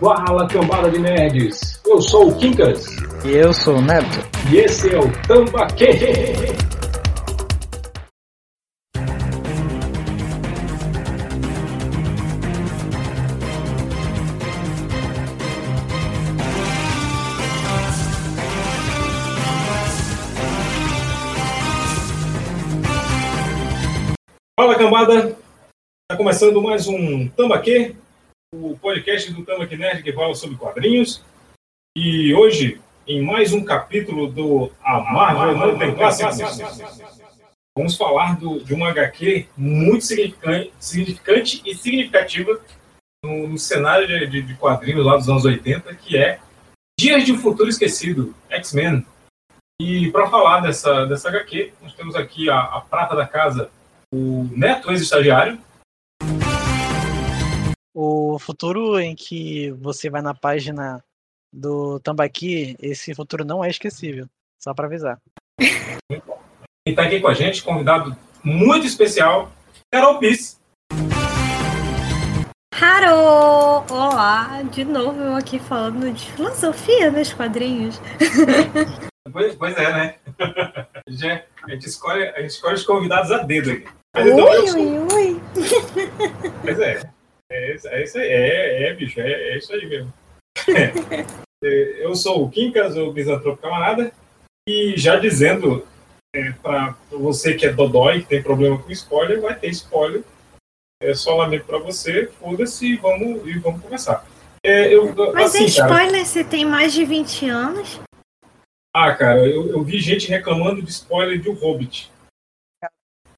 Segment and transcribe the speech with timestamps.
[0.00, 1.82] Fala cambada de nerds!
[1.86, 2.86] Eu sou o Quincas.
[3.22, 4.26] E eu sou o Neto.
[4.50, 5.98] E esse é o Tambaquê!
[24.56, 25.37] Fala cambada!
[26.18, 27.94] Começando mais um Tambaquê,
[28.52, 31.24] o podcast do Tambaquê Nerd que fala sobre quadrinhos.
[31.96, 36.58] E hoje, em mais um capítulo do A Marvel Não Tem Clássicos,
[37.76, 42.60] vamos falar do, de uma HQ muito significante, significante e significativa
[43.24, 46.40] no, no cenário de, de, de quadrinhos lá dos anos 80, que é
[46.98, 49.06] Dias de um Futuro Esquecido, X-Men.
[49.80, 53.70] E para falar dessa, dessa HQ, nós temos aqui a, a prata da casa,
[54.12, 55.67] o Neto, ex-estagiário.
[58.00, 61.02] O futuro em que você vai na página
[61.52, 64.28] do Tambaqui, esse futuro não é esquecível.
[64.56, 65.20] Só para avisar.
[66.86, 69.50] E tá aqui com a gente, convidado muito especial,
[69.92, 70.60] Carol Piss.
[72.72, 73.84] Haro!
[73.90, 74.62] Olá!
[74.70, 78.00] De novo eu aqui falando de filosofia nos quadrinhos.
[79.30, 80.14] Pois, pois é, né?
[81.08, 83.86] Já, a, gente escolhe, a gente escolhe os convidados a dedo aqui.
[84.16, 85.40] Ui, ui, ui!
[86.62, 87.17] Pois é.
[87.50, 88.28] É, isso- é isso aí.
[88.28, 90.12] É, é, bicho, é, é isso aí mesmo.
[91.64, 94.12] É, Eu sou o Quincas, o Misantropo Camarada,
[94.68, 95.84] e já dizendo
[96.32, 100.22] é, para você que é dodói, que tem problema com spoiler, vai ter spoiler.
[101.02, 104.24] É só lamento para você, foda-se e vamos, e vamos começar.
[104.64, 108.00] É, eu, Mas é assim, cara, spoiler se tem mais de 20 anos?
[108.94, 112.08] ah, cara, eu, eu vi gente reclamando de spoiler de O Hobbit.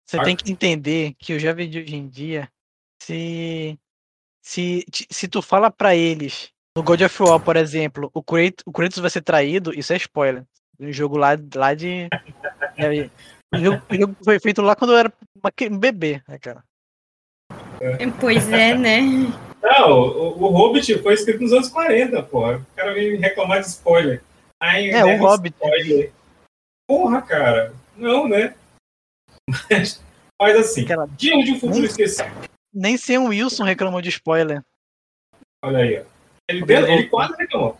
[0.06, 0.24] Você Ah.
[0.24, 2.48] tem que entender que o jovem de hoje em dia,
[3.02, 3.78] se
[4.42, 8.72] se, se tu fala pra eles, no God of War, por exemplo, o Kratos, o
[8.72, 10.44] Kratos vai ser traído, isso é spoiler.
[10.78, 12.08] Um jogo lá, lá de.
[12.76, 13.10] é,
[13.54, 15.12] o, jogo, o jogo foi feito lá quando eu era
[15.70, 16.64] um bebê, né, cara?
[18.18, 19.00] Pois é, né?
[19.62, 22.58] Não, o, o Hobbit foi escrito nos anos 40, porra.
[22.58, 24.22] O cara vem reclamar de spoiler.
[24.62, 25.54] Ai, É, o deve Hobbit.
[25.56, 26.12] Spoiler.
[26.88, 27.74] Porra, cara.
[27.96, 28.54] Não, né?
[29.70, 30.02] Mas,
[30.40, 32.30] mas assim, Aquela- Dias de um Futuro Esquecido.
[32.72, 34.62] Nem sem o Wilson reclamou de spoiler.
[35.64, 36.04] Olha aí, ó.
[36.48, 37.78] Ele, Ele quase reclamou.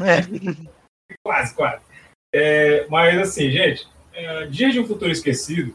[0.00, 0.20] É,
[1.24, 1.84] Quase, quase.
[2.32, 5.74] É, mas assim, gente, é, Dias de um Futuro Esquecido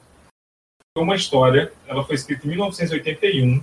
[0.97, 3.61] foi uma história, ela foi escrita em 1981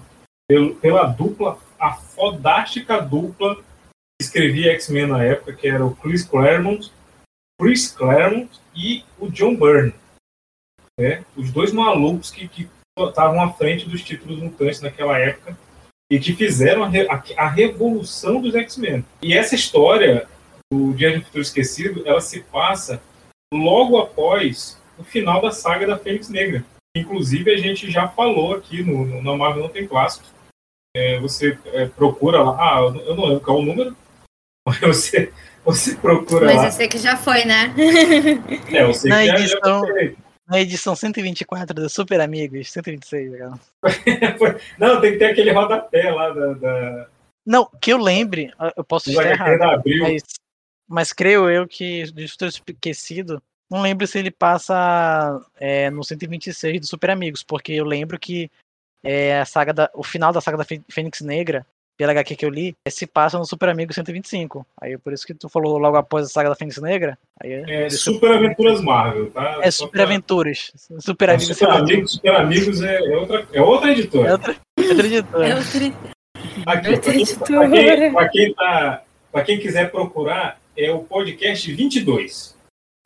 [0.48, 3.62] pelo- pela dupla, a fodástica dupla que
[4.22, 6.92] escrevia X-Men na época, que era o Chris Claremont,
[7.60, 9.94] Chris Claremont e o John Byrne.
[11.00, 11.24] né?
[11.34, 15.56] Os dois malucos que que estavam à frente dos títulos mutantes naquela época
[16.10, 19.04] e que fizeram a, a- a revolução dos X-Men.
[19.22, 20.28] E essa história
[20.72, 23.02] o Dia do Futuro Esquecido, ela se passa
[23.52, 26.64] logo após o final da saga da Fênix Negra.
[26.96, 30.30] Inclusive, a gente já falou aqui no, no, na Marvel Não Tem Clássicos.
[30.96, 33.96] É, você é, procura lá, ah, eu não lembro qual é o número,
[34.66, 35.32] mas você,
[35.64, 36.64] você procura Mas lá.
[36.66, 37.74] eu sei que já foi, né?
[38.70, 40.16] É, eu sei Na que já- já foi.
[40.52, 43.60] Na edição 124 do Super Amigos, 126, cara.
[44.78, 47.08] Não, tem que ter aquele rodapé lá da, da,
[47.44, 49.82] Não, que eu lembre, eu posso estar errado.
[50.02, 50.22] Mas,
[50.86, 56.80] mas creio eu que do Futuro Esquecido, não lembro se ele passa é, no 126
[56.80, 58.50] do Super Amigos, porque eu lembro que
[59.02, 61.66] é, a saga da, o final da saga da Fê- Fênix Negra,
[62.02, 64.66] pela HQ que eu li, é, se passa no Super Amigos 125.
[64.80, 67.16] Aí por isso que tu falou logo após a saga da Fênix Negra.
[67.40, 69.60] Aí é, É, Super Aventuras Marvel, tá?
[69.62, 70.72] é Só Super pra- Aventuras.
[70.98, 71.92] Super É, Amigos Super 125.
[71.94, 74.32] Amigos, Super Amigos é, é outra, é outra É editora.
[74.32, 75.48] outra, outra editora.
[75.48, 75.92] É outra,
[76.66, 77.68] Aqui, outra pra quem, editora.
[77.68, 82.56] pra quem, pra quem tá, pra quem quiser procurar, é o podcast 22.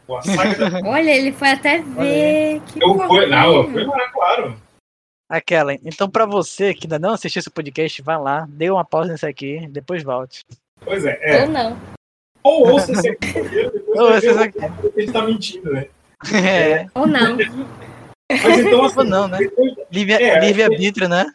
[0.09, 2.63] A saga da- Olha, ele foi até ver.
[2.73, 4.57] Que eu fui, não, eu fui lá, claro.
[5.29, 5.75] Aquela.
[5.75, 9.27] Então, pra você que ainda não assistiu esse podcast, vai lá, dê uma pausa nesse
[9.27, 10.45] aqui, depois volte.
[10.85, 11.43] Pois é, é.
[11.43, 11.77] Ou não.
[12.45, 14.59] Ou ouça esse aqui primeiro, depois Ou ouça esse aqui.
[14.65, 15.87] a gente tá mentindo, né?
[16.33, 17.37] É, Ou não.
[18.31, 19.39] Mas então, assim, Ou não, né?
[19.39, 21.27] depois- livre, É, livre é- arbítrio, né?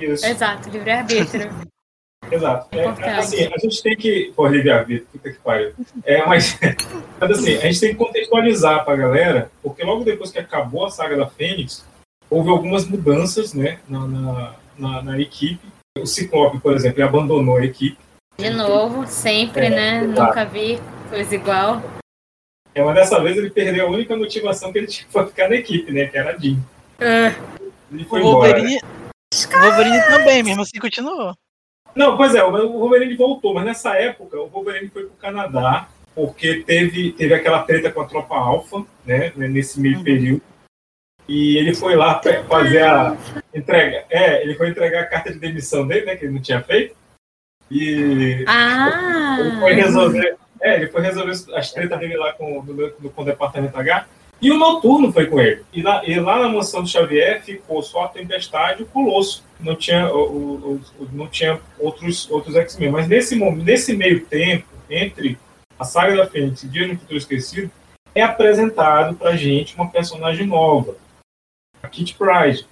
[0.00, 1.50] isso, Exato, livre-arbítrio.
[2.30, 2.68] exato.
[2.72, 3.08] É, Importante.
[3.18, 4.32] assim, a gente tem que.
[4.36, 5.74] Pô, livre-arbítrio, puta que pariu.
[6.04, 6.56] É, mas,
[7.20, 10.90] mas assim, a gente tem que contextualizar pra galera, porque logo depois que acabou a
[10.90, 11.84] saga da Fênix,
[12.30, 15.66] houve algumas mudanças, né, na, na, na- na equipe.
[15.98, 17.98] O Ciclope, por exemplo, ele abandonou a equipe.
[18.38, 20.04] De novo, sempre, É, né?
[20.04, 20.20] exato.
[20.22, 20.78] Nunca vi
[21.10, 21.82] coisa igual.
[22.74, 25.56] É, mas dessa vez ele perdeu a única motivação que ele tinha pra ficar na
[25.56, 26.06] equipe, né?
[26.06, 26.56] Que era a Jean.
[27.00, 27.34] Ah,
[27.90, 28.48] Ele O foi embora.
[28.52, 28.58] né?
[28.60, 28.80] Wolverine,
[29.60, 31.34] Wolverine também, mesmo assim continuou.
[31.96, 36.62] Não, pois é, o Wolverine voltou, mas nessa época o Wolverine foi pro Canadá, porque
[36.62, 40.04] teve, teve aquela treta com a tropa alfa, né, nesse meio uhum.
[40.04, 40.42] período.
[41.28, 43.16] E ele foi lá fazer a
[43.54, 44.04] entrega.
[44.08, 46.96] É, ele foi entregar a carta de demissão dele, né, que ele não tinha feito.
[47.70, 49.36] E ah.
[49.38, 53.24] ele foi resolver, é, ele foi resolver as tretas dele lá com, no, com o
[53.24, 54.06] departamento H.
[54.40, 55.64] E o Noturno foi com ele.
[55.72, 59.44] E lá, e lá na mansão do Xavier ficou só a Tempestade e o Colosso.
[59.60, 62.90] Não tinha, o, o, o não tinha outros, outros X-Men.
[62.90, 65.36] Mas nesse, nesse meio tempo, entre
[65.78, 67.70] a saga da Fênix e Dia no Futuro Esquecido,
[68.14, 70.96] é apresentado pra gente uma personagem nova.
[71.82, 72.66] A Kitty Pryde.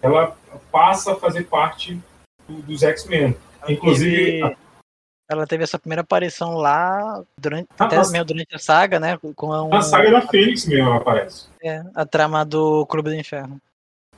[0.00, 0.36] Ela
[0.70, 2.00] passa a fazer parte
[2.46, 3.36] do, dos X-Men.
[3.68, 4.56] Inclusive,
[5.28, 9.18] ela teve essa primeira aparição lá durante, ah, até mesmo durante a saga, né?
[9.34, 11.48] Com a, um, a saga da Fênix mesmo ela aparece.
[11.62, 13.58] É, a trama do Clube do Inferno.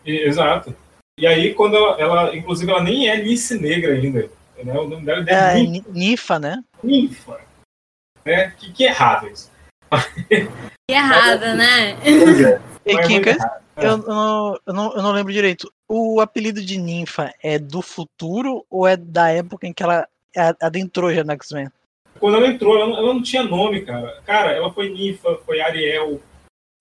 [0.05, 0.75] E, exato.
[1.19, 4.29] E aí, quando ela, ela, inclusive, ela nem é Nice Negra ainda.
[4.63, 4.73] Né?
[4.79, 6.63] O nome dela é, é Nifa, né?
[6.83, 7.41] Nifa.
[8.25, 8.51] Né?
[8.59, 9.51] Que, que errado isso.
[10.89, 11.93] Que errada, né?
[12.05, 12.61] É.
[12.85, 13.66] E, Kika, é.
[13.77, 15.73] Eu, não, eu, não, eu não lembro direito.
[15.89, 20.07] O apelido de Ninfa é do futuro ou é da época em que ela
[20.61, 21.69] adentrou já no X-Men?
[22.19, 24.21] Quando ela entrou, ela não, ela não, tinha nome, cara.
[24.25, 26.21] Cara, ela foi Ninfa, foi Ariel,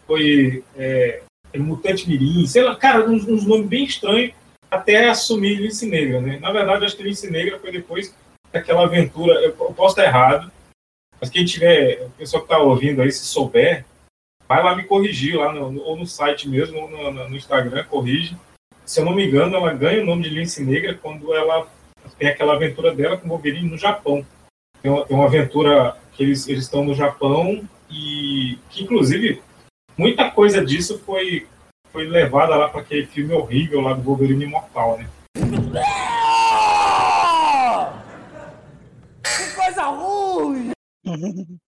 [0.08, 1.22] foi é,
[1.56, 4.34] Mutante Mirim, sei lá, cara, uns, uns nomes bem estranhos
[4.70, 6.40] até assumir Lince Negra, né?
[6.40, 8.14] Na verdade, acho que Lince Negra foi depois
[8.52, 9.36] daquela aventura.
[9.36, 10.52] Eu, eu posso estar errado,
[11.20, 13.86] mas quem tiver, o pessoal que está ouvindo aí, se souber,
[14.48, 18.38] vai lá me corrigir lá no, ou no site mesmo, ou no, no, Instagram, corrige.
[18.86, 21.68] Se eu não me engano, ela ganha o nome de Lince Negra quando ela
[22.18, 24.26] tem aquela aventura dela com o Wolverine no Japão.
[24.82, 29.42] Tem uma, tem uma aventura que eles, eles estão no Japão e que, inclusive,
[29.98, 31.48] muita coisa disso foi,
[31.92, 35.10] foi levada lá para aquele filme horrível lá do Wolverine Imortal, né?
[39.24, 40.72] Que coisa ruim!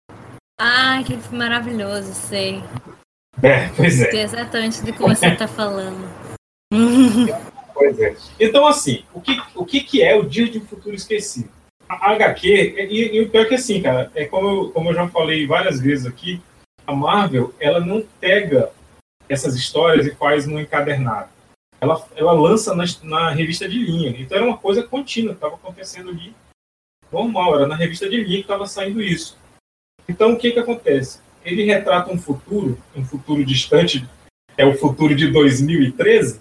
[0.58, 2.62] ah, que maravilhoso, sei.
[3.42, 4.10] É, pois é.
[4.10, 6.08] Sei exatamente do que você está falando.
[7.74, 8.16] Pois é.
[8.40, 11.50] Então, assim, o que, o que, que é o Dia de um Futuro Esquecido?
[11.86, 14.94] A HQ, e, e o pior é que assim, cara, é como eu, como eu
[14.94, 16.42] já falei várias vezes aqui,
[16.86, 18.72] a Marvel, ela não pega
[19.28, 21.28] essas histórias e faz no encadernado.
[21.80, 24.10] Ela, ela lança na, na revista de linha.
[24.18, 26.34] Então era uma coisa contínua, estava acontecendo ali
[27.12, 29.36] normal, era na revista de linha que estava saindo isso.
[30.08, 31.20] Então o que, que acontece?
[31.44, 34.08] Ele retrata um futuro, um futuro distante,
[34.56, 36.40] é o futuro de 2013,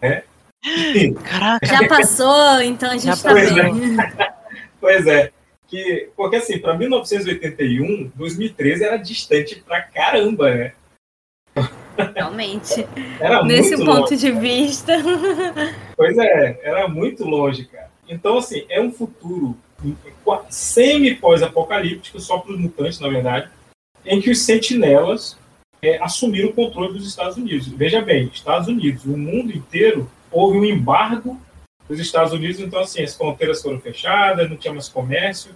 [0.00, 0.24] né?
[1.24, 1.66] Caraca.
[1.66, 4.00] Já passou, então a gente está bem.
[4.00, 4.32] É.
[4.80, 5.30] pois é.
[5.66, 10.72] Que, porque assim, para 1981, 2013 era distante pra caramba, né?
[12.14, 12.86] Realmente.
[13.20, 14.16] Era Nesse ponto longe.
[14.16, 14.94] de vista.
[15.96, 17.90] Pois é, era muito longe, cara.
[18.08, 19.56] Então, assim, é um futuro
[20.50, 23.50] semi-pós-apocalíptico, só para os mutantes, na verdade,
[24.04, 25.38] em que os sentinelas
[25.80, 27.68] é, assumiram o controle dos Estados Unidos.
[27.68, 31.40] Veja bem, Estados Unidos, o mundo inteiro houve um embargo
[31.88, 35.54] dos Estados Unidos, então assim, as fronteiras foram fechadas, não tinha mais comércio,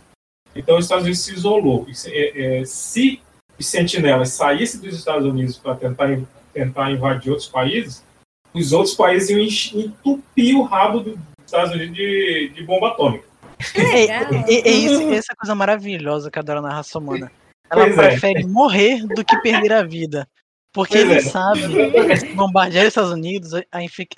[0.55, 1.87] então os Estados Unidos se isolou.
[2.07, 3.21] É, é, se
[3.59, 6.19] os sentinelas saíssem dos Estados Unidos para tentar,
[6.53, 8.05] tentar invadir outros países,
[8.53, 13.27] os outros países iam entupir o rabo dos Estados Unidos de, de bomba atômica.
[13.75, 17.31] É, é, é, isso, essa coisa maravilhosa que adora na raça humana.
[17.71, 18.09] Ela pois é.
[18.09, 18.47] prefere é.
[18.47, 20.29] morrer do que perder a vida.
[20.73, 21.23] Porque pois ele é.
[21.23, 21.61] sabe
[21.91, 23.63] que se bombardear os Estados Unidos, a,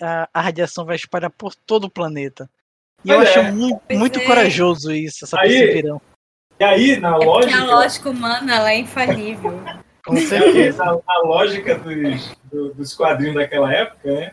[0.03, 2.51] a, a, radiação vai espalhar por todo o planeta.
[3.05, 3.53] E eu acho é.
[3.53, 5.47] muito, muito corajoso isso, essa.
[5.47, 7.57] E aí, na lógica.
[7.57, 9.63] a lógica humana ela é infalível.
[10.05, 10.83] Com certeza.
[10.83, 14.33] A, a lógica dos, do, dos quadrinhos daquela época, né?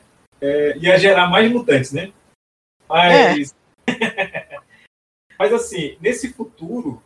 [0.77, 2.11] ia gerar mais mutantes, né?
[2.89, 3.53] Mas.
[5.37, 7.01] Mas assim, nesse futuro,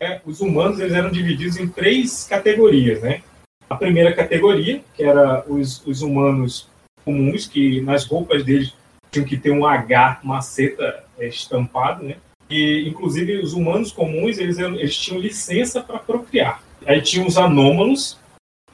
[0.00, 3.22] é, os humanos eles eram divididos em três categorias, né?
[3.68, 6.68] A primeira categoria, que era os, os humanos
[7.04, 8.74] comuns, que nas roupas deles
[9.10, 12.16] tinham que ter um H, uma seta é, estampado, né?
[12.50, 16.62] E, inclusive, os humanos comuns, eles, eles tinham licença para procriar.
[16.84, 18.18] Aí tinha os anômalos,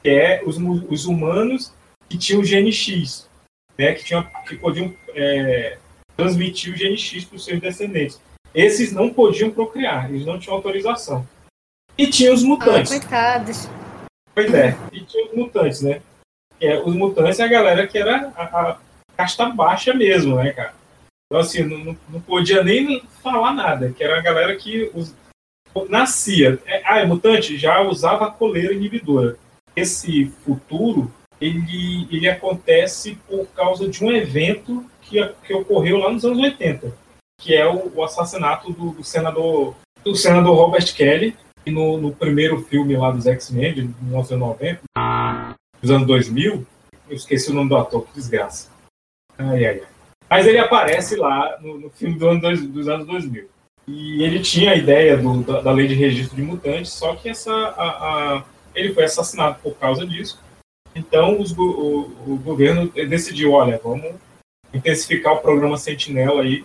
[0.03, 1.73] que é os, os humanos
[2.09, 3.29] que tinham o gene X,
[3.77, 3.93] né?
[3.93, 5.77] Que, tinham, que podiam é,
[6.17, 8.19] transmitir o gene X para os seus descendentes.
[8.53, 11.27] Esses não podiam procriar, eles não tinham autorização.
[11.97, 12.91] E tinha os mutantes.
[12.91, 13.69] Ah, coitados.
[14.33, 16.01] Pois é, e tinha os mutantes, né?
[16.59, 18.77] É, os mutantes é a galera que era a, a
[19.17, 20.73] casta baixa mesmo, né, cara?
[21.25, 25.15] Então, assim, não, não podia nem falar nada, que era a galera que os,
[25.89, 26.59] nascia.
[26.65, 27.57] É, ah, é mutante?
[27.57, 29.37] Já usava a coleira inibidora.
[29.75, 36.23] Esse futuro ele, ele acontece por causa de um evento que, que ocorreu lá nos
[36.23, 36.93] anos 80,
[37.41, 42.61] que é o, o assassinato do, do, senador do senador Robert Kelly, no, no primeiro
[42.63, 44.81] filme lá dos X-Men, de 1990,
[45.81, 46.65] dos anos 2000,
[47.09, 48.69] eu esqueci o nome do ator, que desgraça.
[49.37, 49.87] Ai, ai, ai.
[50.29, 53.49] Mas ele aparece lá no, no filme do ano dois, dos anos 2000.
[53.87, 57.27] E ele tinha a ideia do, da, da, lei de registro de mutantes, só que
[57.27, 60.39] essa, a, a, ele foi assassinado por causa disso.
[60.95, 64.15] Então os, o, o, governo decidiu, olha, vamos
[64.73, 66.63] intensificar o programa Sentinela aí,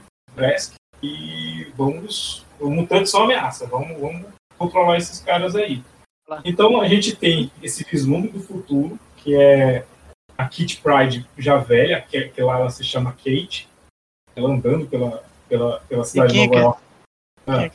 [1.03, 2.45] E vamos.
[2.59, 4.27] Os mutantes são ameaça, vamos, vamos
[4.57, 5.83] controlar esses caras aí.
[6.45, 9.87] Então a gente tem esse vislumbre do futuro, que é
[10.37, 13.69] a Kit Pride já velha, que, que lá ela se chama Kate,
[14.35, 16.83] ela andando pela, pela, pela cidade de Nova é York.
[17.47, 17.71] Ah.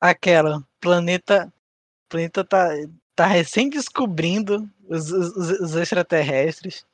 [0.00, 1.52] Aquela, planeta,
[2.08, 2.68] planeta tá,
[3.14, 6.84] tá recém descobrindo os, os, os extraterrestres.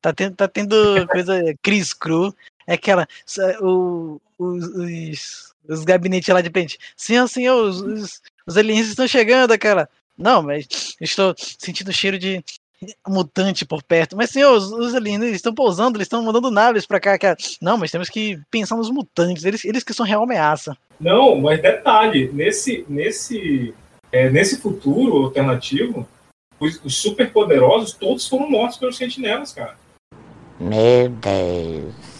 [0.00, 2.34] Tá tendo, tá tendo coisa Chris Cru.
[2.66, 3.06] É aquela.
[3.60, 6.78] O, os, os, gabinetes lá de frente.
[6.96, 9.88] Senhor, senhor, os, os, os aliens estão chegando, aquela.
[10.16, 10.66] Não, mas
[11.00, 12.42] estou sentindo cheiro de
[13.06, 14.16] mutante por perto.
[14.16, 17.36] Mas, senhor, os, os aliens estão pousando, eles estão mandando naves para cá, cá.
[17.60, 20.76] Não, mas temos que pensar nos mutantes, eles, eles que são real ameaça.
[21.00, 23.74] Não, mas detalhe, nesse, nesse,
[24.12, 26.06] é, nesse futuro alternativo,
[26.58, 29.76] os, os superpoderosos todos foram mortos pelos sentinelas, cara.
[30.58, 32.13] Meu Deus.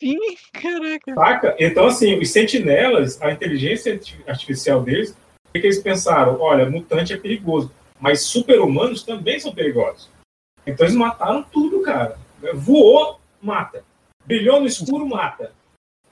[0.00, 0.18] Sim,
[0.52, 1.14] caraca.
[1.14, 1.56] Saca?
[1.58, 6.38] Então, assim, os sentinelas, a inteligência artificial deles, o que, que eles pensaram?
[6.40, 10.10] Olha, mutante é perigoso, mas super-humanos também são perigosos.
[10.66, 12.18] Então eles mataram tudo, cara.
[12.54, 13.84] Voou, mata.
[14.24, 15.52] Brilhou no escuro, mata.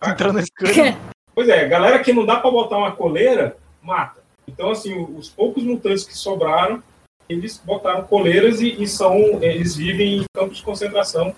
[0.03, 0.71] Entrou no escuro.
[1.35, 4.23] Pois é, galera que não dá para botar uma coleira, mata.
[4.47, 6.81] Então, assim, os poucos mutantes que sobraram,
[7.29, 11.35] eles botaram coleiras e, e são, eles vivem em campos de concentração.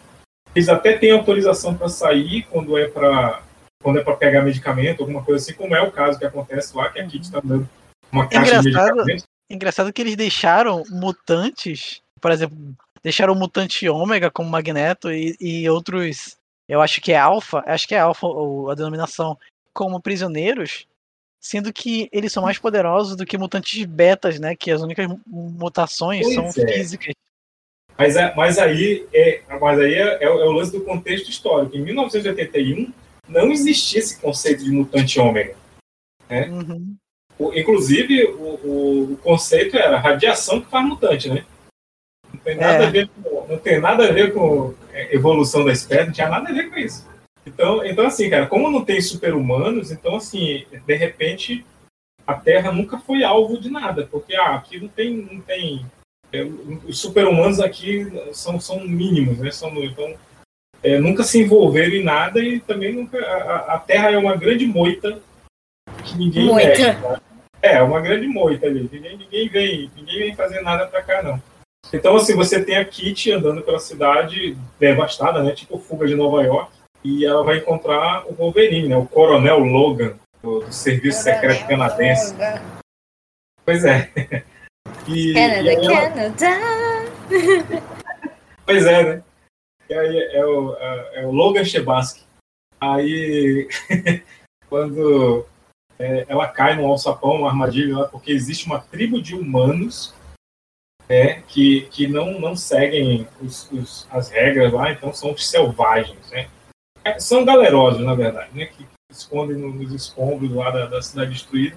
[0.57, 3.43] Eles até têm autorização para sair quando é para
[3.83, 6.89] quando é para pegar medicamento, alguma coisa assim, como é o caso que acontece lá,
[6.89, 7.69] que a Kit está dando
[8.11, 9.25] uma caixa de medicamentos.
[9.51, 12.57] Engraçado que eles deixaram mutantes, por exemplo,
[13.03, 16.37] deixaram o mutante ômega como Magneto e, e outros,
[16.67, 18.27] eu acho que é alfa, acho que é alfa
[18.73, 19.39] a denominação,
[19.75, 20.87] como prisioneiros,
[21.39, 24.57] sendo que eles são mais poderosos do que mutantes betas, né?
[24.57, 26.73] Que as únicas mutações pois são é.
[26.73, 27.15] físicas.
[27.99, 31.77] Mas, é, mas aí, é, mas aí é, é, o lance do contexto histórico.
[31.77, 32.93] Em 1981,
[33.29, 35.57] não existia esse conceito de mutante ômega.
[36.29, 36.49] Né?
[36.49, 36.97] Uhum.
[37.39, 41.45] O, inclusive, o, o, conceito era radiação que faz mutante, né?
[42.33, 42.87] Não tem nada, é.
[42.87, 44.75] a, ver com, não tem nada a ver com
[45.11, 47.07] evolução da espécie, não tinha nada a ver com isso.
[47.47, 51.65] Então, então assim, cara, como não tem super-humanos, então, assim, de repente,
[52.27, 55.17] a Terra nunca foi alvo de nada, porque ah, aqui não tem.
[55.17, 55.96] Não tem é,
[56.43, 59.51] os super-humanos aqui são, são mínimos, né?
[59.51, 60.15] São, então,
[60.83, 63.19] é, nunca se envolveram em nada e também nunca.
[63.19, 65.21] A, a Terra é uma grande moita
[66.05, 66.69] que ninguém moita.
[66.69, 66.85] mexe.
[66.85, 67.21] Tá?
[67.63, 68.89] É, uma grande moita ali.
[68.93, 71.43] Ninguém, ninguém, vem, ninguém vem fazer nada pra cá, não.
[71.93, 75.53] Então, assim, você tem a Kitty andando pela cidade devastada, né?
[75.53, 76.71] Tipo fuga de Nova York
[77.05, 78.97] e ela vai encontrar o Wolverine, né?
[78.97, 82.33] O Coronel Logan, do, do Serviço Coronel Secreto Canadense.
[82.33, 82.63] Logan.
[83.65, 84.11] Pois é.
[85.09, 86.33] E, Canada, e ela...
[86.33, 87.03] Canada!
[88.65, 89.23] pois é, né?
[89.89, 92.25] E aí é o, é, é o Logan Chebaski.
[92.81, 93.69] Aí,
[94.69, 95.47] quando
[95.99, 100.15] é, ela cai num alçapão, uma armadilha, porque existe uma tribo de humanos
[101.09, 106.31] é, que, que não, não seguem os, os, as regras lá, então são os selvagens,
[106.31, 106.49] né?
[107.05, 108.67] É, são galerosos, na verdade, né?
[108.67, 111.77] Que, escondem nos escombros lá da, da, cidade destruída.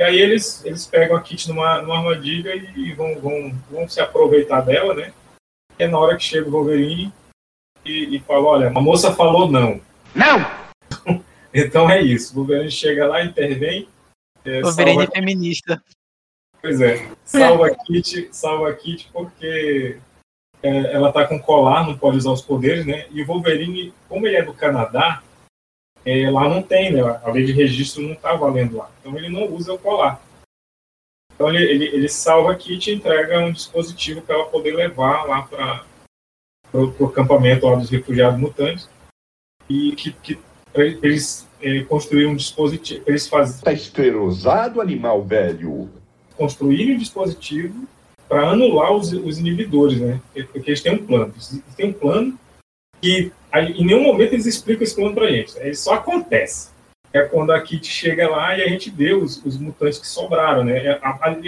[0.00, 4.00] E aí eles, eles pegam a Kit numa, numa armadilha e vão, vão, vão se
[4.00, 5.12] aproveitar dela, né?
[5.78, 7.12] é na hora que chega o Wolverine
[7.84, 9.80] e, e fala, olha, a moça falou não.
[10.14, 11.22] Não!
[11.52, 12.32] então é isso.
[12.32, 13.88] O Wolverine chega lá, intervém.
[14.44, 15.12] É, Wolverine salva...
[15.12, 15.82] feminista.
[16.62, 17.10] Pois é.
[17.24, 19.98] Salva a Kit, salva a Kit porque
[20.62, 23.06] é, ela tá com colar, não pode usar os poderes, né?
[23.10, 25.22] E o Wolverine, como ele é do Canadá,
[26.04, 27.00] é, lá não tem, né?
[27.22, 28.90] A lei de registro não tá valendo lá.
[29.00, 30.20] Então ele não usa o colar.
[31.34, 35.24] Então ele, ele, ele salva a Kit e entrega um dispositivo para ela poder levar
[35.24, 35.84] lá para
[36.72, 38.88] o acampamento lá dos refugiados mutantes.
[39.68, 40.38] E que, que
[40.74, 43.02] eles é, construíram um dispositivo.
[43.06, 43.56] Eles fazem.
[43.56, 45.90] Está esclerosado, animal velho.
[46.36, 47.86] Construírem um dispositivo
[48.28, 50.20] para anular os, os, inibidores, né?
[50.52, 51.34] Porque eles têm um plano.
[51.34, 52.38] Eles têm um plano
[53.00, 55.56] que em nenhum momento eles explicam esse plano para a gente.
[55.58, 56.70] Ele só acontece.
[57.12, 60.62] É quando a Kit chega lá e a gente vê os, os mutantes que sobraram,
[60.62, 61.00] né?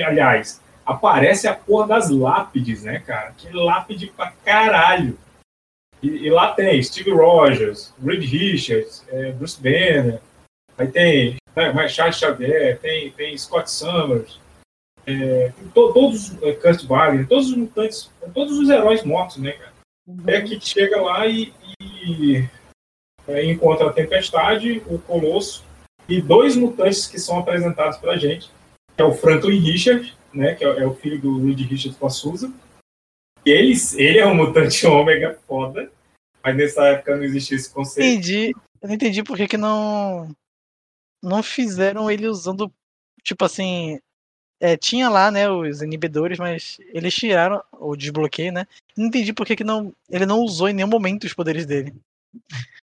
[0.04, 3.32] Aliás, aparece a porra das lápides, né, cara?
[3.37, 5.16] Que lápide pra caralho.
[6.02, 10.21] E, e lá tem Steve Rogers, Reed Richards, é, Bruce Banner,
[10.76, 14.40] aí tem né, Charles Xavier, tem, tem Scott Summers,
[15.06, 19.71] é, to, todos, é, Kurt Wagner, todos os mutantes, todos os heróis mortos, né, cara?
[20.26, 22.49] É que chega lá e, e
[23.26, 25.64] é, encontra a Tempestade, o Colosso
[26.09, 28.50] e dois mutantes que são apresentados pra gente,
[28.97, 32.06] que é o Franklin Richard, né, que é, é o filho do Reed Richards com
[32.06, 32.52] a Susan.
[33.44, 35.90] Ele, ele é um mutante ômega foda,
[36.42, 38.06] mas nessa época não existia esse conceito.
[38.06, 38.52] Entendi.
[38.80, 40.28] Eu não entendi por que, que não.
[41.23, 42.73] Não fizeram ele usando.
[43.23, 44.00] Tipo assim.
[44.62, 48.64] É, tinha lá, né, os inibidores, mas eles tiraram o desbloqueio, né?
[48.97, 51.92] Não entendi por que, que não, ele não usou em nenhum momento os poderes dele.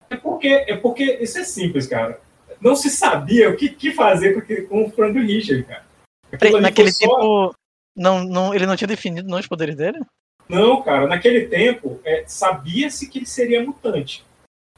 [0.09, 2.19] É porque, é porque isso é simples, cara.
[2.63, 5.85] Não se sabia o que, que fazer porque, com o Franklin Richard, cara.
[6.33, 7.55] Aquilo Naquele só- tempo.
[7.95, 10.01] Não, não, ele não tinha definido não, os poderes dele?
[10.49, 14.25] Não, cara, naquele tempo é, sabia-se que ele seria mutante.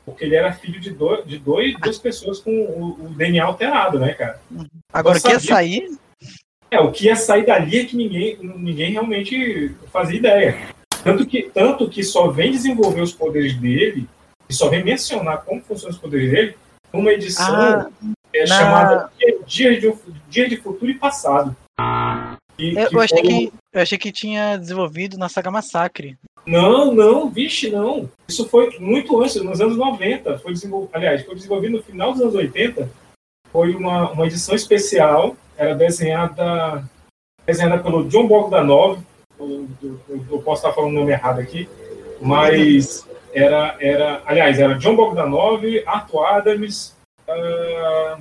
[0.04, 4.00] Porque ele era filho de, dois, de dois, duas pessoas com o, o DNA alterado,
[4.00, 4.40] né, cara?
[4.92, 5.54] Agora, o que ia sabia.
[5.54, 5.98] sair.
[6.70, 10.58] É, o que ia sair dali é que ninguém, ninguém realmente fazia ideia.
[11.02, 14.06] Tanto que, tanto que só vem desenvolver os poderes dele,
[14.48, 16.54] e só vem mencionar como funcionam os poderes dele,
[16.92, 17.90] numa edição Ah,
[18.32, 19.10] é, na- chamada
[19.46, 19.94] Dias de,
[20.28, 21.56] Dias de Futuro e Passado.
[22.58, 26.18] E eu, que eu achei foi- que, eu achei que tinha desenvolvido na saga Massacre.
[26.44, 28.10] Não, não, vixe, não.
[28.26, 30.38] Isso foi muito antes, nos anos 90.
[30.38, 32.90] Foi desenvolvido, aliás, foi desenvolvido no final dos anos 80.
[33.52, 36.84] Foi uma, uma edição especial, era desenhada,
[37.46, 39.00] desenhada pelo John Bogdanov.
[39.38, 40.00] Eu, eu-
[40.30, 41.68] eu- posso estar falando o nome errado aqui,
[42.20, 46.96] mas era, era aliás, era John Bogdanov, Arthur Adams,
[47.28, 48.18] ah,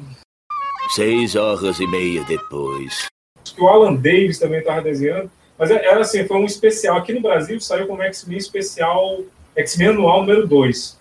[0.95, 3.07] Seis horas e meia depois.
[3.43, 5.29] que o Alan Davis também estava desenhando.
[5.57, 6.97] Mas era assim, foi um especial.
[6.97, 9.21] Aqui no Brasil saiu como X-Men especial,
[9.55, 10.97] X-Men anual número 2.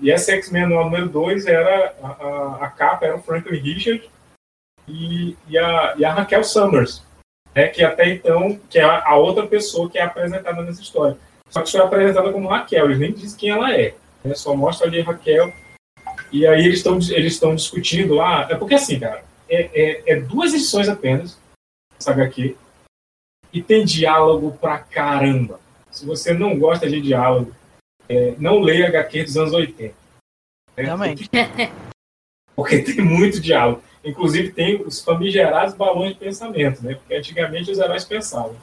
[0.00, 4.10] E essa X-Men anual número 2 era a, a, a capa, era o Franklin Richard
[4.88, 7.02] e, e, a, e a Raquel Summers,
[7.54, 11.18] né, que até então, que é a, a outra pessoa que é apresentada nessa história.
[11.48, 13.94] Só que foi apresentada como Raquel, eles nem dizem quem ela é.
[14.24, 15.52] Né, só mostra ali Raquel.
[16.32, 18.46] E aí eles estão eles discutindo lá.
[18.48, 21.38] É porque assim, cara, é, é, é duas edições apenas,
[21.98, 22.56] essa HQ,
[23.52, 25.60] e tem diálogo pra caramba.
[25.90, 27.52] Se você não gosta de diálogo,
[28.10, 29.94] é, não leia HQ dos anos 80.
[30.76, 30.82] né?
[30.84, 31.30] Realmente.
[32.56, 33.82] Porque tem muito diálogo.
[34.04, 36.94] Inclusive tem os famigerados balões de pensamento, né?
[36.94, 38.56] Porque antigamente os heróis pensavam.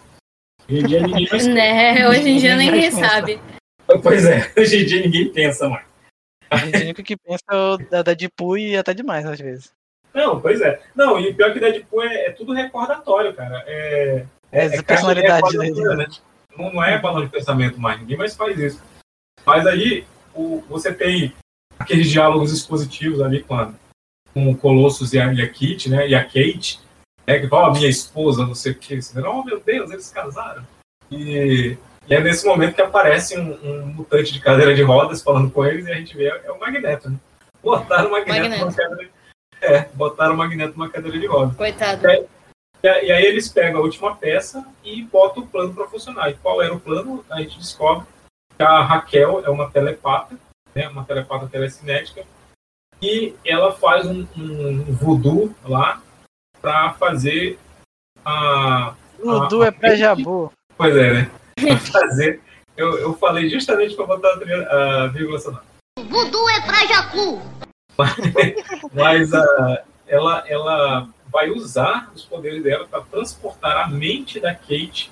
[0.68, 2.10] Hoje em dia ninguém mais Né?
[2.10, 3.40] Hoje em dia Ninguém sabe.
[4.04, 5.88] Pois é, hoje em dia ninguém pensa mais.
[6.50, 9.72] A gente único que pensa é o Deadpool e até demais, às vezes.
[10.14, 10.82] Não, pois é.
[10.94, 13.64] Não, e pior que Deadpool é, é tudo recordatório, cara.
[13.66, 15.68] É, É, é a personalidade dele.
[15.68, 16.08] recordatório, né?
[16.58, 18.84] Não, não é balão de pensamento mais, ninguém mais faz isso.
[19.46, 21.34] Mas aí o- você tem
[21.80, 23.74] aqueles diálogos expositivos ali com, a,
[24.34, 26.08] com o Colossus e a, e a Kit, né?
[26.08, 26.80] E a Kate,
[27.26, 27.40] né?
[27.40, 29.02] Que fala, "Ó, minha esposa, não sei o que.
[29.02, 30.64] Você fala, oh meu Deus, eles casaram.
[31.10, 35.50] E, e é nesse momento que aparece um, um mutante de cadeira de rodas falando
[35.52, 37.18] com eles e a gente vê é o Magneto, né?
[37.64, 38.66] Botaram o Magneto, Magneto.
[38.66, 39.12] numa cadeira.
[39.62, 41.56] É, botaram o Magneto numa cadeira de rodas.
[41.56, 42.06] Coitado.
[42.08, 42.26] É.
[42.84, 46.30] E aí eles pegam a última peça e botam o plano para funcionar.
[46.30, 47.26] E qual era o plano?
[47.30, 48.06] A gente descobre
[48.60, 50.38] a Raquel é uma telepata,
[50.74, 52.26] né, uma telepata telecinética,
[53.02, 56.02] e ela faz um, um voodoo lá
[56.62, 57.60] para fazer
[58.26, 58.96] a.
[59.24, 60.52] Dudu é pra Jabu.
[60.76, 61.32] Pois é, né?
[61.56, 62.42] Pra fazer.
[62.76, 65.64] Eu, eu falei justamente para botar a, a vírgula sonora.
[65.98, 67.42] Voodoo é pra Jacu.
[68.94, 75.12] Mas a, ela, ela vai usar os poderes dela para transportar a mente da Kate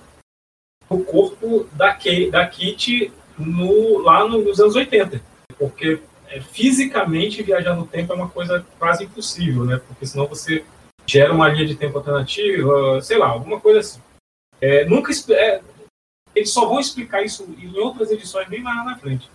[0.90, 5.22] o corpo da, Kate, da Kit no, lá no- nos anos 80.
[5.58, 9.80] Porque é, fisicamente viajar no tempo é uma coisa quase impossível, né?
[9.88, 10.66] Porque senão você
[11.06, 14.02] gera uma linha de tempo alternativa, sei lá, alguma coisa assim.
[14.60, 15.62] É, nunca é,
[16.34, 19.30] eles só vão explicar isso em outras edições bem mais na frente.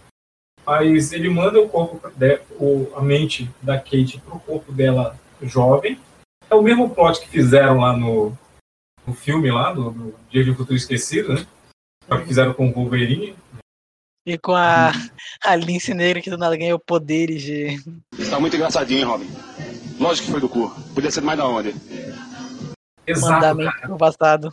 [0.67, 2.01] Mas ele manda o corpo,
[2.59, 5.99] o, a mente da Kate pro corpo dela jovem.
[6.51, 8.37] É o mesmo plot que fizeram lá no,
[9.07, 11.47] no filme lá, do, Dia de Futuro Esquecido, né?
[12.07, 13.37] Só que fizeram com o Wolverine.
[14.27, 14.91] E com a,
[15.45, 17.79] a Lince Negra que do nada ganhou poderes de.
[18.29, 19.29] Tá muito engraçadinho, hein, Robin?
[19.99, 20.71] Lógico que foi do cu.
[20.95, 21.75] Podia ser mais da onde?
[23.07, 23.97] Exato, mandar cara.
[23.97, 24.53] passado.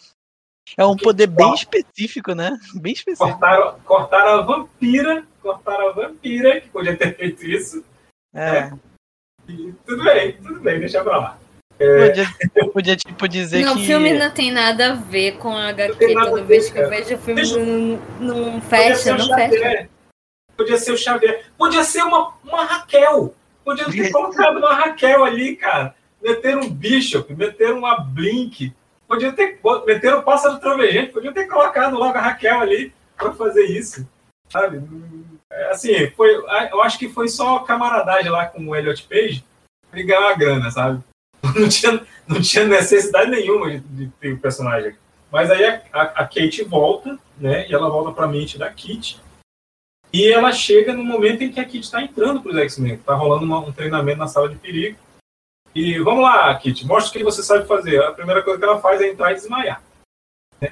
[0.76, 2.58] É um poder bem específico, né?
[2.76, 3.30] Bem específico.
[3.30, 7.86] Cortaram, cortaram a vampira, cortaram a vampira, que podia ter feito isso.
[8.34, 8.72] É.
[9.48, 11.40] E tudo bem, tudo bem, deixa pra lá.
[11.78, 12.28] Podia,
[12.74, 13.86] podia, tipo, dizer Não, o que.
[13.86, 16.14] filme não tem nada a ver com a HQ.
[16.14, 19.26] Toda vez que eu vejo o filme, Deixa- não, não Podia fecha, ser o não
[19.36, 19.54] fecha.
[19.60, 19.90] Xavier.
[20.58, 21.46] Podia ser o Xavier.
[21.58, 23.36] Podia ser uma, uma Raquel.
[23.64, 25.94] Podia ter colocado uma Raquel ali, cara.
[26.22, 28.74] Meter um Bishop, meter uma Blink.
[29.08, 31.12] Podia ter meter o Pássaro Trovejante.
[31.14, 34.08] Podia ter colocado logo a Raquel ali para fazer isso.
[34.50, 34.82] Sabe?
[35.52, 36.34] É, Assim, foi,
[36.72, 39.46] eu acho que foi só camaradagem lá com o Elliot Page
[39.92, 41.04] pra ele ganhar uma grana, sabe?
[41.56, 44.96] Não tinha, não tinha necessidade nenhuma de, de ter o personagem.
[45.32, 47.68] Mas aí a, a, a Kate volta, né?
[47.70, 49.20] E ela volta pra mente da Kit.
[50.14, 52.98] E ela chega no momento em que a Kit está entrando para os X-Men.
[52.98, 54.98] Tá rolando uma- um treinamento na sala de perigo.
[55.76, 58.02] E vamos lá, Kit, mostra o que você sabe fazer.
[58.04, 59.82] A primeira coisa que ela faz é entrar e desmaiar.
[60.62, 60.72] né?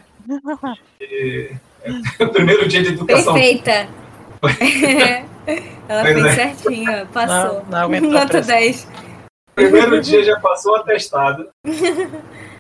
[1.01, 1.51] E-
[2.19, 3.33] é o primeiro dia de educação.
[3.33, 3.87] Perfeita.
[5.87, 6.33] Ela Pois fez é.
[6.33, 7.61] certinho, passou.
[7.63, 8.55] Não, não aguentou a Nota pressão.
[8.55, 8.87] 10.
[9.55, 11.49] Primeiro dia já passou atestado.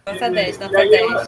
[0.07, 1.01] Nota 10, E nota aí 10.
[1.11, 1.27] ela-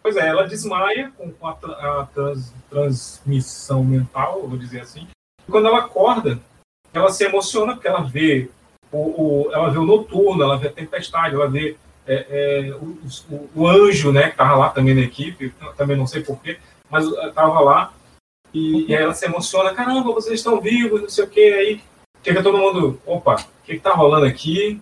[0.00, 5.06] Pois é, ela desmaia com, a, a trans- transmissão mental, vou dizer assim.
[5.46, 6.38] E quando ela acorda,
[6.94, 8.48] ela se emociona porque ela vê
[8.90, 8.98] o,
[9.48, 12.26] o- ela vê o noturno, ela vê a tempestade, ela vê é,
[12.70, 12.96] é, o,
[13.30, 17.04] o- o anjo, né, que estava lá também na equipe, também não sei porquê, mas
[17.04, 17.92] estava lá.
[18.54, 21.80] E, e aí ela se emociona, caramba, vocês estão vivos, não sei o que, aí
[22.24, 23.36] chega todo mundo, opa,
[23.74, 24.80] que está rolando aqui?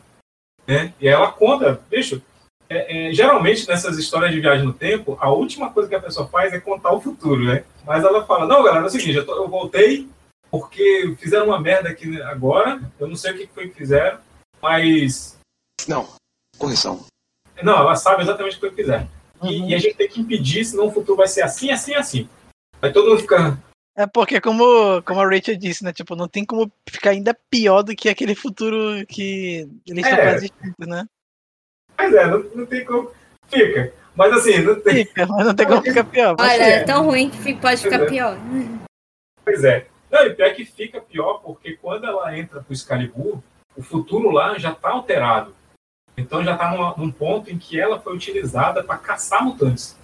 [0.66, 0.92] Né?
[1.00, 2.20] E aí ela conta, bicho,
[2.68, 6.26] é, é, geralmente nessas histórias de viagem no tempo, a última coisa que a pessoa
[6.28, 7.64] faz é contar o futuro, né?
[7.84, 10.08] Mas ela fala, não, galera, é o seguinte, eu, tô- eu voltei
[10.50, 14.18] porque fizeram uma merda aqui agora, eu não sei o que foi que fizeram,
[14.60, 15.38] mas...
[15.86, 16.08] Não.
[16.58, 17.04] Correção.
[17.62, 19.08] Não, ela sabe exatamente o que foi que fizeram.
[19.42, 19.68] E, Uhum.
[19.68, 22.28] e a gente tem que impedir, senão o futuro vai ser assim, assim, assim.
[22.80, 23.58] Aí todo mundo fica,
[23.96, 25.92] É porque, como, como a Rachel disse, né?
[25.92, 30.38] Tipo, não tem como ficar ainda pior do que aquele futuro que eles estão É.
[30.38, 31.06] juntos, né?
[31.98, 33.10] mas é, não, não tem como...
[33.48, 33.92] Fica.
[34.14, 35.06] Mas assim, não tem...
[35.06, 36.36] Fica, mas não tem como ficar pior.
[36.38, 38.14] Olha, é tão ruim que fica- pode ficar Pois é.
[38.14, 38.38] pior.
[39.44, 39.86] Pois é.
[40.10, 43.40] Não, e pior que fica pior, porque quando ela entra pro Excalibur,
[43.74, 45.54] o futuro lá já está alterado.
[46.18, 49.96] Então já está num ponto em que ela foi utilizada para caçar mutantes.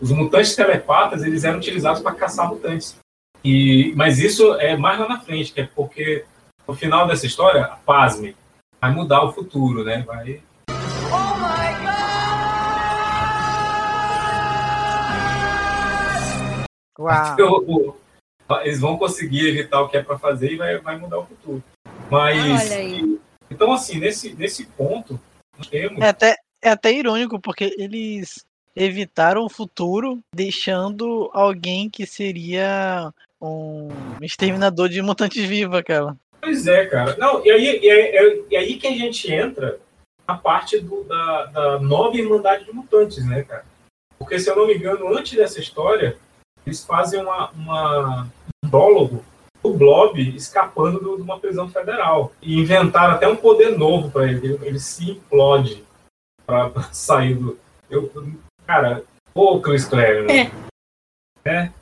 [0.00, 2.96] Os mutantes telepatas, eles eram utilizados para caçar mutantes.
[3.44, 6.24] E, mas isso é mais lá na frente, que é porque
[6.66, 8.34] no final dessa história, pasme,
[8.80, 10.02] vai mudar o futuro, né?
[10.06, 10.40] Vai,
[16.98, 17.36] Uau.
[17.38, 17.96] o- o-
[18.62, 21.62] eles vão conseguir evitar o que é para fazer e vai, vai mudar o futuro.
[22.10, 23.20] Mas Olha aí.
[23.50, 25.18] então assim nesse nesse ponto
[25.56, 28.44] nós temos É até, é até irônico, porque eles
[28.76, 33.88] evitaram o futuro deixando alguém que seria um
[34.22, 36.16] exterminador de mutantes viva, cara.
[36.40, 37.16] Pois é, cara.
[37.16, 39.78] Não, e aí, e aí, e aí que a gente entra
[40.26, 43.64] na parte do- da, da nova Irmandade de Mutantes, né, cara?
[44.18, 46.16] Porque, se eu não me engano, antes dessa história,
[46.66, 48.28] eles fazem uma, uma,
[48.64, 49.24] um prólogo
[49.62, 52.32] do Blob escapando do- de uma prisão federal.
[52.40, 54.46] E inventaram até um poder novo para ele.
[54.46, 54.66] ele.
[54.66, 55.84] Ele se implode
[56.46, 57.58] para sair do.
[57.90, 58.10] Eu,
[58.66, 59.02] cara,
[59.34, 60.50] ô Chris Claremont.
[61.44, 61.72] né?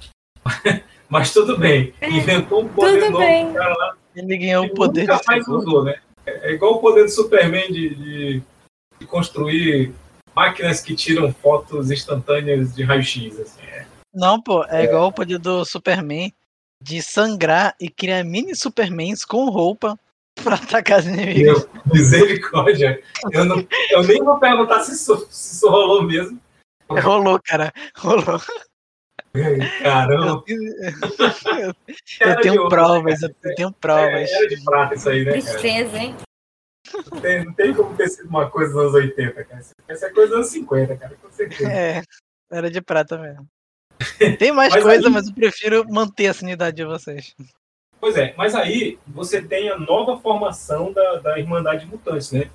[1.13, 1.93] Mas tudo bem.
[2.01, 3.53] Inventou um poder Tudo novo bem.
[3.53, 5.97] cara lá Ele ganhou o poder nunca mais usou, né?
[6.25, 8.43] É é igual o poder do Superman de, de-
[8.99, 9.93] de construir
[10.35, 13.39] máquinas que tiram fotos instantâneas de raio-x.
[13.39, 13.61] Assim.
[13.67, 13.85] É.
[14.15, 16.33] Não, pô, é igual o poder do Superman
[16.83, 19.99] de sangrar e criar mini Supermans com roupa
[20.43, 21.43] pra atacar os inimigos.
[21.43, 23.03] Meu, misericórdia.
[23.31, 26.41] Eu, não- eu nem vou perguntar se isso, se isso rolou mesmo.
[26.89, 27.71] Rolou, cara.
[27.99, 28.41] Rolou.
[29.83, 30.45] Caramba.
[30.47, 31.75] Eu,
[32.43, 34.31] tenho ouro, provas, eu tenho provas.
[34.31, 35.33] É, era de prata isso aí, né?
[35.33, 36.15] Tristeza, hein?
[37.11, 39.63] Não tem, não tem como ter sido uma coisa dos anos 80, cara.
[39.89, 41.71] Essa é coisa dos anos 50, cara, com certeza.
[41.73, 42.03] É,
[42.51, 43.47] era de prata mesmo.
[44.39, 47.35] Tem mais Mas coisa, aí- mas eu prefiro manter a sanidade de vocês.
[48.01, 52.51] Pois é, mas aí você tem a nova formação da, da Irmandade de Mutantes, né?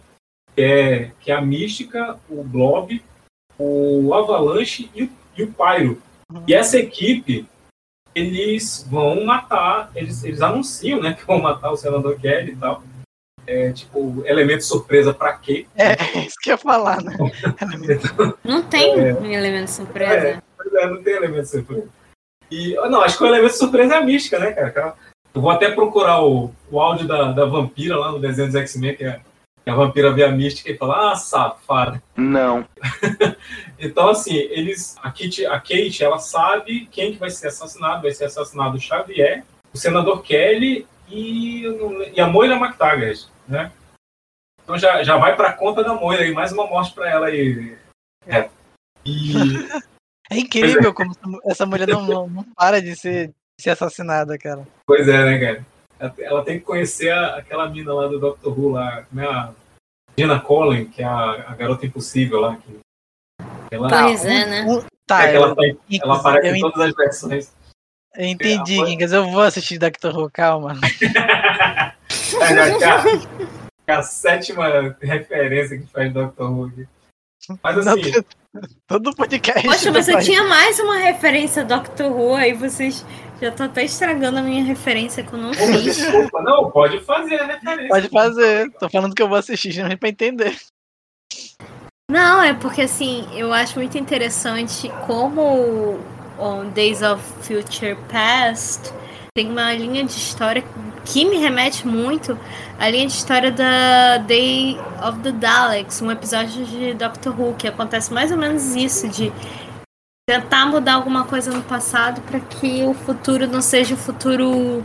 [0.53, 3.01] Que é, que é a Mística, o Blob,
[3.57, 6.01] o Avalanche e, o- e o Pyro.
[6.47, 7.47] E essa equipe,
[8.13, 12.83] eles vão matar, eles, eles anunciam, né, que vão matar o senador Kelly e tal.
[13.45, 15.65] É, tipo, elemento surpresa pra quê?
[15.75, 17.15] É, isso que eu ia falar, né?
[18.43, 20.43] Não tem um elemento surpresa.
[20.57, 21.87] Pois é, não tem elemento surpresa.
[22.51, 24.95] E, não, acho que o elemento surpresa é a mística, né, cara?
[25.33, 28.95] Eu vou até procurar o, o áudio da, da vampira lá no desenho dos X-Men,
[28.95, 29.21] que, é-
[29.69, 32.01] a vampira vê a mística e fala, ah, safada.
[32.15, 32.65] Não.
[33.79, 34.95] Então, assim, eles.
[34.97, 38.01] A, Kate, a Kate, ela sabe quem que vai ser assassinado.
[38.01, 41.63] Vai ser assassinado o Xavier, o senador Kelly e,
[42.15, 43.71] e a Moira McTaggart, né?
[44.63, 47.77] Então já, já vai pra conta da Moira aí, mais uma morte pra ela aí.
[48.25, 48.49] É.
[49.05, 49.33] E.
[50.29, 51.13] É incrível como
[51.45, 54.67] essa mulher não, não, não para de ser, de ser assassinada, cara.
[54.85, 55.65] Pois é, né, cara?
[55.99, 59.51] Ela- tem que conhecer a- aquela mina lá do Doctor Who lá, como é a
[60.17, 62.57] Gina Collin, que é a, a garota impossível lá.
[62.57, 62.79] Que,
[63.71, 64.63] ela, Pois é, né?
[64.63, 65.61] Um- tá, é eu, ela, tá-
[66.01, 67.51] ela aparece eu em todas as versões.
[68.15, 69.11] eu entendi, É, Gingas.
[69.11, 70.73] Eu vou assistir Doctor Who, calma.
[73.87, 76.65] É, a, sétima referência que faz Doctor Who.
[76.65, 76.87] aqui.
[77.63, 78.11] Mas assim,
[78.87, 79.65] Todo podcast.
[79.65, 80.23] Poxa, você sair.
[80.25, 83.05] tinha mais uma referência Doctor Who, aí vocês
[83.41, 85.83] já estão até estragando a minha referência que eu não fiz.
[85.83, 87.89] desculpa, não, pode fazer a referência.
[87.89, 88.71] Pode fazer.
[88.79, 90.57] Tô falando que eu vou assistir, justamente pra entender.
[92.09, 95.99] Não, é porque assim, eu acho muito interessante como
[96.39, 98.93] on Days of Future Past
[99.37, 100.63] tem uma linha de história
[101.05, 102.35] que me remete muito
[102.79, 104.75] à linha de história da Day
[105.07, 109.31] of the Daleks, um episódio de Doctor Who, que acontece mais ou menos isso, de
[110.29, 114.83] tentar mudar alguma coisa no passado para que o futuro não seja o futuro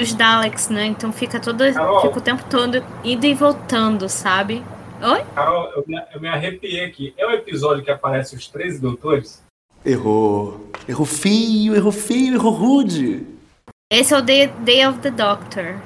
[0.00, 0.86] dos Daleks, né?
[0.86, 2.00] Então fica todo Carol.
[2.02, 4.62] fica o tempo todo indo e voltando, sabe?
[5.00, 5.24] Oi?
[5.34, 7.14] Carol, eu me, eu me arrepiei aqui.
[7.16, 9.42] É o episódio que aparece os 13 doutores?
[9.84, 10.68] Errou.
[10.88, 13.24] Errou feio, errou feio, errou rude.
[13.92, 15.80] Esse é o Day, Day of the Doctor.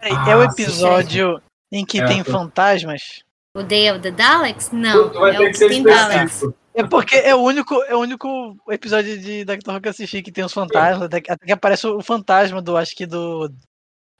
[0.00, 1.40] Peraí, é o Ah, episódio
[1.72, 3.24] em que É, tem tô- fantasmas?
[3.56, 4.70] O Day of the Daleks?
[4.72, 6.44] Não, tu vai é ter o que ser tem Daleks.
[6.74, 10.22] É porque é o único, é o único episódio de Doctor Who que eu assisti
[10.22, 11.02] que tem os fantasmas.
[11.02, 13.48] Até, que- até que aparece o fantasma do, acho que do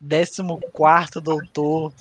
[0.09, 1.93] 14 doutor.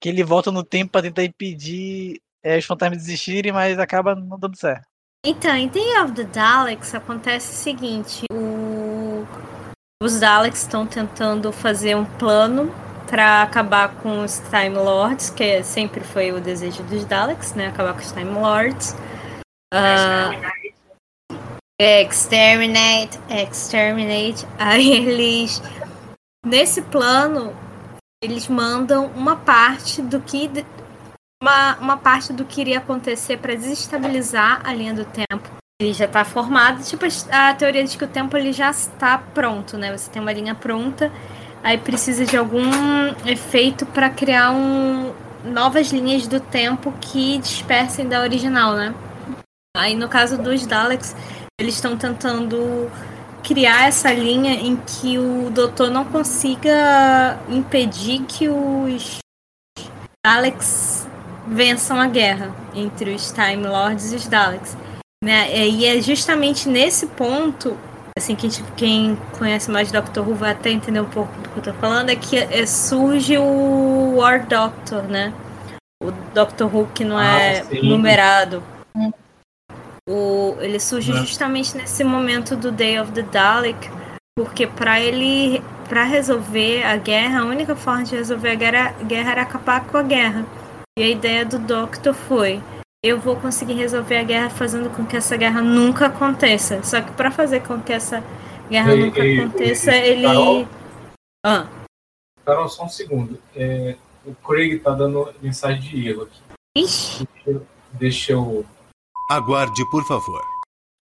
[0.00, 4.38] Que ele volta no tempo pra tentar impedir é, os fantasmas desistirem, mas acaba não
[4.38, 4.86] dando certo.
[5.26, 9.26] Então, em Day of the Daleks acontece o seguinte: o-
[10.02, 12.72] os Daleks estão tentando fazer um plano
[13.10, 17.68] para acabar com os Time Lords, que sempre foi o desejo dos Daleks, né?
[17.68, 18.94] Acabar com os Time Lords.
[19.72, 20.30] Ah,
[21.80, 24.46] exterminate, exterminate.
[24.58, 25.62] Aí eles,
[26.44, 27.54] nesse plano,
[28.22, 30.50] eles mandam uma parte do que
[31.42, 35.48] uma, uma parte do que iria acontecer para desestabilizar a linha do tempo.
[35.80, 39.78] Ele já está formado, tipo a teoria de que o tempo ele já está pronto,
[39.78, 39.96] né?
[39.96, 41.12] Você tem uma linha pronta,
[41.62, 42.68] aí precisa de algum
[43.24, 48.92] efeito para criar um, novas linhas do tempo que dispersem da original, né?
[49.76, 51.14] Aí no caso dos Daleks,
[51.60, 52.90] eles estão tentando
[53.42, 59.18] criar essa linha em que o doutor não consiga impedir que os
[60.26, 61.06] Daleks
[61.46, 64.76] vençam a guerra entre os Time Lords e os Daleks.
[65.24, 65.68] Né?
[65.68, 67.76] E é justamente nesse ponto,
[68.18, 71.58] assim, que tipo, quem conhece mais Doctor Who vai até entender um pouco do que
[71.58, 75.32] eu tô falando, é que é, surge o War Doctor, né?
[76.02, 77.88] O Doctor Who que não Ah, é sim.
[77.88, 78.62] numerado.
[80.08, 81.18] O, ele surge Né.
[81.20, 83.90] justamente nesse momento do Day of the Dalek,
[84.34, 89.32] porque para ele, para resolver a guerra, a única forma de resolver a guerra, guerra
[89.32, 90.46] era acabar com a guerra.
[90.98, 92.62] E a ideia do Doctor foi:
[93.04, 96.82] eu vou conseguir resolver a guerra fazendo com que essa guerra nunca aconteça.
[96.82, 98.24] Só que para fazer com que essa
[98.70, 100.22] guerra Ei, nunca ei, aconteça, ei, ele.
[100.22, 100.68] Carol?
[101.44, 101.66] Ah,
[102.44, 103.38] Carol, só um segundo.
[103.54, 103.94] É,
[104.24, 106.40] o Craig tá dando mensagem de erro aqui.
[106.76, 107.28] ixi,
[107.92, 108.64] Deixa eu.
[109.30, 110.42] Aguarde, por favor.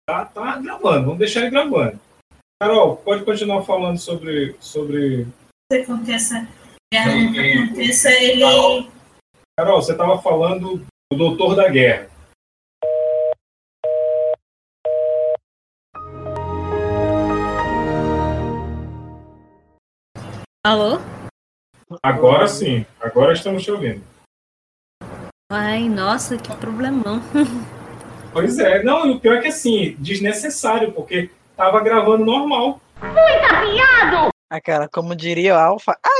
[0.04, 2.00] Tá, tá gravando, vamos deixar ele gravando.
[2.60, 4.56] Carol, pode continuar falando sobre.
[4.58, 5.28] sobre...
[5.70, 6.48] que essa
[6.92, 8.40] guerra nunca aconteça, ele.
[8.40, 8.90] Carol,
[9.56, 12.10] Carol, você tava falando do Doutor da Guerra.
[20.66, 20.98] Alô?
[22.02, 24.04] Agora sim, agora estamos te ouvindo.
[25.52, 27.22] Ai, nossa, que problemão.
[28.32, 32.80] Pois é, não, e o pior é que assim, desnecessário, porque tava gravando normal.
[34.50, 35.96] Ah, cara, como diria o Alpha.
[36.04, 36.18] Ah,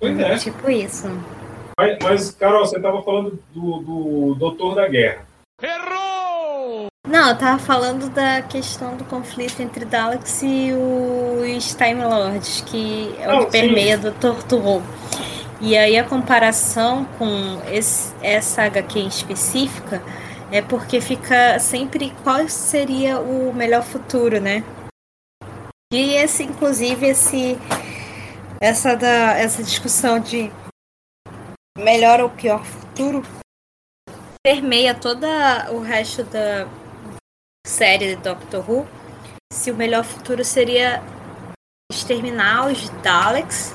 [0.00, 0.36] Pois é.
[0.36, 1.06] Tipo isso.
[1.78, 5.26] Mas, mas, Carol, você tava falando do, do Doutor da Guerra.
[7.06, 13.14] Não, eu tava falando da questão do conflito entre Daleks e os Time Lords, que
[13.20, 14.82] é o Não, que permeia do Torturou.
[15.60, 20.02] E aí a comparação com esse, essa HQ em específica
[20.54, 24.62] é porque fica sempre qual seria o melhor futuro, né?
[25.92, 27.58] E esse, inclusive, esse
[28.60, 30.52] essa da essa discussão de
[31.76, 33.24] melhor ou pior futuro
[34.44, 36.68] permeia toda o resto da
[37.66, 38.86] série de Doctor Who.
[39.52, 41.02] Se o melhor futuro seria
[41.90, 43.74] exterminar os Daleks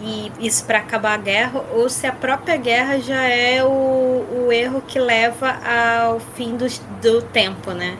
[0.00, 4.52] e isso para acabar a guerra, ou se a própria guerra já é o, o
[4.52, 5.58] erro que leva
[6.02, 6.66] ao fim do,
[7.02, 7.98] do tempo, né?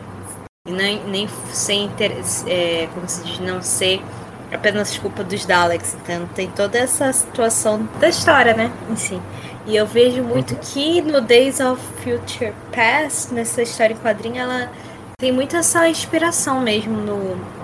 [0.66, 4.02] E nem, nem sem interesse, é, como se diz, não ser
[4.50, 5.94] apenas culpa dos Daleks.
[6.02, 8.72] Então tem toda essa situação da história, né?
[8.88, 9.20] Em si.
[9.66, 14.70] E eu vejo muito que no Days of Future Past, nessa história em quadrinho, ela
[15.18, 17.60] tem muito essa inspiração mesmo no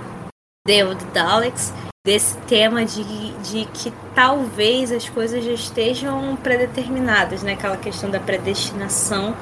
[0.69, 1.73] of the Daleks,
[2.07, 7.55] desse tema de, de que talvez as coisas já estejam predeterminadas, né?
[7.55, 9.35] Aquela questão da predestinação.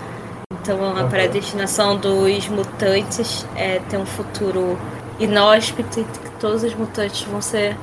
[0.50, 4.78] Então, a predestinação dos mutantes é ter um futuro
[5.20, 7.76] inóspito e que todos os mutantes vão ser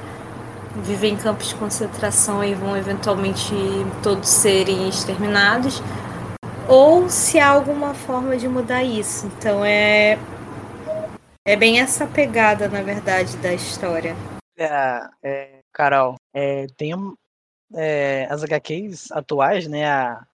[0.84, 3.54] viver em campos de concentração e vão eventualmente
[4.02, 5.84] todos serem exterminados,
[6.68, 9.28] ou se há alguma forma de mudar isso.
[9.28, 10.18] Então é
[11.46, 14.16] é bem essa pegada, na verdade, da história.
[14.62, 16.92] É, é, Carol, é, tem
[17.74, 19.86] é, as HQs atuais, né?
[19.86, 20.28] A,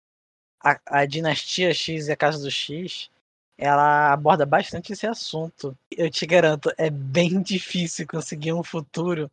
[0.63, 3.09] a, a Dinastia X e a Casa do X,
[3.57, 5.77] ela aborda bastante esse assunto.
[5.89, 9.31] Eu te garanto, é bem difícil conseguir um futuro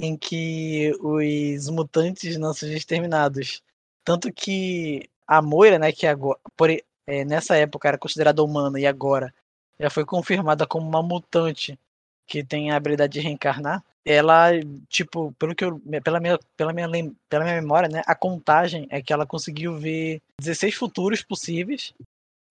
[0.00, 3.62] em que os mutantes não sejam exterminados.
[4.04, 8.86] Tanto que a Moira, né, que agora, por, é, nessa época era considerada humana e
[8.86, 9.32] agora
[9.78, 11.78] já foi confirmada como uma mutante
[12.26, 13.84] que tem a habilidade de reencarnar.
[14.04, 14.50] Ela,
[14.88, 16.88] tipo, pelo que eu, pela minha, pela minha,
[17.28, 21.94] pela minha memória, né, a contagem é que ela conseguiu ver 16 futuros possíveis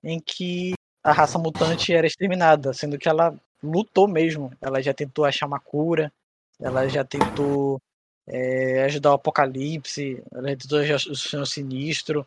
[0.04, 4.52] em que a raça mutante era exterminada, sendo que ela lutou mesmo.
[4.62, 6.12] Ela já tentou achar uma cura,
[6.60, 7.82] ela já tentou
[8.28, 12.26] é, ajudar o Apocalipse, ela já tentou o Senhor Sinistro,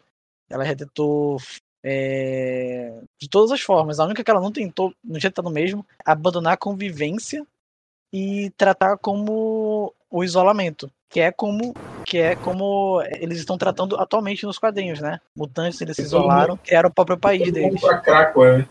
[0.51, 1.39] ela já tentou
[1.83, 4.01] é, de todas as formas.
[4.01, 7.47] A única que ela não tentou, não tinha no mesmo, abandonar a convivência
[8.17, 11.75] e tratar como o isolamento, que é como
[12.07, 15.19] que é como eles estão tratando atualmente nos quadrinhos, né?
[15.37, 17.73] Mutantes eles se isolaram, criaram o próprio país todo deles.
[17.73, 18.69] mundo pra Crácua, né?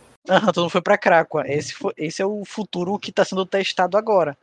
[0.53, 1.43] Todo mundo foi pra Crácua.
[1.45, 4.37] Esse, foi, esse é o futuro que está sendo testado agora.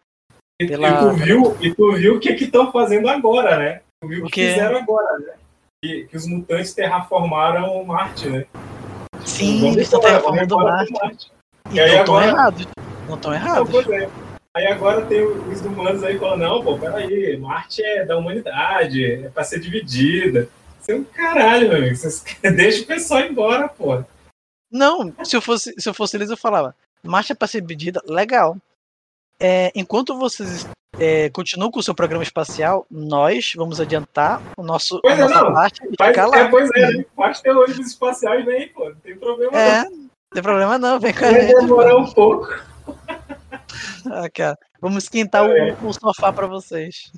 [0.60, 3.80] E, Pela- e tu viu, e tu viu o que que estão fazendo agora, né?
[4.02, 4.48] Tu viu o que quê?
[4.50, 5.32] fizeram agora, né?
[5.82, 8.44] Que, que os mutantes terraformaram Marte, né?
[9.24, 10.92] Sim, eles estão terraformando Marte.
[10.92, 11.32] Marte.
[11.70, 12.66] E E aí não estão agora- errados.
[13.08, 13.70] Não estão Não, errados.
[13.70, 14.10] pois é.
[14.56, 19.28] Aí agora tem os humanos aí falando, não, pô, peraí, Marte é da humanidade, é
[19.28, 20.48] pra ser dividida.
[20.80, 21.96] Isso é um caralho, meu amigo.
[22.56, 24.02] Deixa o pessoal embora, pô.
[24.72, 28.56] Não, se eu fosse, se eu fosse eles, eu falava, marcha para ser pedida, legal.
[29.38, 30.66] É, enquanto vocês
[30.98, 35.22] é, continuam com o seu programa espacial, nós vamos adiantar o nosso, a Pois é,
[35.22, 35.52] nossa não.
[35.54, 36.38] parte e ficar lá.
[36.38, 37.04] é, pois é, né?
[37.14, 38.88] Pode ter ônibus espaciais vem, pô.
[38.88, 39.90] Não tem problema É, não.
[39.92, 41.54] não tem problema não, vem com a Vai gente.
[41.54, 42.48] demorar um pouco.
[44.06, 45.72] Ah, cara, vamos esquentar É.
[45.74, 47.12] o, o sofá para vocês.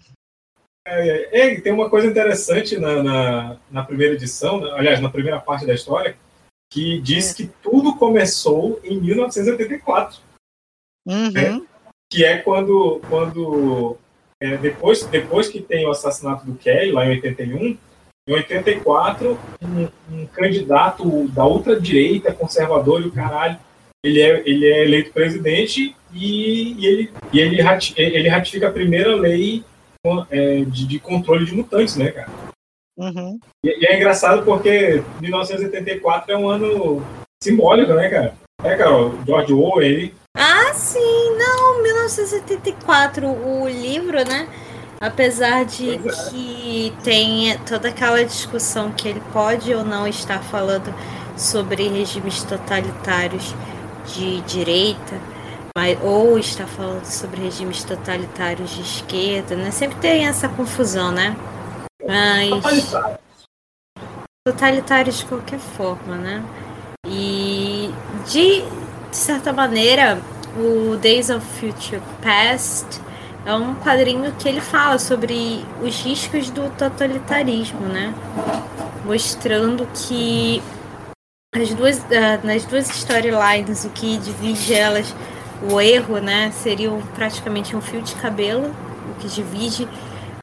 [0.87, 4.71] É, é, tem uma coisa interessante na, na, na primeira edição, né?
[4.73, 6.17] aliás, na primeira parte da história,
[6.73, 10.21] que diz que tudo começou em 1984.
[11.05, 11.67] Uhum.
[12.09, 13.97] que é quando, quando
[14.41, 17.79] é, depois, depois que tem o assassinato do Kelly, lá em 81,
[18.29, 23.59] em 84, um, um candidato da outra direita, conservador e o caralho,
[24.05, 28.73] ele é, ele é eleito presidente e, e ele, e ele, rati- ele ratifica a
[28.73, 29.65] primeira lei
[30.31, 32.29] é, de, de controle de mutantes, né, cara?
[32.99, 33.39] Uhum.
[33.65, 37.05] E, e é engraçado porque 1984 é um ano
[37.43, 38.35] simbólico, né, cara?
[38.65, 44.49] É, cara, o George Orwell, ele Ah, sim, não, 1974, o livro, né?
[45.01, 50.95] Apesar de Pois que tem toda aquela discussão que ele pode ou não estar falando
[51.37, 53.53] sobre regimes totalitários
[54.07, 55.21] de direita,
[55.77, 59.71] mas, ou está falando sobre regimes totalitários de esquerda, né?
[59.71, 61.35] Sempre tem essa confusão, né?
[62.07, 63.19] Mas totalitário.
[64.47, 66.45] totalitários de qualquer forma, né?
[67.07, 67.91] E
[68.27, 68.61] de,
[69.11, 70.21] de certa maneira,
[70.57, 73.01] o Days of Future Past
[73.45, 78.15] é um quadrinho que ele fala sobre os riscos do totalitarismo, né?
[79.05, 80.63] Mostrando que
[81.55, 85.15] as duas, ah, nas duas storylines, o que divide elas,
[85.71, 88.75] o erro, né, seria um- praticamente um fio de cabelo,
[89.11, 89.87] o que divide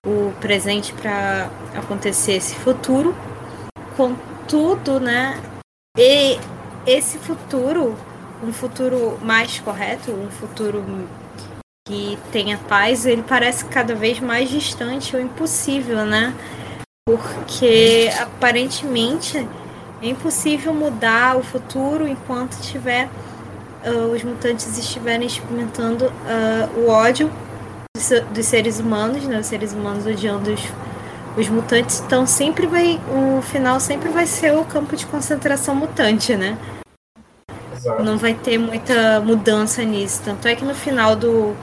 [0.05, 3.15] o presente para acontecer esse futuro.
[3.97, 5.41] Contudo, né,
[5.97, 6.39] e
[6.85, 7.97] esse futuro,
[8.43, 10.85] um futuro mais correto, um futuro
[11.87, 16.35] que tenha paz, ele parece cada vez mais distante ou impossível, né?
[17.05, 19.45] Porque aparentemente
[20.01, 23.09] é impossível mudar o futuro enquanto tiver
[23.83, 27.31] ah, os mutantes estiverem experimentando ah, o ódio
[28.33, 29.39] dos seres humanos, né?
[29.39, 30.61] Os seres humanos odiando os,
[31.37, 36.35] os mutantes então sempre vai o final sempre vai ser o campo de concentração mutante,
[36.35, 36.57] né?
[37.75, 38.03] Exato.
[38.03, 40.21] Não vai ter muita mudança nisso.
[40.23, 41.55] Tanto é que no final do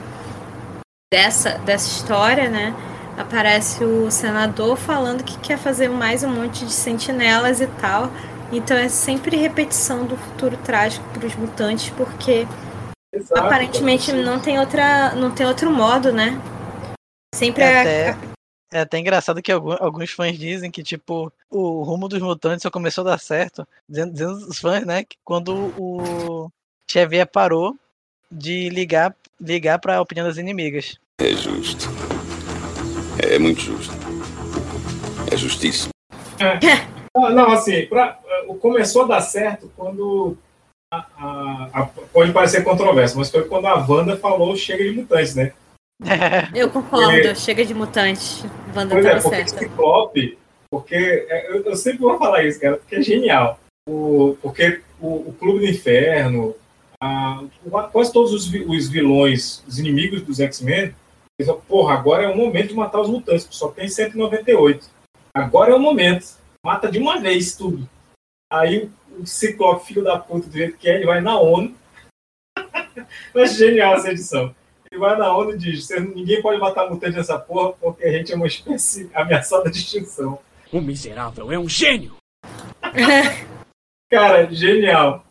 [1.12, 2.74] dessa dessa história, né,
[3.17, 8.11] aparece o senador falando que quer fazer mais um monte de sentinelas e tal.
[8.53, 12.47] Então é sempre repetição do futuro trágico para os mutantes, porque
[13.12, 16.41] Exato, aparentemente não tem outra não tem outro modo, né?
[17.35, 18.17] Sempre É é até,
[18.73, 23.03] é até engraçado que alguns fãs dizem que, tipo, o rumo dos mutantes só começou
[23.03, 23.67] a dar certo.
[23.89, 26.51] Dizendo, dizendo os fãs, né, que quando o
[26.91, 27.77] Xavier parou
[28.31, 30.99] de ligar, ligar pra opinião das inimigas.
[31.21, 31.89] É justo.
[33.19, 33.95] É muito justo.
[35.33, 35.89] É justiça.
[37.19, 40.37] Ah, não, assim, pra, o começou a dar certo quando.
[40.93, 45.35] a- a- a- pode parecer controverso, mas foi quando a Wanda falou chega de mutantes,
[45.35, 45.55] né?
[46.55, 48.45] Eu concordo, Porque- chega de mutante.
[48.77, 49.59] Wanda Pois é, porque certa.
[49.61, 50.37] Ciclope,
[50.71, 53.59] porque é, eu, eu sempre vou falar isso, cara, porque é genial.
[53.89, 56.55] O, porque o, o Clube do Inferno,
[57.03, 57.43] a-
[57.91, 60.95] quase todos os, os vilões, os inimigos dos X-Men,
[61.68, 64.89] porra, agora é o momento de matar os mutantes, só tem 198.
[65.34, 66.37] Agora é o momento.
[66.64, 67.89] Mata de uma vez tudo.
[68.51, 71.74] Aí o Ciclope, filho da puta, do jeito que é, ele vai na ONU.
[73.34, 74.55] Eu acho genial essa edição.
[74.91, 78.12] Ele vai na ONU e diz: "Cê- ninguém pode matar mutante nessa porra porque a
[78.12, 80.39] gente é uma espécie ameaçada de extinção.
[80.72, 82.16] O miserável é um gênio!
[84.11, 85.26] Cara, genial.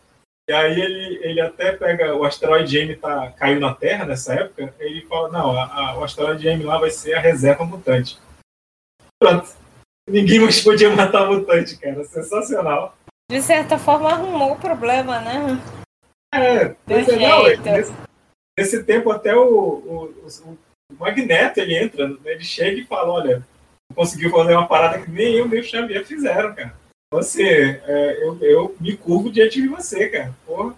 [0.47, 4.73] E aí ele, ele até pega o asteroide M tá, caiu na Terra nessa época,
[4.79, 8.19] ele fala, não, a- a- o asteroide M lá vai ser a reserva mutante.
[9.19, 9.49] Pronto.
[10.07, 12.03] Ninguém mais podia matar mutante, cara.
[12.03, 12.95] Sensacional.
[13.31, 15.59] De certa forma arrumou o problema, né?
[16.33, 17.43] É, pois é, não,
[17.73, 17.93] nesse,
[18.59, 20.57] nesse tempo até o, o, o-
[20.91, 23.43] o Magneto ele entra, né, ele chega e fala, olha,
[23.95, 26.75] conseguiu fazer uma parada que nem eu nem o Xavier fizeram, cara.
[27.11, 30.33] Você, é, eu, eu me curvo diante de você, cara.
[30.45, 30.75] Porra,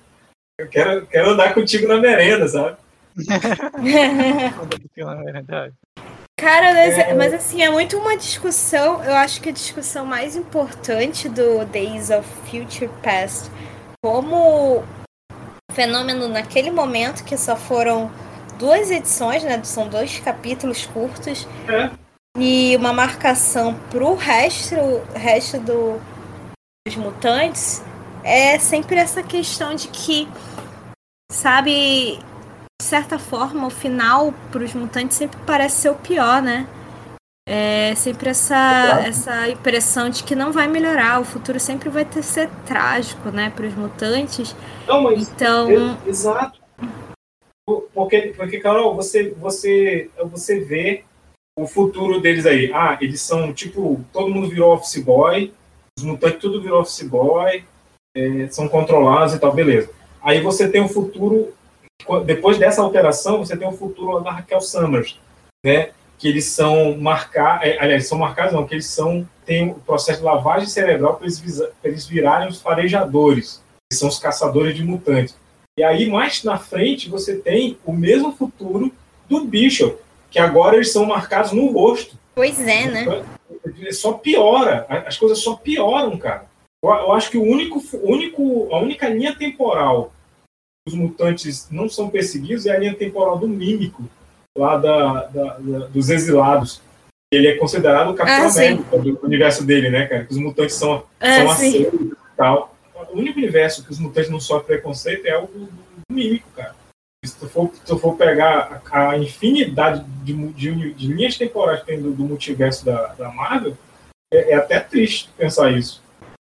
[0.60, 2.78] eu quero, quero andar contigo na merenda, sabe?
[6.40, 7.14] Cara, mas, É.
[7.16, 9.04] mas assim, é muito uma discussão.
[9.04, 13.50] Eu acho que a discussão mais importante do Days of Future Past,
[14.04, 14.84] como
[15.72, 18.12] fenômeno naquele momento, que só foram
[18.60, 19.60] duas edições, né?
[19.64, 21.48] São dois capítulos curtos.
[21.68, 21.90] É.
[22.38, 24.76] E uma marcação pro resto,
[25.16, 26.00] resto do,
[26.88, 27.84] dos mutantes
[28.24, 30.28] é sempre essa questão de que,
[31.32, 32.18] sabe,
[32.82, 36.66] de certa forma, o final para os mutantes sempre parece ser o pior, né?
[37.50, 42.22] É sempre essa, essa impressão de que não vai melhorar, o futuro sempre vai ter
[42.22, 44.54] ser trágico, né, para os mutantes.
[44.86, 46.60] Não, mas Então, Eu- exato.
[47.66, 51.04] Por- Porque, porque Carol, você, você, você vê
[51.58, 52.72] o futuro deles aí.
[52.74, 55.54] Ah, eles são tipo, todo mundo virou office boy,
[55.98, 57.64] os mutantes tudo virou office boy,
[58.16, 59.90] é, são controlados e tal, beleza.
[60.22, 61.54] Aí você tem o futuro,
[62.26, 65.20] depois dessa alteração, você tem o futuro da Raquel Summers,
[65.66, 65.90] né?
[66.18, 70.20] Que eles são marcar, é, aliás, são marcados não, que eles são tem o processo
[70.20, 74.84] de lavagem cerebral para eles, pra eles virarem os farejadores, que são os caçadores de
[74.84, 75.38] mutantes.
[75.80, 78.92] E aí, mais na frente, você tem o mesmo futuro
[79.30, 79.98] do Bishop,
[80.30, 82.18] que agora eles são marcados no rosto.
[82.36, 83.24] pois é, né?
[83.92, 86.46] Só piora, as coisas só pioram, cara.
[86.84, 90.12] Eu, eu acho que o único, único, a única linha temporal
[90.86, 94.04] que os mutantes não são perseguidos é a linha temporal do Mímico,
[94.58, 96.82] lá da, da- da- dos exilados.
[97.32, 98.52] Ele é considerado o Capitão Ah.
[98.52, 100.24] América do universo dele, né, cara?
[100.24, 102.74] Que os mutantes são, Ah, são aceitos e tal.
[103.12, 105.70] O único universo que os mutantes não sofrem preconceito é o do, do
[106.10, 106.74] mímico, cara.
[107.28, 111.82] Se tu for, se tu for pegar a, a infinidade de, de de linhas temporais
[111.82, 113.78] que tem do, do multiverso da, da Marvel,
[114.34, 116.02] é, é até triste pensar isso.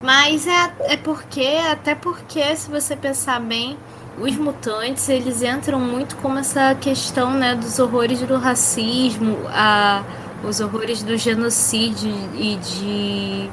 [0.03, 3.77] Mas é, é porque, até porque, se você pensar bem,
[4.19, 10.03] os mutantes, eles entram muito como essa questão, né, dos horrores do racismo, a,
[10.43, 13.51] os horrores do genocídio e de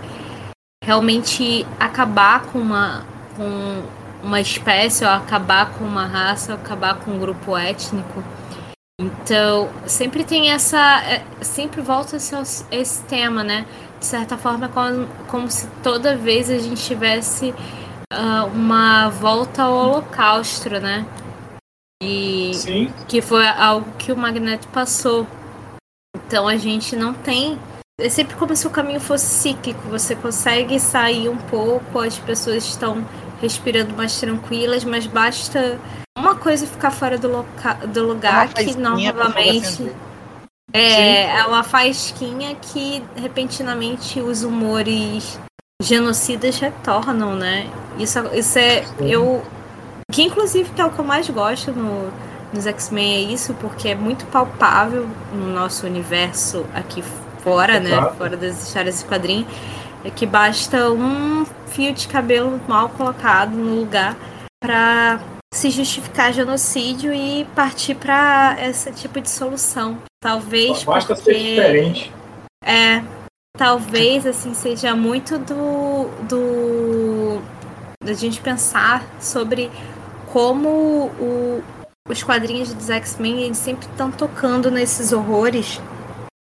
[0.83, 3.05] realmente acabar com uma,
[3.35, 3.83] com
[4.23, 8.23] uma espécie, ou acabar com uma raça, ou acabar com um grupo étnico.
[8.99, 11.03] Então, sempre tem essa.
[11.03, 13.65] é, Sempre volta esse, esse tema, né?
[13.99, 17.53] De certa forma, como, como se toda vez a gente tivesse
[18.11, 21.05] ah, uma volta ao holocausto, né?
[22.01, 25.27] E Sim, que foi algo que o Magneto passou.
[26.15, 27.59] Então a gente não tem.
[27.99, 29.81] É sempre como se o caminho fosse cíclico.
[29.89, 33.03] Você consegue sair um pouco, as pessoas estão
[33.41, 35.79] respirando mais tranquilas, mas basta
[36.17, 37.73] uma coisa ficar fora do, loca...
[37.87, 39.91] do lugar que novamente.
[40.73, 45.39] É, é uma faísquinha que repentinamente os humores
[45.81, 47.69] genocidas retornam, né?
[47.97, 48.83] Isso, isso é.
[48.99, 49.43] Eu.
[50.11, 52.11] Que inclusive que é o que eu mais gosto no,
[52.53, 57.03] nos X-Men é isso, porque é muito palpável no nosso universo aqui
[57.43, 58.11] fora, né?
[58.17, 59.47] Fora das histórias de quadrinhos.
[60.03, 64.15] É que basta um fio de cabelo mal colocado no lugar
[64.61, 65.19] para
[65.53, 69.97] se justificar genocídio e partir para esse tipo de solução.
[70.21, 72.11] Talvez Basta porque ser diferente.
[72.63, 73.01] é
[73.57, 77.41] talvez assim seja muito do do
[78.03, 79.71] da gente pensar sobre
[80.31, 80.69] como
[81.19, 81.63] o,
[82.07, 85.81] os quadrinhos dos X-Men eles sempre estão tocando nesses horrores,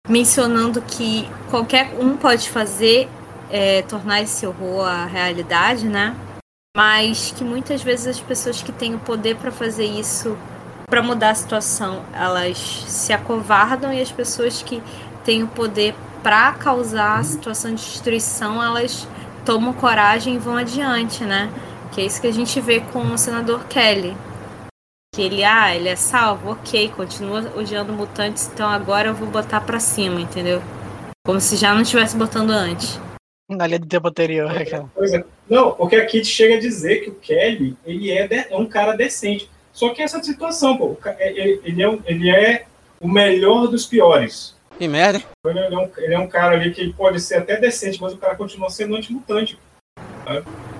[0.08, 3.08] mencionando que qualquer um pode fazer
[3.52, 6.16] é, tornar esse horror a realidade, né?
[6.74, 10.38] Mas que muitas vezes as pessoas que têm o poder para fazer isso,
[10.86, 14.82] para mudar a situação, elas se acovardam e as pessoas que
[15.22, 19.06] têm o poder para causar a situação de destruição, elas
[19.44, 21.52] tomam coragem e vão adiante, né?
[21.92, 24.16] Que é isso que a gente vê com o senador Kelly.
[25.14, 29.60] Que ele, ah, ele é salvo, ok, continua odiando mutantes, então agora eu vou botar
[29.60, 30.62] pra cima, entendeu?
[31.26, 32.98] Como se já não estivesse botando antes.
[33.56, 34.64] Na linha do tempo anterior, é.
[35.48, 38.66] Não, porque a Kit chega a dizer que o Kelly ele é, de- é um
[38.66, 39.50] cara decente.
[39.72, 42.64] Só que essa situação, pô, é- ele, ele é, um- ele é
[43.00, 44.54] o melhor dos piores.
[44.78, 45.22] Que merda.
[45.46, 48.16] Ele é, um, ele é um cara ali que pode ser até decente, mas o
[48.18, 49.58] cara continua sendo antimutante.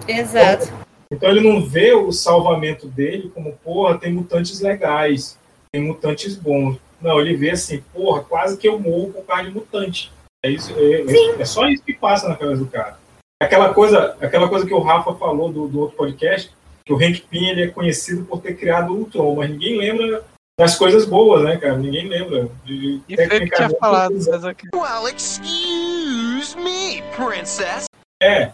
[0.09, 0.73] Exato.
[1.11, 5.39] Então ele não vê o salvamento dele como, porra, tem mutantes legais,
[5.71, 6.79] tem mutantes bons.
[7.01, 10.11] Não, ele vê assim, porra, quase que eu morro por causa de mutante.
[10.45, 12.99] É isso, é, é- é só isso que passa na cabeça do cara.
[13.41, 16.53] Aquela coisa, aquela coisa que o Rafa falou do, do outro podcast,
[16.85, 20.25] que o Hank Pym ele é conhecido por ter criado o Ultron, mas ninguém lembra
[20.59, 21.77] das coisas boas, né, cara?
[21.77, 22.49] Ninguém lembra.
[22.65, 24.71] De, E foi o que tinha falado, mas ok.
[24.75, 27.85] Well, excuse me, princess.
[28.23, 28.51] É.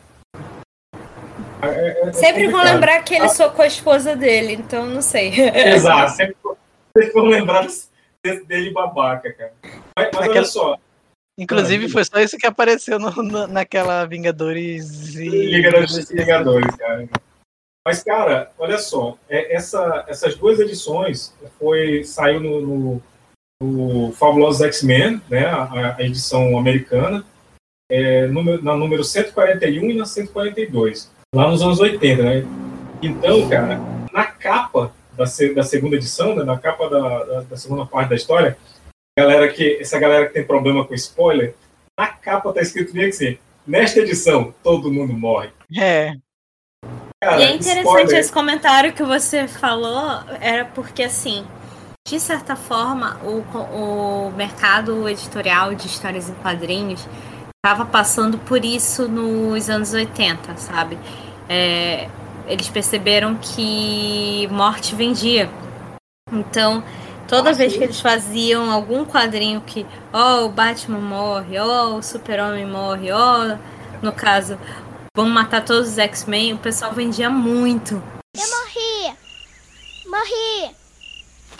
[1.60, 5.32] É- é- é Sempre vão lembrar que ele socou a esposa dele, então não sei.
[5.74, 6.36] Exato, sempre,
[6.96, 7.88] sempre vão lembrar desse-
[8.46, 9.52] dele babaca, cara.
[9.98, 10.78] Mas, mas olha só,
[11.38, 15.28] Inclusive, Ah, foi só isso que apareceu no- no- naquela Vingadores e.
[15.28, 17.08] Liga e Vingadores, cara.
[17.86, 23.02] Mas, cara, olha só, é, essa- essas duas edições foi, saiu no, no,
[23.62, 27.24] no Fabulosos X-Men, né, a, a edição americana,
[27.90, 32.44] é, número- na número 141 e na 142, lá nos anos 80, né?
[33.00, 33.80] Então, cara,
[34.12, 35.24] na capa da,
[35.54, 38.58] da segunda edição, né, na capa da, da, da segunda parte da história,
[39.18, 41.54] galera que, essa galera que tem problema com spoiler,
[41.98, 45.50] na capa tá escrito bem assim, nesta edição, todo mundo morre.
[45.76, 46.12] É.
[47.20, 51.44] Cara, E é interessante spoiler- esse comentário que você falou, era porque assim,
[52.06, 53.40] de certa forma, o,
[53.76, 57.04] o mercado editorial de histórias em quadrinhos
[57.56, 60.96] estava passando por isso nos anos 80, sabe?
[61.48, 62.08] É,
[62.46, 65.50] eles perceberam que morte vendia.
[66.32, 66.84] Então,
[67.28, 72.66] toda vez que eles faziam algum quadrinho que, ó, o Batman morre, ó, o Super-Homem
[72.66, 73.56] morre, ó,
[74.02, 74.58] no caso,
[75.14, 78.02] vamos matar todos os X-Men, o pessoal vendia muito.
[78.34, 79.16] Eu morri!
[80.06, 80.74] Morri!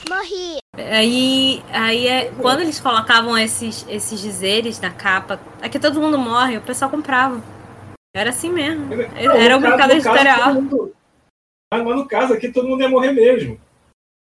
[0.09, 0.59] Morri!
[0.77, 6.57] Aí, aí é, quando eles colocavam esses, esses dizeres na capa, aqui todo mundo morre,
[6.57, 7.43] o pessoal comprava.
[8.17, 8.87] Era assim mesmo.
[8.87, 10.55] Não, Era o mercado editorial.
[11.71, 13.61] mas no caso aqui, todo mundo ia morrer mesmo.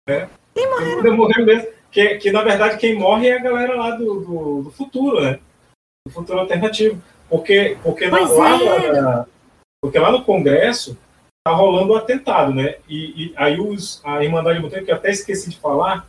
[0.09, 0.27] Né?
[0.55, 1.67] Todo mundo ia morrer mesmo.
[1.91, 5.39] Que, que, na verdade, quem morre é a galera lá do, do, do futuro, né?
[6.05, 7.01] Do futuro alternativo.
[7.29, 9.01] Porque, porque, na- lá, é.
[9.01, 9.25] na-
[9.81, 10.97] porque lá no Congresso
[11.45, 12.75] tá rolando o atentado, né?
[12.89, 16.05] E, e aí os, a Irmandade Mutante, que eu até esqueci de falar,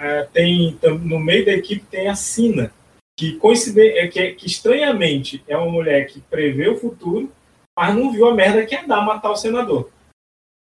[0.00, 2.72] é, tem no meio da equipe tem a Sina,
[3.18, 7.32] que, coincide, é, que, que estranhamente é uma mulher que prevê o futuro,
[7.78, 9.88] mas não viu a merda que é dar matar o senador.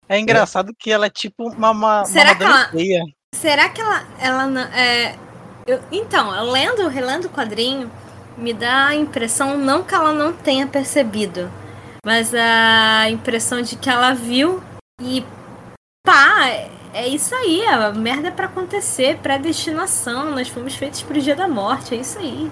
[0.07, 3.01] É engraçado que ela é tipo uma, uma, Será uma que ela- feia.
[3.35, 5.15] Será que ela, ela não- é,
[5.65, 7.89] eu- então, eu lendo, relendo o quadrinho,
[8.37, 11.51] me dá a impressão, não que ela não tenha percebido,
[12.05, 14.61] mas a impressão de que ela viu
[15.01, 15.25] e
[16.05, 16.49] pá,
[16.93, 21.47] é, isso aí, a merda é pra acontecer, predestinação, nós fomos feitos pro dia da
[21.47, 22.51] morte, é isso aí.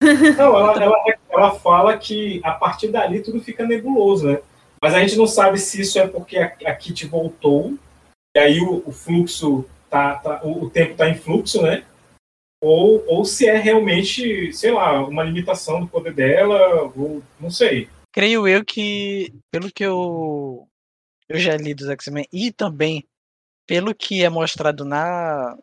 [0.36, 0.96] Não, ela, ela,
[1.30, 4.40] ela fala que a partir dali tudo fica nebuloso, né?
[4.80, 7.74] Mas a gente não sabe se isso é porque a, a Kitty voltou,
[8.36, 11.84] e aí o, o fluxo tá, tá- o, o tempo tá em fluxo, né?
[12.60, 17.88] Ou, ou se é realmente, sei lá, uma limitação do poder dela, ou não sei.
[18.12, 20.66] Creio eu que, pelo que eu,
[21.28, 23.04] eu já li dos X-Men e também
[23.66, 25.56] pelo que é mostrado na,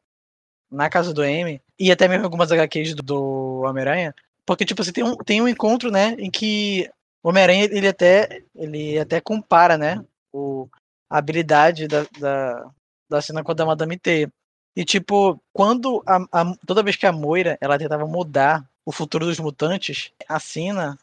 [0.72, 4.14] na Casa do M, e até mesmo algumas HQs do, do Homem-Aranha,
[4.46, 6.90] porque, tipo, você tem um, tem um encontro, né, em que
[7.24, 10.70] o Homem-Aranha, ele até, ele até compara, né, o,
[11.10, 12.72] a habilidade da, da,
[13.10, 14.30] da cena com a da Madame T.
[14.76, 19.26] E, tipo, quando a, a, toda vez que a Moira, ela tentava mudar o futuro
[19.26, 21.00] dos mutantes, a cena,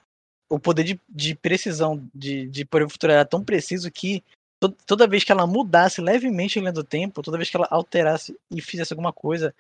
[0.48, 4.22] o poder de, de precisão de, de poder futuro era tão preciso que
[4.60, 8.36] to, toda vez que ela mudasse levemente a do tempo, toda vez que ela alterasse
[8.50, 9.54] e fizesse alguma coisa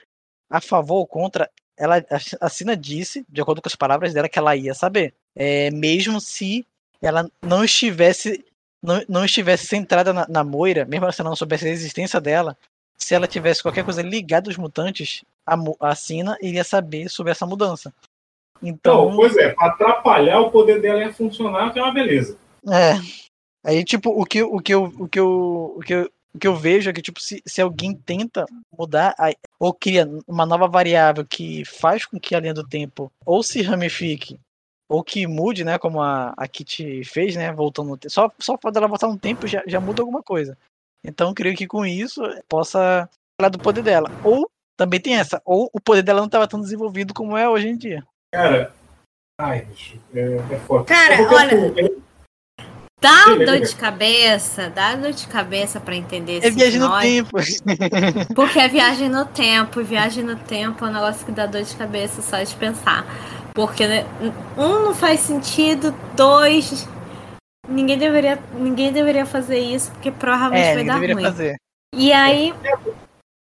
[0.50, 2.04] a favor ou contra, ela,
[2.40, 5.14] a Cina disse, de acordo com as palavras dela, que ela ia saber.
[5.34, 6.66] É, mesmo se
[7.00, 8.44] ela não estivesse
[8.82, 12.56] não, não estivesse centrada na, na Moira, mesmo se ela não soubesse a existência dela,
[12.96, 17.46] se ela tivesse qualquer coisa ligada aos mutantes, a, a Sina iria saber sobre essa
[17.46, 17.92] mudança.
[18.62, 22.36] Então, Não, pois é, pra atrapalhar o poder dela ia funcionar, que é uma beleza.
[22.68, 22.94] É.
[23.64, 26.46] Aí, tipo, o que, o que, eu, o que, eu, o que, eu, o que
[26.46, 30.68] eu vejo é que, tipo, se, se alguém tenta mudar a, ou cria uma nova
[30.68, 34.38] variável que faz com que a linha do tempo ou se ramifique
[34.92, 37.98] ou que mude, né, como a, a Kitty fez, né, voltando.
[38.08, 40.56] Só, só pode ela voltar no tempo já, já muda alguma coisa.
[41.02, 43.08] Então, creio que com isso possa
[43.40, 44.10] falar do poder dela.
[44.22, 47.68] Ou também tem essa, ou o poder dela não estava tão desenvolvido como é hoje
[47.68, 48.04] em dia.
[48.34, 48.74] Cara,
[49.40, 50.84] ai, bicho, é, é foda.
[50.84, 52.02] Cara, olha,
[53.02, 57.30] Dá dor de cabeça, dá dor de cabeça pra entender É esses viagem no tempo.
[58.32, 61.62] Porque é viagem no tempo, e viagem no tempo é um negócio que dá dor
[61.62, 63.04] de cabeça só de pensar.
[63.54, 64.04] Porque né,
[64.56, 66.88] um não faz sentido, dois.
[67.68, 71.22] Ninguém deveria, ninguém deveria fazer isso, porque provavelmente É, vai dar ruim.
[71.22, 71.56] fazer.
[71.94, 72.54] E aí,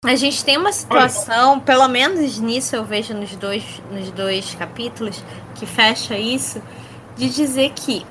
[0.05, 5.23] a gente tem uma situação, pelo menos nisso eu vejo nos dois, nos dois capítulos,
[5.55, 6.63] que fecha isso,
[7.17, 8.07] de dizer que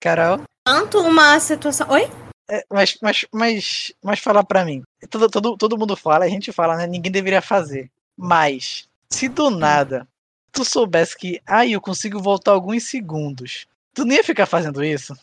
[0.00, 1.88] Carol, tanto uma situação.
[1.90, 2.10] Oi?
[2.50, 4.82] é, mas, mas, mas, mas fala pra mim.
[5.08, 6.86] Todo, todo, todo mundo fala, a gente fala, né?
[6.86, 7.88] Ninguém deveria fazer.
[8.16, 10.06] Mas, se do nada
[10.52, 15.14] tu soubesse que, ah, eu consigo voltar alguns segundos, tu não ia ficar fazendo isso?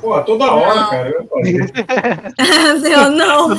[0.00, 0.90] Pô, toda hora, Não.
[0.90, 1.10] cara.
[1.10, 2.92] Eu ia fazer.
[2.92, 3.56] eu não.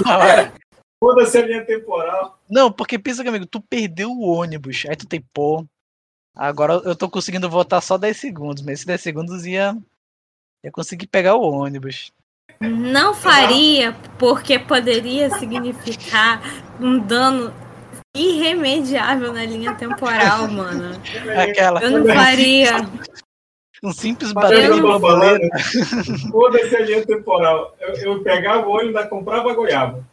[1.00, 2.40] Foda-se a linha temporal.
[2.50, 5.66] Não, porque pensa comigo, tu perdeu o ônibus, aí tu tem, pô,
[6.36, 9.76] agora eu tô conseguindo voltar só 10 segundos, mas esses 10 segundos ia,
[10.64, 12.12] ia conseguir pegar o ônibus.
[12.62, 16.42] Não faria, porque poderia significar
[16.80, 17.54] um dano
[18.16, 21.00] irremediável na linha temporal, mano.
[21.38, 22.88] Aquela, Eu não faria.
[23.84, 25.48] um simples barulho eu de borboleta.
[26.32, 27.76] Foda-se a linha temporal.
[27.80, 30.04] Eu, eu pegava o olho e ainda comprava goiaba.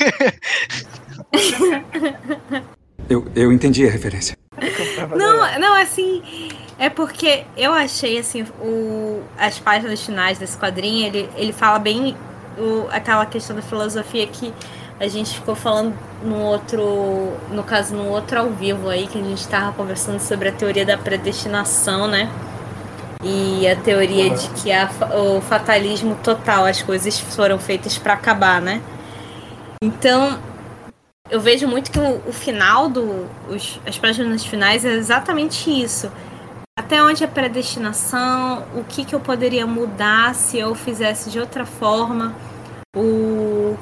[3.08, 4.36] Eu, eu entendi a referência.
[5.16, 6.22] Não, não, assim,
[6.78, 12.16] é porque eu achei, assim, o, as páginas finais desse quadrinho, ele, ele fala bem
[12.56, 14.54] o, aquela questão da filosofia que
[15.00, 19.22] a gente ficou falando no outro, no caso, no outro ao vivo aí, que a
[19.22, 22.30] gente tava conversando sobre a teoria da predestinação, né?
[23.24, 28.60] E a teoria de que a, o fatalismo total, as coisas foram feitas para acabar,
[28.60, 28.82] né?
[29.82, 30.38] Então,
[31.30, 33.26] eu vejo muito que o, o final do.
[33.48, 36.12] Os, as páginas finais é exatamente isso.
[36.78, 41.64] Até onde é predestinação, o que, que eu poderia mudar se eu fizesse de outra
[41.64, 42.34] forma,
[42.96, 43.29] o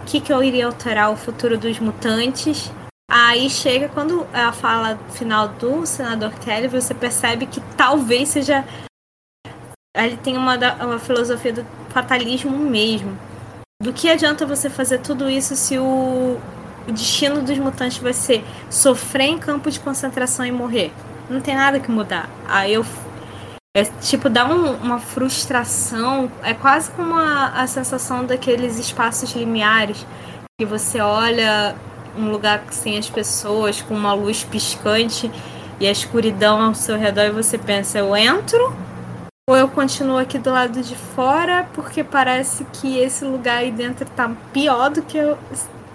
[0.07, 2.71] que, que eu iria alterar o futuro dos mutantes.
[3.11, 8.65] Aí chega quando ela fala final do senador Kelly, você percebe que talvez seja.
[9.97, 13.19] Ele tem uma, uma filosofia do fatalismo mesmo.
[13.83, 16.39] Do que adianta você fazer tudo isso se o,
[16.87, 20.93] o destino dos mutantes vai ser sofrer em campo de concentração e morrer?
[21.31, 22.29] Não tem nada que mudar.
[22.47, 22.85] Aí eu.
[23.79, 26.29] É tipo, dá um- uma frustração.
[26.43, 30.05] É quase como a, a sensação daqueles espaços limiares
[30.59, 31.77] que você olha
[32.17, 35.31] um lugar sem as pessoas, com uma luz piscante
[35.79, 38.77] e a escuridão ao seu redor, e você pensa, eu entro
[39.49, 44.05] ou eu continuo aqui do lado de fora, porque parece que esse lugar aí dentro
[44.17, 45.39] tá pior do que eu,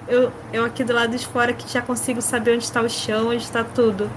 [0.08, 3.28] eu, eu aqui do lado de fora, que já consigo saber onde está o chão,
[3.28, 4.10] onde está tudo.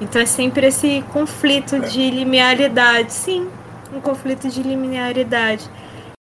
[0.00, 3.12] Então é sempre esse conflito de linearidade.
[3.12, 3.50] Sim,
[3.92, 5.68] um conflito de linearidade.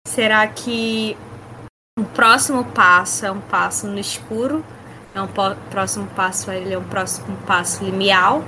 [0.07, 1.17] Será que
[1.99, 4.65] o próximo passo é um passo no escuro?
[5.15, 5.29] É um
[5.71, 8.43] próximo passo, ele é um próximo passo lineal,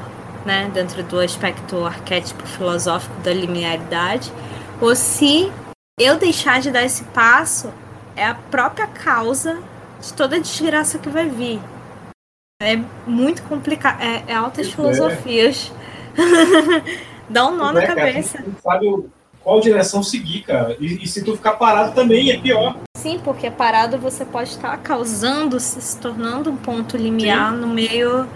[0.46, 4.32] né, dentro do aspecto arquétipo filosófico da linearidade,
[4.80, 5.52] ou se
[6.00, 7.70] eu deixar de dar esse passo
[8.16, 9.58] é a própria causa
[10.00, 11.60] de toda a desgraça que vai vir.
[12.64, 15.00] É muito complicado, é, é altas Pois é.
[15.00, 15.72] filosofias.
[17.28, 18.38] Dá um nó na É, cara, cabeça.
[18.42, 19.04] tu não sabe
[19.42, 20.76] qual direção seguir, cara.
[20.80, 22.76] E, e se tu ficar parado também é pior.
[22.96, 27.58] sim, porque parado você pode estar causando, se, se tornando um ponto limiar sim.
[27.60, 28.26] no meio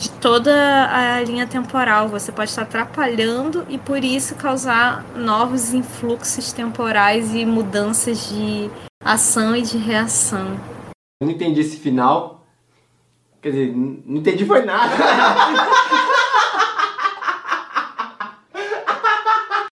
[0.00, 0.52] de toda
[0.90, 2.08] a linha temporal.
[2.08, 8.70] Você pode estar atrapalhando e por isso causar novos influxos temporais e mudanças de
[9.04, 10.58] ação e de reação.
[11.20, 12.41] Eu não entendi esse final.
[13.42, 14.94] Quer dizer, não entendi foi nada.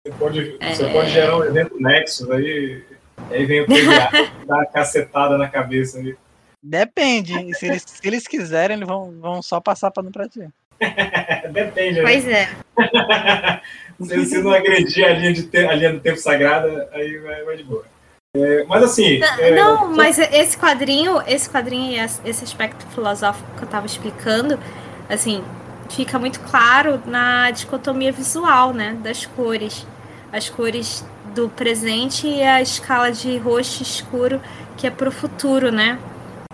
[0.04, 0.74] Você pode, é...
[0.74, 2.82] você pode gerar um evento Nexus aí,
[3.30, 6.16] aí vem o PDA, dá uma cacetada na cabeça aí.
[6.60, 7.54] Depende.
[7.54, 10.48] Se eles, se eles quiserem, eles vão, vão só passar pano pra ti.
[11.52, 12.00] Depende.
[12.00, 12.02] Né?
[12.02, 12.48] Pois é.
[14.02, 17.44] se, se não agredir a linha, de te, a linha do tempo sagrada, aí vai,
[17.44, 17.84] vai de boa.
[18.34, 19.18] É, mas assim.
[19.18, 23.84] Não, é, não mas esse quadrinho, esse quadrinho e esse aspecto filosófico que eu estava
[23.84, 24.58] explicando,
[25.06, 25.44] assim,
[25.90, 28.96] fica muito claro na dicotomia visual, né?
[29.02, 29.86] Das cores.
[30.32, 31.04] As cores
[31.34, 34.40] do presente e a escala de roxo escuro
[34.78, 35.98] que é para o futuro, né?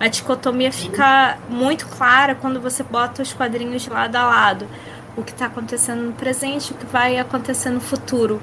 [0.01, 4.67] A dicotomia fica muito clara quando você bota os quadrinhos lado a lado.
[5.17, 8.43] O que está acontecendo no presente, o que vai acontecer no futuro.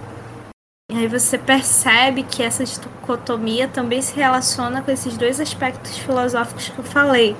[0.91, 6.69] E aí você percebe que essa dicotomia também se relaciona com esses dois aspectos filosóficos
[6.69, 7.35] que eu falei.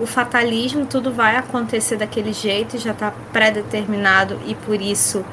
[0.00, 5.24] O fatalismo, tudo vai acontecer daquele jeito, já está pré-determinado e por isso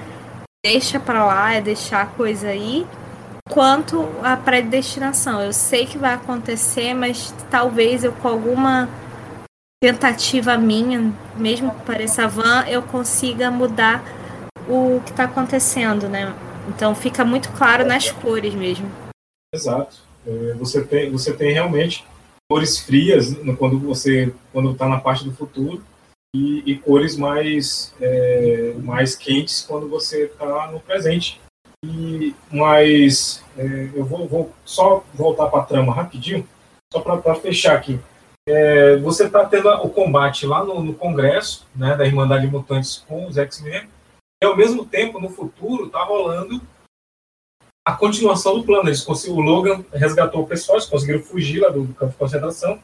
[0.65, 2.85] deixa para lá, é deixar a coisa aí.
[3.51, 8.89] Quanto à predestinação, eu sei que vai acontecer, mas talvez eu com alguma
[9.79, 14.03] tentativa minha, mesmo que pareça van, eu consiga mudar
[14.67, 16.33] o que está acontecendo, né?
[16.67, 18.89] Então fica muito claro nas cores mesmo.
[19.53, 19.97] Exato.
[20.25, 22.05] É, você tem, você tem realmente
[22.49, 25.83] cores frias quando você quando está na parte do futuro
[26.35, 31.39] e, e cores mais é, mais quentes quando você está no presente.
[31.85, 36.47] E, mas é, eu vou, vou, só voltar para a trama rapidinho,
[36.91, 37.99] só para fechar aqui.
[38.47, 43.27] É, você está tendo o combate lá no, no, Congresso né, da Irmandade Mutantes com
[43.27, 43.87] os X-Men
[44.41, 46.61] e ao mesmo tempo, no futuro, tá rolando
[47.85, 48.89] a continuação do plano.
[48.89, 52.81] Eles o Logan resgatou o pessoal, eles conseguiram fugir lá do, campo de concentração.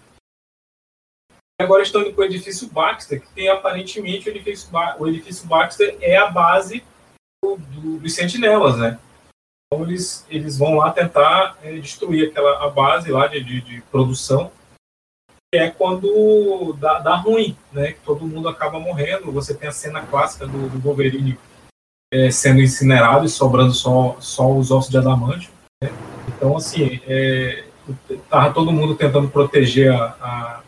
[1.59, 5.97] Agora estão indo para o edifício Baxter, que tem aparentemente o edifício, o edifício Baxter
[6.01, 6.83] é a base
[7.43, 8.99] do, do, dos sentinelas, né?
[9.67, 13.81] Então eles, eles vão lá tentar é, destruir aquela a base lá de, de, de
[13.83, 14.51] produção
[15.53, 17.93] é quando dá, dá, ruim, né?
[17.93, 19.31] Que todo mundo acaba morrendo.
[19.31, 21.37] Você tem a cena clássica do, do Wolverine
[22.13, 25.51] é, sendo incinerado e sobrando só, só os ossos de adamantio.
[25.83, 25.89] Né?
[26.29, 27.65] Então, assim, é,
[28.29, 30.63] tava todo mundo tentando proteger a, a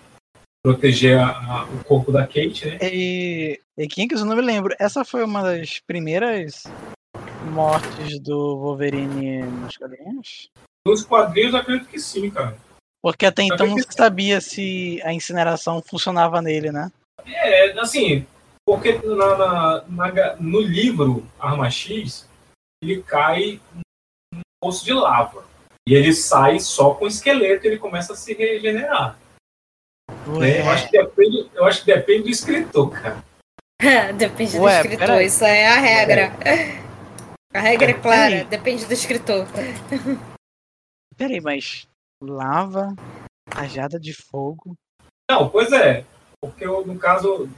[0.63, 2.77] proteger a, a, o corpo da Kate, né?
[2.81, 6.63] E, e quem que eu não me lembro, essa foi uma das primeiras
[7.51, 10.49] mortes do Wolverine nos quadrinhos?
[10.87, 12.57] Nos quadrinhos, acredito que sim, cara.
[13.03, 16.89] Porque até então não se sabia se a incineração funcionava nele, né?
[17.25, 18.25] É, assim,
[18.65, 22.25] porque na, na, na, no livro Arma X,
[22.81, 23.59] ele cai
[24.31, 25.43] num poço de lava.
[25.85, 29.19] E ele sai só com o esqueleto e ele começa a se regenerar.
[30.39, 30.61] Né?
[30.61, 33.25] Eu, acho que depende, eu acho que depende do escritor, cara.
[34.15, 36.21] depende Ué, do escritor, isso é a regra.
[36.39, 36.81] É.
[37.53, 39.45] A regra é clara, depende do escritor.
[41.17, 41.85] Peraí, mas
[42.25, 42.93] lava,
[43.51, 44.75] rajada de fogo.
[45.29, 46.05] Não, pois é.
[46.41, 47.49] Porque eu, no caso.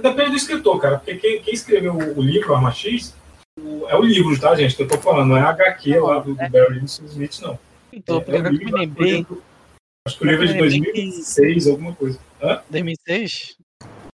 [0.00, 0.98] Depende do escritor, cara.
[0.98, 3.14] Porque quem, quem escreveu o, livro, Arma X,
[3.58, 4.76] o, é o livro, tá, gente?
[4.76, 6.48] Que eu tô falando, não é a HQ lá do, do é.
[6.48, 7.58] Barry Smith, não.
[7.92, 9.26] Então, é, é o livro, me lembrei.
[10.06, 11.70] Acho que o livro é de 2006, que...
[11.70, 12.18] alguma coisa.
[12.40, 12.62] Hã?
[12.70, 13.56] 2006?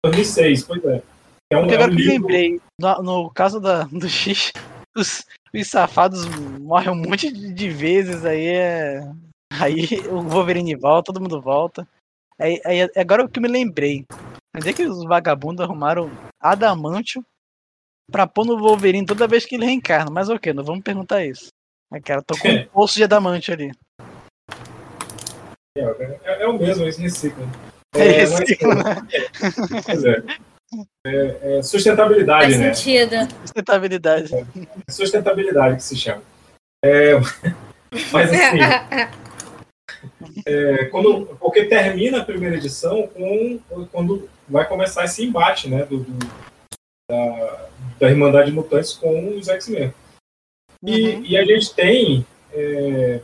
[0.06, 1.04] 2006, pois é.
[1.52, 4.52] É um, é um que eu lembrei, no, no, caso da, do X,
[4.96, 6.26] os, os safados
[6.60, 9.12] morrem um monte de, de vezes, aí é.
[9.62, 11.88] Aí o Wolverine volta, todo mundo volta.
[12.40, 14.06] Aí, aí agora que eu me lembrei.
[14.56, 17.24] Onde é que os vagabundos arrumaram adamantio
[18.12, 20.12] pra pôr no Wolverine toda vez que ele reencarna?
[20.12, 20.54] Mas o que?
[20.54, 21.48] Não vamos perguntar isso.
[21.92, 23.72] Aí, cara, tô com um poço de adamantio ali.
[25.78, 27.48] É, é, é o mesmo, eles reciclam.
[27.96, 28.96] É, é reciclam, né?
[31.06, 32.74] É, é, é, sustentabilidade, Faz né?
[32.74, 33.16] sentido.
[33.42, 34.30] Sustentabilidade.
[34.90, 36.24] sustentabilidade que se chama.
[38.12, 38.58] mas assim,
[40.46, 43.60] é, quando, porque termina a primeira edição com
[43.92, 46.54] quando vai começar esse embate né, do, do
[47.10, 49.94] da, da Irmandade de Mutantes com os X-Men.
[50.86, 51.26] E, uhum.
[51.26, 53.22] e, a gente tem é,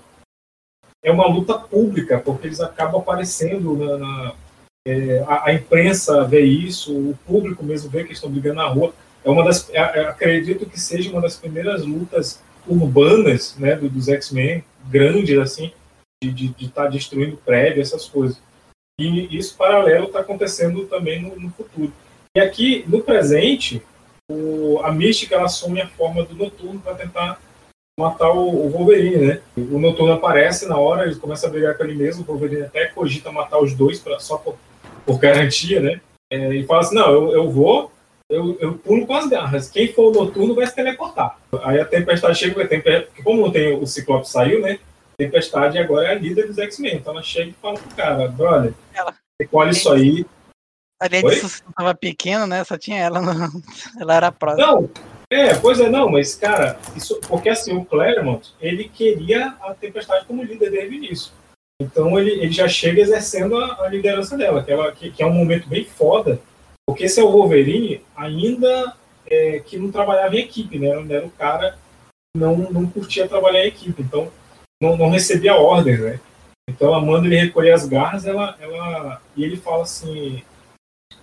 [1.03, 3.97] é, uma luta pública, porque eles acabam aparecendo na.
[3.97, 4.36] na
[4.88, 8.93] é, a, a, imprensa vê isso, o público mesmo vê que estão brigando na rua.
[9.23, 13.89] É uma das, é, é, acredito que seja uma das primeiras lutas urbanas né, do,
[13.89, 15.73] dos X-Men, grandes assim,
[16.24, 18.41] de estar tá destruindo prédio, essas coisas.
[18.99, 21.93] E isso paralelo está acontecendo também no, no, futuro.
[22.36, 23.82] E aqui, no presente,
[24.30, 27.39] o, a Mística assume a forma do Noturno para tentar
[27.97, 29.41] matar o, o, Wolverine, né?
[29.55, 32.88] O Noturno aparece na hora, ele começa a brigar com ele mesmo, o Wolverine até
[32.88, 34.57] cogita matar os dois pra, só por,
[35.05, 36.01] por garantia, né?
[36.32, 37.91] É, e fala assim, não, eu, eu vou,
[38.30, 39.70] eu, eu pulo com as garras.
[39.70, 41.39] Quem for o Noturno vai se teleportar.
[41.63, 44.80] Aí a Tempestade chega, porque como não tem o Ciclope saiu, né?
[45.20, 46.95] Tempestade agora é a líder dos X-Men.
[46.95, 50.26] Então ela chega e fala pro cara, brother, ela, recolhe isso aí.
[50.97, 52.63] Além disso, tava pequeno, né?
[52.63, 53.61] Só tinha ela, no...
[53.99, 54.65] ela era a próxima.
[54.65, 54.89] Não,
[55.30, 60.26] é, pois é, não, mas, cara, isso, porque assim, o Claremont, ele queria a Tempestade
[60.26, 61.34] como líder desde o início.
[61.82, 65.26] Então ele, ele já chega exercendo a, a liderança dela, que, ela, que, que, é
[65.26, 66.41] um momento bem foda,
[66.88, 68.95] porque esse é o Wolverine ainda
[69.26, 70.88] é, que não trabalhava em equipe, né?
[70.88, 74.01] Era o cara que não, não curtia trabalhar em equipe.
[74.01, 74.32] Então
[74.82, 76.19] não, não recebia ordens, né?
[76.69, 80.43] Então ela manda ele recolher as garras, ela, ela e ele fala assim,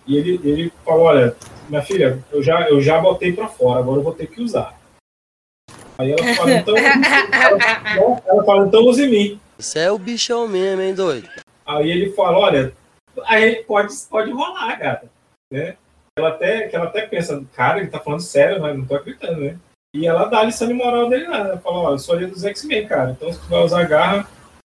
[0.07, 1.37] e ele, ele fala, olha,
[1.69, 4.79] minha filha, eu já, eu já botei para fora, agora eu vou ter que usar.
[5.99, 9.41] Aí ela fala, então, ela, ela fala, então use em mim.
[9.59, 11.29] Você é o bichão mesmo, hein, doido?
[11.65, 12.73] Aí ele fala, olha,
[13.25, 15.05] aí pode, pode rolar, cara.
[15.51, 15.77] Né?
[16.19, 19.41] Ela até, que ela até pensa, cara, ele tá falando sério, mas não tô acreditando,
[19.41, 19.59] né?
[19.97, 21.39] E ela dá a lição de moral dele lá.
[21.39, 23.13] Ela fala, ó, eu sou ali dos X-Men, cara.
[23.13, 24.29] Então se tu vai usar a garra,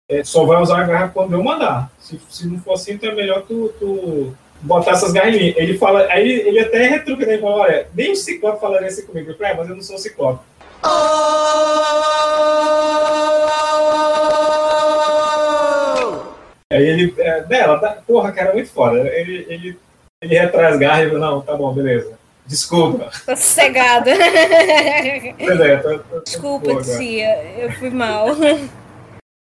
[0.09, 1.91] é, só vai usar a garra quando eu mandar.
[1.99, 5.53] Se, se não for assim, então é melhor tu, tu botar essas garras em mim.
[5.57, 7.34] Ele fala, aí ele, até retruca, né?
[7.34, 9.32] Ele fala, olha, nem o Ciclope falaria assim comigo.
[9.32, 10.39] Eu falei, é, mas eu não sou o Ciclope.
[16.72, 18.99] Aí ele, é, dela, tá, porra, cara, muito foda.
[18.99, 19.80] Ele, ele,
[20.22, 22.18] ele retrai as garras e fala, não, tá bom, beleza.
[22.50, 23.12] Desculpa.
[23.26, 24.12] Tô sossegada.
[25.84, 27.43] Tô, tô, Desculpa, boa, tia.
[27.60, 28.30] Eu fui mal.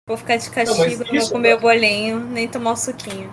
[0.07, 3.31] Vou ficar de castigo, não, não vou comer o bolinho, nem tomar o suquinho.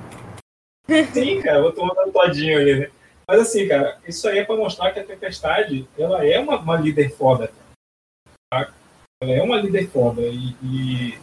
[1.15, 2.91] Sim, cara, vou tomar um todinho ali, né?
[3.27, 6.77] Mas assim, cara, isso aí é pra mostrar que a Tempestade, ela é uma, uma
[6.77, 7.51] líder foda.
[8.53, 8.71] Tá?
[9.23, 10.21] Ela é uma líder foda.
[10.21, 11.19] E, e,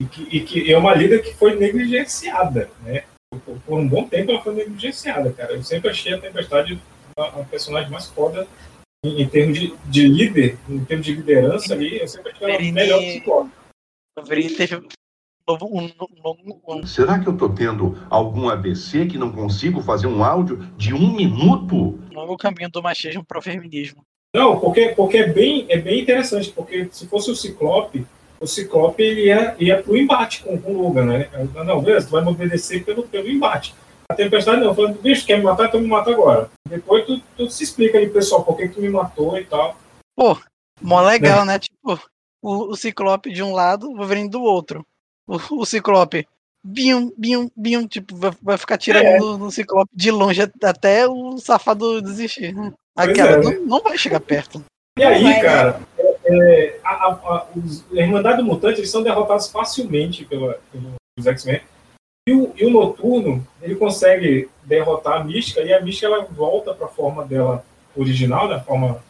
[0.00, 3.04] e, que, e que é uma líder que foi negligenciada, né?
[3.44, 5.54] Por, por um bom tempo ela foi negligenciada, cara.
[5.54, 6.80] Eu sempre achei a Tempestade
[7.16, 8.46] a, personagem mais foda
[9.04, 12.72] em, em termos de, de, líder, em termos de liderança ali, eu sempre achei ela
[12.72, 13.00] melhor
[15.48, 15.90] um,
[16.24, 20.58] um, um, Será que eu tô tendo algum AVC que não consigo fazer um áudio
[20.76, 21.98] de um minuto?
[22.10, 24.04] Novo caminho do machismo para o feminismo.
[24.34, 28.04] Não, porque, porque é, bem, é bem interessante, porque se fosse o Ciclope,
[28.40, 31.30] o Ciclope ele ia, ia pro embate com, com o Logan, né?
[31.64, 33.74] Não, beleza, tu vai me obedecer pelo, pelo embate.
[34.08, 36.50] A tempestade não, falando, bicho, quer me matar, então me mata agora.
[36.68, 39.76] Depois tu, tu se explica ali, pessoal, por que, que tu me matou e tal.
[40.14, 40.38] Pô,
[40.80, 41.44] mó legal, é.
[41.44, 41.58] né?
[41.58, 42.00] Tipo,
[42.42, 44.86] o, o Ciclope de um lado, o Wolverine do outro.
[45.26, 46.26] O, o Ciclope,
[46.64, 49.18] bium, bium, bium, tipo, vai, vai ficar tirando é.
[49.18, 52.54] no, no, Ciclope de longe até o safado desistir.
[52.96, 53.42] Aquela é, né?
[53.42, 54.64] não, não vai chegar perto.
[54.98, 55.86] E aí, vai, cara, né?
[56.24, 61.26] é, a, a, a, os, a Irmandade do Mutante, eles são derrotados facilmente pela, pelos
[61.26, 61.60] X-Men.
[62.28, 66.74] E o, e o Noturno, ele consegue derrotar a Mística e a Mística ela volta
[66.74, 67.64] para a forma dela
[67.94, 69.00] original, da forma,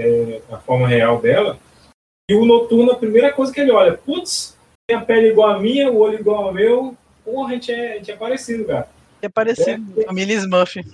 [0.00, 1.58] é, a forma real dela.
[2.28, 4.58] E o Noturno, a primeira coisa que ele olha, putz,
[4.88, 7.92] tem a pele igual a minha, o olho igual ao meu, porra, a gente é,
[7.92, 8.88] a gente é parecido, cara.
[9.22, 10.84] É parecido, é, família Smurf.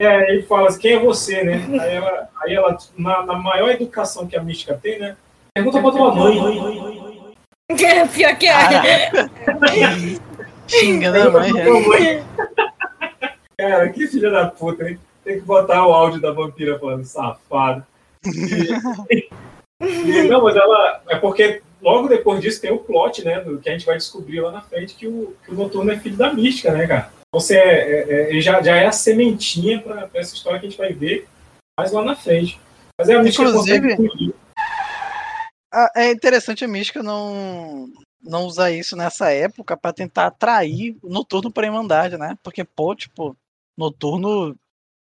[0.00, 1.66] É, ele fala assim, quem é você, né?
[1.80, 5.16] Aí ela, aí ela na, na maior educação que a Mística tem, né?
[5.54, 6.36] Pergunta pra tua mãe.
[8.14, 9.10] Pior que é.
[10.66, 11.52] Xinga, né, mãe?
[13.58, 14.98] Cara, que filha da puta, hein?
[15.24, 17.84] Tem que botar o áudio da vampira falando safado.
[19.78, 21.02] E, não, mas ela.
[21.06, 23.40] É porque logo depois disso tem o plot, né?
[23.40, 25.98] Do, que a gente vai descobrir lá na frente que o, que o Noturno é
[25.98, 27.10] filho da mística, né, cara?
[27.30, 30.94] Você é, é, já, já é a sementinha para essa história que a gente vai
[30.94, 31.28] ver
[31.78, 32.58] mais lá na frente.
[32.98, 34.34] Mas é a mística Inclusive,
[35.94, 37.86] é interessante a mística não
[38.26, 42.36] não usar isso nessa época para tentar atrair o noturno para a Irmandade, né?
[42.42, 43.36] Porque, pô, tipo,
[43.76, 44.56] noturno,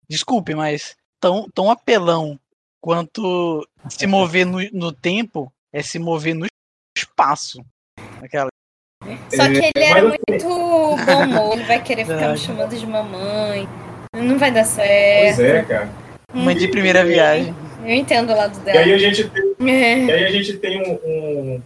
[0.09, 2.39] desculpe, mas tão, tão apelão
[2.81, 6.45] quanto se mover no, no tempo é se mover no
[6.97, 7.63] espaço.
[8.21, 8.49] Aquela...
[9.29, 13.67] Só que ele era muito bom humor, ele vai querer ficar me chamando de mamãe.
[14.15, 15.37] Não vai dar certo.
[15.37, 15.89] Pois é, cara.
[16.33, 17.53] Mãe de primeira viagem.
[17.83, 18.79] Eu entendo o lado dela.
[18.79, 20.05] E aí a gente tem, é.
[20.05, 21.61] e aí a gente tem um, um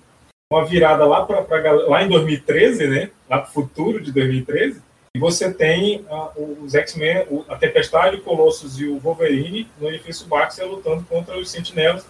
[0.51, 3.09] uma virada lá para lá em 2013, né?
[3.29, 4.81] Lá para o futuro de 2013.
[5.15, 10.27] E você tem uh, os X-Men, a Tempestade, o Colossus e o Wolverine no edifício
[10.27, 12.05] Baxter lutando contra os Sentinelas.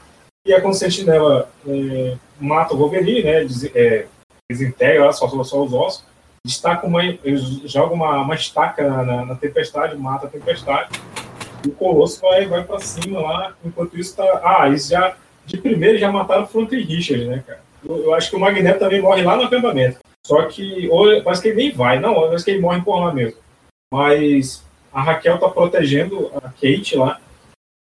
[0.46, 3.44] E é quando o Sentinela é, mata o Wolverine, né?
[3.44, 4.08] Diz, é,
[4.50, 6.06] desintegra lá, só, só os ossos,
[6.46, 7.02] destaca uma,
[7.66, 10.90] jogam uma, uma estaca na, na, na tempestade, mata a tempestade,
[11.66, 14.42] e o Colosso vai, vai pra cima lá, enquanto isso tá.
[14.44, 15.18] Ah, isso já.
[15.46, 17.67] De primeiro já mataram o Franklin Richard, né, cara?
[17.88, 20.00] Eu, acho que o Magneto também morre lá no acampamento.
[20.26, 20.90] Só que.
[20.90, 23.40] Ou parece que ele nem vai, não, parece que ele morre por lá mesmo.
[23.92, 27.20] Mas a Raquel tá protegendo a Kate lá.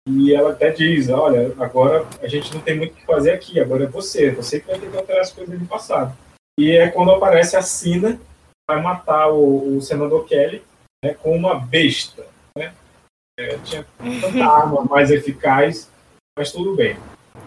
[0.08, 3.60] E ela até diz, olha, agora a gente não tem muito o que fazer aqui,
[3.60, 6.18] agora é você, você que vai ter que alterar as coisas do passado.
[6.60, 8.20] E é quando aparece a Sina,
[8.68, 10.64] vai matar o, o senador Kelly
[11.04, 12.26] né, com uma besta.
[12.58, 12.74] Né?
[13.40, 15.92] É, tinha tanta arma mais eficaz,
[16.38, 16.98] mas tudo bem.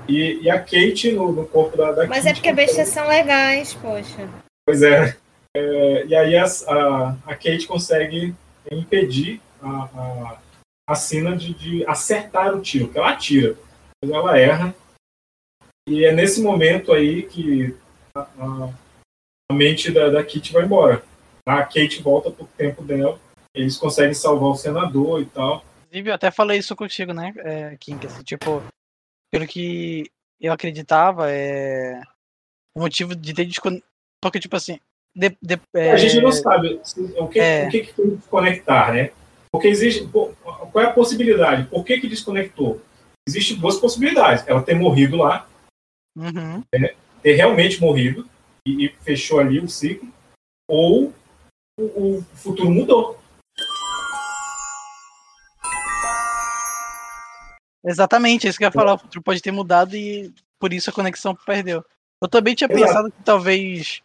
[0.09, 3.74] E, e a Kate no, no corpo da, da Mas é porque bestas são legais,
[3.74, 4.28] poxa.
[4.66, 5.16] Pois é.
[5.57, 8.34] é e aí a, a, a, Kate consegue
[8.70, 10.38] impedir a, a,
[10.88, 13.57] a Sina de, de acertar o tiro, que ela atira.
[14.03, 14.74] Mas ela erra.
[15.88, 17.74] E é nesse momento aí que
[18.14, 18.26] a,
[19.50, 21.03] a mente da, da Kate vai embora.
[21.46, 23.18] A Kate volta pro tempo dela.
[23.55, 25.64] Eles conseguem salvar o senador e tal.
[25.86, 28.07] Inclusive, eu até falei isso contigo, né, é, Kink?
[28.07, 28.62] Assim, tipo,
[29.32, 32.00] pelo que eu acreditava, é.
[32.76, 33.90] O motivo de ter desconectado.
[34.20, 34.78] Porque, tipo assim.
[35.14, 35.92] De, de, é...
[35.92, 36.80] A gente não sabe
[37.18, 37.66] o que, é...
[37.66, 39.10] o que, que foi desconectar, né?
[39.50, 40.06] Porque existe.
[40.08, 40.32] Qual
[40.76, 41.68] é a possibilidade?
[41.68, 42.80] Por que, que desconectou?
[43.28, 44.46] Existem duas possibilidades.
[44.46, 45.46] Ela ter morrido lá,
[46.16, 46.62] uhum.
[46.74, 46.94] né?
[47.22, 48.28] ter realmente morrido
[48.66, 50.08] e, e, fechou ali o ciclo,
[50.68, 51.12] ou
[51.78, 51.84] o,
[52.18, 53.11] o futuro mudou.
[57.84, 58.94] Exatamente, é isso que eu ia falar.
[58.94, 61.84] O futuro pode ter mudado e por isso a conexão perdeu.
[62.20, 62.86] Eu também tinha Exato.
[62.86, 64.02] pensado que talvez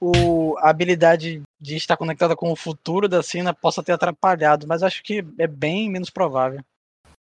[0.00, 4.82] o, a habilidade de estar conectada com o futuro da cena possa ter atrapalhado, mas
[4.82, 6.60] acho que é bem menos provável.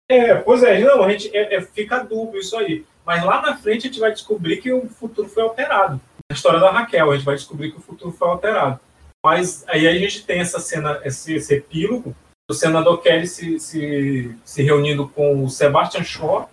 [0.09, 2.85] É, pois é, não, a gente é, é, fica dúbio isso aí.
[3.05, 6.01] Mas lá na frente a gente vai descobrir que o futuro foi alterado.
[6.29, 8.79] Na história da Raquel, a gente vai descobrir que o futuro foi alterado.
[9.23, 12.15] Mas aí a gente tem essa cena, esse, esse epílogo
[12.51, 16.49] o senador Kelly se, se, se reunindo com o Sebastian Shaw,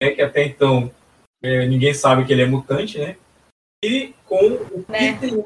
[0.00, 0.90] né, que até então
[1.42, 3.16] é, ninguém sabe que ele é mutante, né?
[3.84, 5.18] E com o né?
[5.18, 5.44] Peter,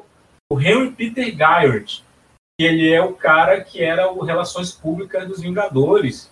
[0.51, 2.03] o Henry Peter Guyard,
[2.57, 6.31] que ele é o cara que era o Relações Públicas dos Vingadores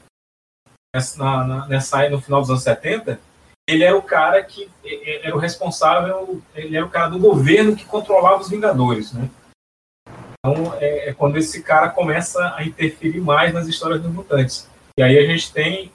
[0.95, 3.19] nessa, na, nessa, no final dos anos 70.
[3.67, 4.69] Ele era o cara que
[5.23, 9.29] era o responsável, ele era o cara do governo que controlava os Vingadores, né?
[10.47, 14.69] Então, é, é, quando esse cara começa a interferir mais nas histórias dos mutantes.
[14.97, 15.91] E aí a gente tem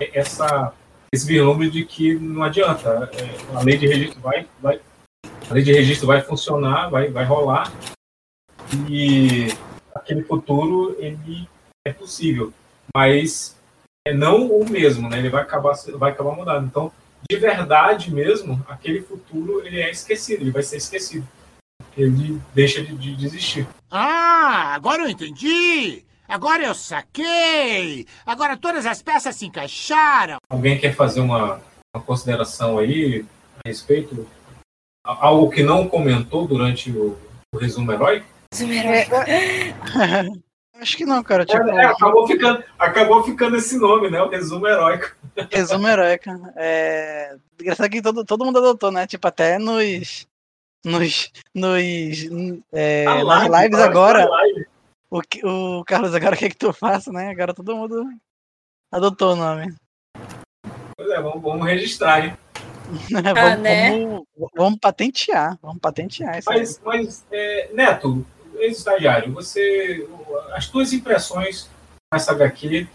[0.00, 0.72] essa,
[1.12, 3.10] esse vislumbre de que não adianta.
[3.12, 4.80] É, a lei de registro vai, vai,
[5.50, 7.70] a lei de registro vai funcionar, vai, vai rolar.
[8.88, 9.48] E
[9.94, 11.46] aquele futuro ele
[11.86, 12.54] é possível,
[12.94, 13.58] mas
[14.08, 15.18] é não o mesmo, né?
[15.18, 16.66] Ele vai acabar, vai acabar mudando.
[16.66, 16.92] Então,
[17.28, 21.26] de verdade mesmo, aquele futuro ele é esquecido, ele vai ser esquecido
[21.96, 23.66] ele deixa de, de, desistir.
[23.90, 26.04] Ah, agora eu entendi!
[26.28, 28.06] Agora eu saquei!
[28.24, 30.38] Agora todas as peças se encaixaram!
[30.48, 31.60] Alguém quer fazer uma,
[31.92, 33.26] uma consideração aí
[33.64, 34.28] a respeito?
[35.04, 37.18] Algo que não comentou durante o,
[37.52, 38.26] o resumo heróico?
[38.52, 39.16] Resumo heróico.
[40.80, 41.44] Acho que não, cara.
[41.44, 41.68] Tipo...
[41.68, 44.22] É, acabou, ficando, acabou ficando esse nome, né?
[44.22, 45.14] O resumo heróico.
[45.50, 46.30] Resumo heróico.
[46.56, 47.36] É...
[47.60, 49.06] Engraçado que todo, todo mundo adotou, né?
[49.06, 50.26] Tipo, até nos,
[50.84, 51.82] nos, nos
[52.72, 54.28] é, nas live, lives agora.
[54.28, 54.66] Live.
[55.10, 55.20] O,
[55.78, 57.30] o Carlos, agora o que é que tu faça, né?
[57.30, 58.06] Agora todo mundo
[58.92, 59.74] adotou o nome.
[60.96, 62.36] Pois é, vamos, vamos registrar, hein?
[63.14, 63.90] ah, vamos, né?
[63.98, 68.26] vamos, vamos, patentear, vamos patentear isso Mas, mas é, Neto,
[68.56, 70.08] ex-estagiário, você.
[70.52, 71.64] As tuas impressões
[72.10, 72.88] com essa HQ.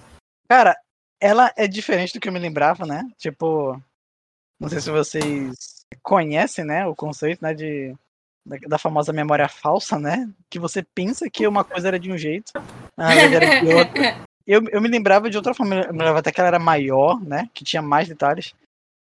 [0.50, 0.78] Cara,
[1.20, 3.04] ela é diferente do que eu me lembrava, né?
[3.18, 3.82] Tipo,
[4.60, 7.96] não sei se vocês conhece, né, o conceito, né, de
[8.46, 12.18] da, da, famosa memória falsa, né, que você pensa que uma coisa era de um
[12.18, 12.52] jeito,
[12.96, 14.26] na verdade era de outra.
[14.46, 17.20] Eu, eu me lembrava de outra forma, eu me lembrava até que ela era maior,
[17.20, 18.54] né, que tinha mais detalhes,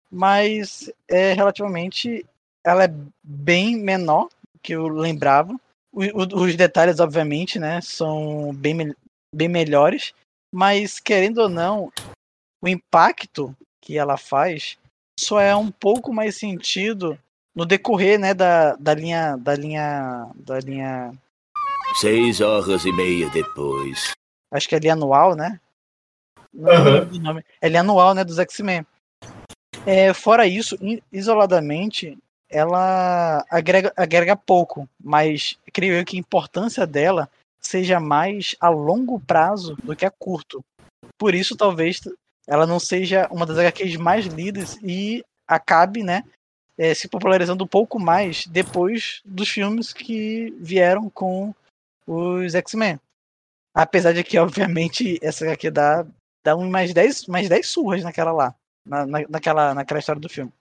[0.10, 2.26] mas é relativamente
[2.64, 4.30] ela é bem menor
[4.64, 5.56] que eu lembrava.
[5.92, 8.96] O, o, os detalhes, obviamente, né, são bem,
[9.34, 10.14] bem melhores,
[10.54, 11.92] mas querendo ou não,
[12.62, 14.78] o impacto que ela faz
[15.20, 17.18] só é um pouco mais sentido
[17.56, 21.14] no decorrer, né, da, da linha da linha da linha
[22.00, 24.12] seis horas e meia depois.
[24.52, 25.60] Acho que é linha anual, né?
[26.54, 27.42] Uhum.
[27.62, 28.86] É linha anual, né, dos X-Men.
[29.86, 30.78] É, fora isso,
[31.12, 32.18] isoladamente,
[32.50, 39.20] ela agrega, agrega pouco, mas creio eu que a importância dela seja mais a longo
[39.20, 40.64] prazo do que a curto.
[41.18, 42.02] Por isso, talvez
[42.48, 46.24] ela não seja uma das HQs mais lidas e acabe, né,
[46.78, 51.54] é, se popularizando um pouco mais depois dos filmes que vieram com
[52.06, 53.00] os X-Men.
[53.74, 56.06] Apesar de que, obviamente, essa aqui dá,
[56.44, 58.56] dá um, mais 10 mais dez surras naquela lá.
[58.86, 60.52] Na, na, naquela, naquela história do filme.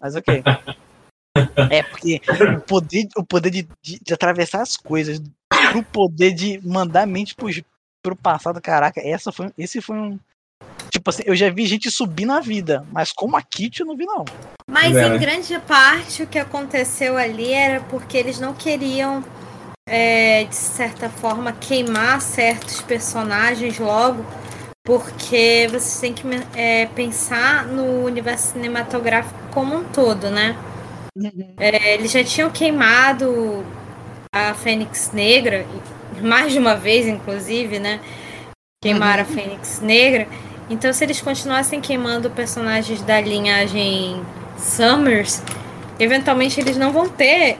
[0.00, 0.42] Mas ok.
[1.70, 2.20] É, porque
[2.56, 5.20] o poder, o poder de, de, de atravessar as coisas,
[5.76, 7.48] o poder de mandar mente pro,
[8.02, 10.18] pro passado, caraca, essa foi, esse foi um.
[10.90, 13.96] Tipo assim, eu já vi gente subir na vida, mas como a Kit eu não
[13.96, 14.24] vi, não.
[14.68, 15.06] Mas é.
[15.06, 19.24] em grande parte o que aconteceu ali era porque eles não queriam,
[19.88, 24.24] é, de certa forma, queimar certos personagens logo,
[24.84, 26.22] porque você tem que
[26.54, 30.56] é, pensar no universo cinematográfico como um todo, né?
[31.16, 31.54] Uhum.
[31.58, 33.64] É, eles já tinham queimado
[34.32, 35.66] a Fênix Negra,
[36.20, 38.00] mais de uma vez, inclusive, né?
[38.82, 39.30] Queimaram uhum.
[39.30, 40.26] a Fênix Negra.
[40.70, 44.24] Então, se eles continuassem queimando personagens da linhagem
[44.56, 45.42] Summers,
[45.98, 47.58] eventualmente eles não vão ter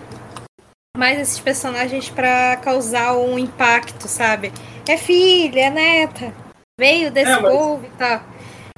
[0.97, 4.53] mais esses personagens para causar um impacto, sabe?
[4.89, 6.33] É filha, é neta,
[6.79, 7.53] veio desse é, mas...
[7.53, 8.23] povo e tal.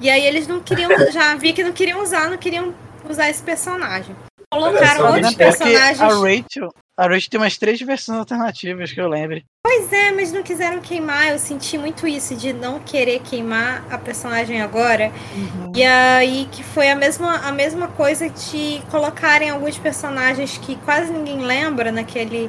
[0.00, 2.74] E aí eles não queriam, já vi que não queriam usar, não queriam
[3.08, 4.16] usar esse personagem.
[4.50, 6.00] Colocaram outros personagens.
[6.00, 6.70] A Rachel,
[7.02, 9.44] a Rachel tem umas três versões alternativas que eu lembre.
[9.64, 11.30] Pois é, mas não quiseram queimar.
[11.30, 15.12] Eu senti muito isso de não querer queimar a personagem agora.
[15.34, 15.72] Uhum.
[15.74, 21.12] E aí que foi a mesma, a mesma coisa de colocarem alguns personagens que quase
[21.12, 22.48] ninguém lembra naquele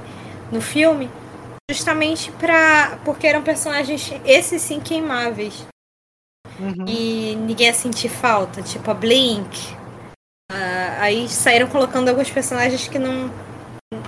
[0.52, 1.10] no filme,
[1.72, 5.66] justamente para porque eram personagens esses sim queimáveis.
[6.60, 6.86] Uhum.
[6.88, 9.74] E ninguém ia sentir falta, tipo a Blink,
[10.54, 13.32] Uh, aí saíram colocando alguns personagens que não.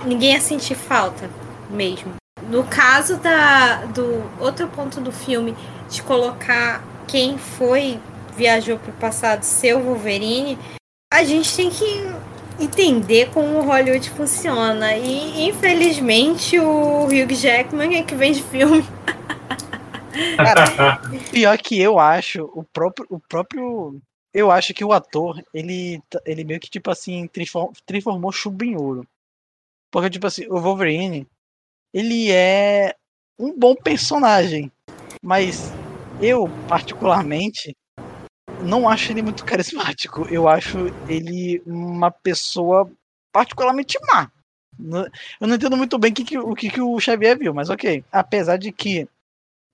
[0.04, 1.28] Ninguém ia sentir falta
[1.70, 2.14] mesmo.
[2.48, 5.56] No caso da, do outro ponto do filme,
[5.88, 7.98] de colocar quem foi,
[8.36, 10.58] viajou para o passado, seu Wolverine,
[11.12, 12.06] a gente tem que
[12.60, 14.96] entender como o Hollywood funciona.
[14.96, 18.84] E infelizmente o Hugh Jackman é que vende filme.
[20.36, 21.00] Cara,
[21.32, 24.00] pior que eu acho, o próprio, o próprio
[24.36, 27.26] eu acho que o ator, ele, ele meio que, tipo assim,
[27.86, 29.06] transformou chumbo em ouro.
[29.90, 31.26] Porque, tipo assim, o Wolverine,
[31.92, 32.94] ele é
[33.38, 34.70] um bom personagem.
[35.22, 35.70] Mas
[36.20, 37.76] eu, particularmente,
[38.64, 40.26] não acho ele muito carismático.
[40.28, 40.78] Eu acho
[41.08, 42.90] ele uma pessoa
[43.32, 44.30] particularmente má.
[45.40, 48.04] Eu não entendo muito bem o que, que, o Xavier viu, mas ok.
[48.12, 49.08] Apesar de que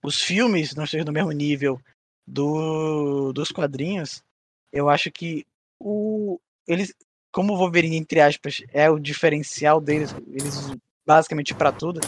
[0.02, 1.80] os filmes não estejam no mesmo nível
[2.26, 4.22] do, dos quadrinhos,
[4.72, 5.44] eu acho que
[5.80, 6.94] o eles
[7.32, 10.70] como o Wolverine entre aspas é o diferencial deles, eles
[11.06, 12.00] basicamente para tudo.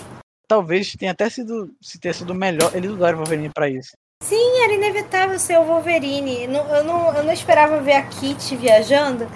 [0.46, 3.90] Talvez tenha até sido se ter sido melhor eles usaram o Wolverine para isso.
[4.22, 6.44] Sim, era inevitável ser o Wolverine.
[6.44, 9.28] Eu não, eu não esperava ver a Kitty viajando,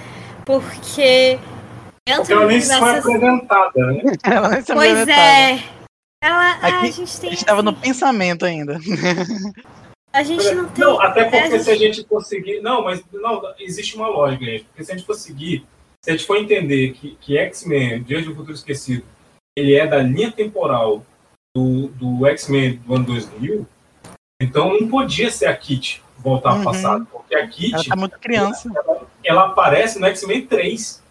[0.44, 1.38] porque.
[2.06, 4.02] Porque ela nem se foi apresentada, né?
[4.24, 5.62] ela nem se pois é.
[6.22, 7.28] Ela, Aqui, a gente tem.
[7.28, 8.78] A gente tava no pensamento ainda.
[10.10, 10.84] A gente não tem.
[10.84, 12.60] Não, até porque é, se a gente conseguir.
[12.60, 14.64] Não, mas não, existe uma lógica aí.
[14.64, 15.66] Porque se a gente conseguir,
[16.04, 19.04] se a gente for entender que, que X-Men, Dias um Futuro Esquecido,
[19.56, 21.04] ele é da linha temporal
[21.54, 23.66] do, do X-Men do ano 2000,
[24.40, 26.58] então não podia ser a Kit voltar uhum.
[26.58, 27.06] ao passado.
[27.10, 27.74] Porque a Kit.
[27.74, 28.70] Ela tá muito criança.
[28.74, 31.02] Ela, ela aparece no X-Men 3.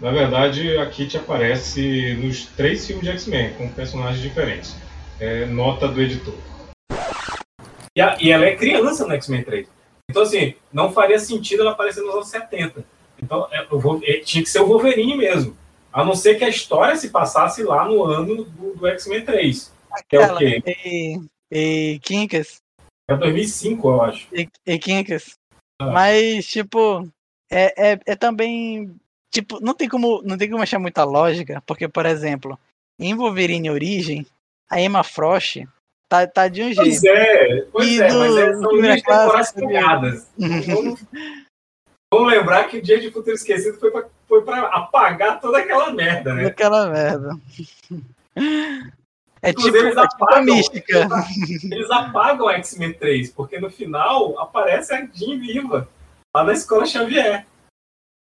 [0.00, 4.74] Na verdade, a Kit aparece nos três filmes de X-Men, com personagens diferentes.
[5.20, 6.34] É, nota do editor.
[7.94, 9.68] E, a, e ela é criança no X-Men 3.
[10.10, 12.84] Então, assim, não faria sentido ela aparecer nos anos 70.
[13.22, 15.56] Então, é, vou, é, tinha que ser o Wolverine mesmo.
[15.92, 19.72] A não ser que a história se passasse lá no ano do, do X-Men 3.
[20.08, 20.62] que é o quê?
[20.66, 21.20] E,
[21.50, 22.60] e Kinkas.
[23.08, 24.28] É 2005, eu acho.
[24.32, 25.36] E, e Kinkas.
[25.80, 25.90] Ah.
[25.92, 27.08] Mas, tipo,
[27.50, 28.94] é, é, é também.
[29.30, 32.58] Tipo, não tem, como, não tem como achar muita lógica, porque, por exemplo,
[32.98, 34.26] em Wolverine Origem,
[34.70, 35.64] a Emma Frost
[36.12, 37.06] Tá, tá de um pois jeito.
[37.06, 40.30] É, pois e é, do, mas é, são linhas temporais pegadas.
[42.12, 45.90] vamos, lembrar que o Dia de Futuro Esquecido foi pra, foi pra apagar toda aquela
[45.90, 46.46] merda, né?
[46.46, 47.36] Aquela merda.
[49.40, 51.08] É tipo, eles, é tipo apagam, mística.
[51.70, 55.88] Eles, apagam a X-Men 3, porque no final aparece a Jean viva,
[56.34, 57.44] lá na Escola Xavier.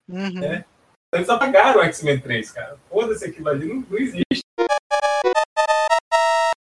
[0.08, 0.32] Uhum.
[0.34, 0.64] Né?
[1.12, 2.76] Eles apagaram o X-Men 3, cara.
[2.88, 4.44] Foda-se aquilo ali, não, não existe.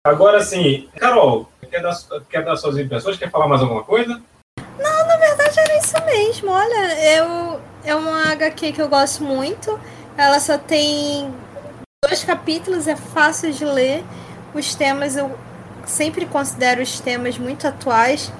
[0.04, 1.94] Agora sim, Carol, quer dar,
[2.28, 3.18] quer dar suas impressões?
[3.18, 4.20] Quer falar mais alguma coisa?
[4.78, 6.50] Não, na verdade era isso mesmo.
[6.50, 9.78] Olha, eu é uma HQ que eu gosto muito.
[10.16, 11.32] Ela só tem
[12.04, 14.04] dois capítulos, é fácil de ler.
[14.54, 15.30] Os temas eu
[15.86, 18.30] sempre considero os temas muito atuais,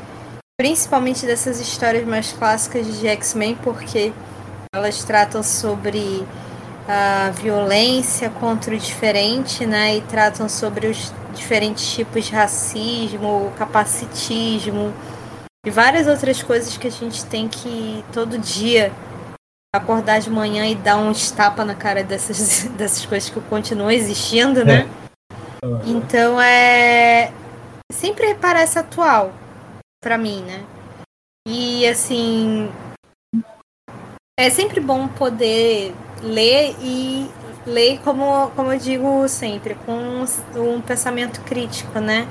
[0.58, 4.12] principalmente dessas histórias mais clássicas de X-Men, porque
[4.72, 6.24] Elas tratam sobre
[6.86, 9.96] a violência contra o diferente, né?
[9.96, 14.94] E tratam sobre os diferentes tipos de racismo, capacitismo
[15.64, 18.92] e várias outras coisas que a gente tem que todo dia
[19.74, 24.64] acordar de manhã e dar um estapa na cara dessas, dessas coisas que continuam existindo,
[24.64, 24.88] né?
[25.86, 27.32] Então é
[27.92, 29.32] sempre parece atual
[30.02, 30.64] para mim, né?
[31.46, 32.72] E assim
[34.38, 37.30] é sempre bom poder ler e
[37.66, 40.24] ler como, como eu digo sempre, com um,
[40.56, 42.26] um pensamento crítico, né?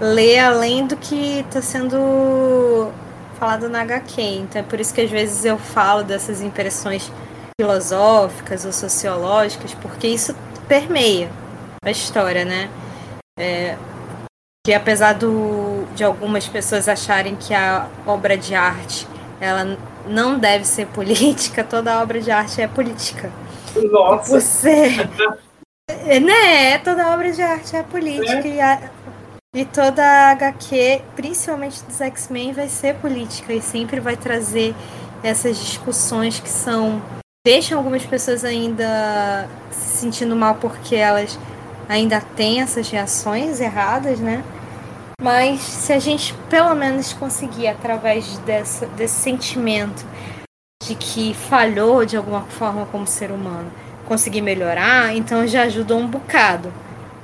[0.00, 2.90] Ler além do que está sendo
[3.38, 4.20] falado na HQ.
[4.20, 7.10] Então é por isso que às vezes eu falo dessas impressões
[7.60, 10.34] filosóficas ou sociológicas, porque isso
[10.66, 11.30] permeia
[11.84, 12.70] a história, né?
[13.38, 13.76] É,
[14.64, 19.06] que apesar do, de algumas pessoas acharem que a obra de arte
[19.40, 23.32] ela não deve ser política, toda obra de arte é política.
[23.90, 24.38] Nossa!
[24.38, 24.90] Você.
[26.20, 26.78] né?
[26.78, 28.46] Toda obra de arte é política.
[28.46, 28.48] É.
[28.48, 28.90] E, a,
[29.54, 34.74] e toda a HQ, principalmente dos X-Men, vai ser política e sempre vai trazer
[35.24, 37.02] essas discussões que são.
[37.44, 41.36] deixam algumas pessoas ainda se sentindo mal porque elas
[41.88, 44.44] ainda têm essas reações erradas, né?
[45.20, 50.06] Mas se a gente pelo menos conseguir, através dessa, desse sentimento
[50.82, 53.70] de que falhou de alguma forma como ser humano,
[54.06, 56.72] conseguir melhorar, então já ajuda um bocado.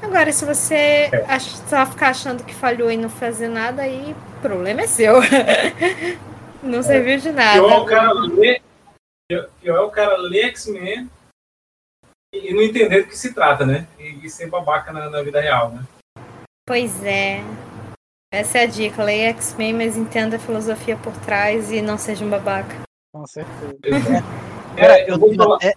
[0.07, 1.39] Agora, se você é.
[1.41, 5.15] só ficar achando que falhou e não fazer nada, aí o problema é seu.
[6.63, 6.83] não é.
[6.83, 7.61] serviu de nada.
[7.61, 8.63] Pior é o cara ler,
[9.61, 11.11] pior é o cara ler X-Men
[12.33, 13.89] e não entender do que se trata, né?
[13.99, 15.85] E, e ser babaca na, na vida real, né?
[16.65, 17.41] Pois é.
[18.33, 19.03] Essa é a dica.
[19.03, 22.83] Leia X-Men, mas entenda a filosofia por trás e não seja um babaca.
[23.13, 24.23] Com certeza.
[24.77, 25.75] Cara, eu, tenho até,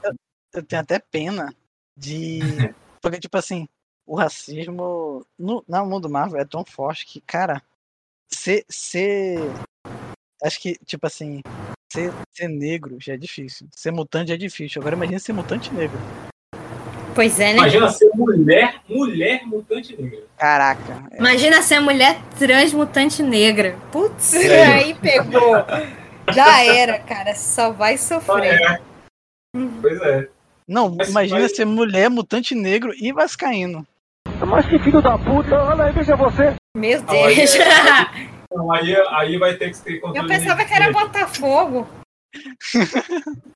[0.53, 1.53] eu tenho até pena
[1.97, 2.39] de.
[3.01, 3.67] Porque, tipo assim,
[4.09, 7.61] o racismo no, no mundo Marvel é tão forte que, cara,
[8.27, 8.65] ser.
[8.67, 9.39] ser
[10.43, 11.43] acho que, tipo assim,
[11.93, 13.67] ser, ser negro já é difícil.
[13.71, 14.81] Ser mutante já é difícil.
[14.81, 15.99] Agora imagina ser mutante negro.
[17.13, 17.59] Pois é, né?
[17.59, 20.23] Imagina ser mulher, mulher mutante negra.
[20.37, 21.03] Caraca.
[21.11, 21.17] É.
[21.17, 23.77] Imagina ser mulher transmutante negra.
[23.91, 24.65] Putz, é.
[24.73, 25.53] aí pegou.
[26.33, 27.35] Já era, cara.
[27.35, 28.59] Só vai sofrer.
[28.59, 28.81] É.
[29.81, 30.29] Pois é.
[30.67, 31.55] Não, mas, imagina mas...
[31.55, 33.85] ser mulher, mutante negro e vascaíno.
[34.45, 36.55] Mas que filho da puta, olha aí, veja você.
[36.75, 37.55] Meu Deus.
[37.55, 41.87] Aí, não, aí, aí vai ter que ter Eu pensava que era Botafogo.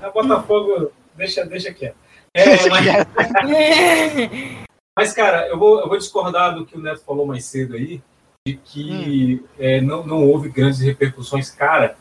[0.00, 1.96] É, Botafogo, deixa, deixa quieto.
[2.32, 2.86] É, mas...
[4.96, 8.00] mas, cara, eu vou, eu vou discordar do que o Neto falou mais cedo aí,
[8.46, 9.48] de que hum.
[9.58, 11.50] é, não, não houve grandes repercussões.
[11.50, 11.96] Cara,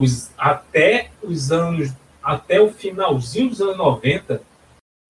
[0.00, 1.92] os, até os anos,
[2.22, 4.40] até o finalzinho dos anos 90,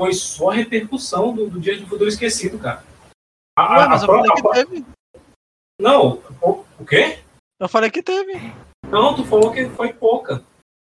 [0.00, 2.84] foi só repercussão do, do Dia do Futuro Esquecido, cara.
[3.56, 4.86] A, Ué, mas a, eu falei que teve.
[5.80, 7.18] Não, o, o quê?
[7.60, 8.32] Eu falei que teve.
[8.88, 10.44] Não, tu falou que foi pouca.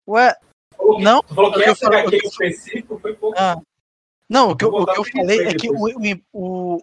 [0.08, 1.22] Ué, que, não.
[1.24, 2.30] Tu falou que essa HQ eu...
[2.30, 3.38] específico foi pouco.
[3.40, 3.60] Ah.
[4.30, 6.82] Não, o que, eu, o que eu falei é que o, o,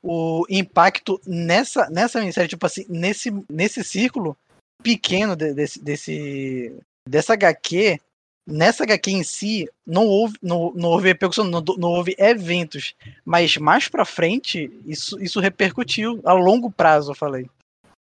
[0.00, 4.36] o impacto nessa, nessa minissérie, tipo assim, nesse, nesse círculo
[4.80, 6.78] pequeno de, desse, desse,
[7.08, 7.98] dessa HQ,
[8.46, 12.94] nessa HQ em si, não houve, não, não houve repercussão, não, não houve eventos.
[13.24, 17.48] Mas mais pra frente, isso, isso repercutiu a longo prazo, eu falei.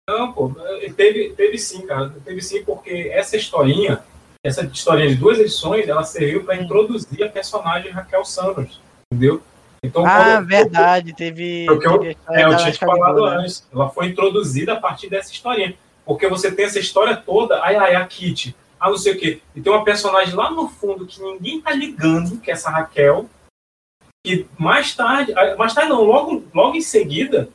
[0.09, 0.51] Não, pô,
[0.97, 2.15] teve, teve sim, cara.
[2.25, 4.03] Teve sim, porque essa historinha
[4.43, 8.81] essa historinha de duas edições, ela serviu para introduzir a personagem Raquel Sanders,
[9.13, 9.43] entendeu?
[9.85, 11.67] Então, ah, verdade, teve.
[11.67, 13.37] Porque eu, é, eu tinha te falado né?
[13.39, 13.67] antes.
[13.73, 15.75] Ela foi introduzida a partir dessa historinha.
[16.05, 19.41] Porque você tem essa história toda, ai, ai, a Kitty, ah, não sei o quê.
[19.55, 23.29] E tem uma personagem lá no fundo que ninguém tá ligando, que é essa Raquel.
[24.27, 27.49] E mais tarde, mais tarde não, logo, logo em seguida,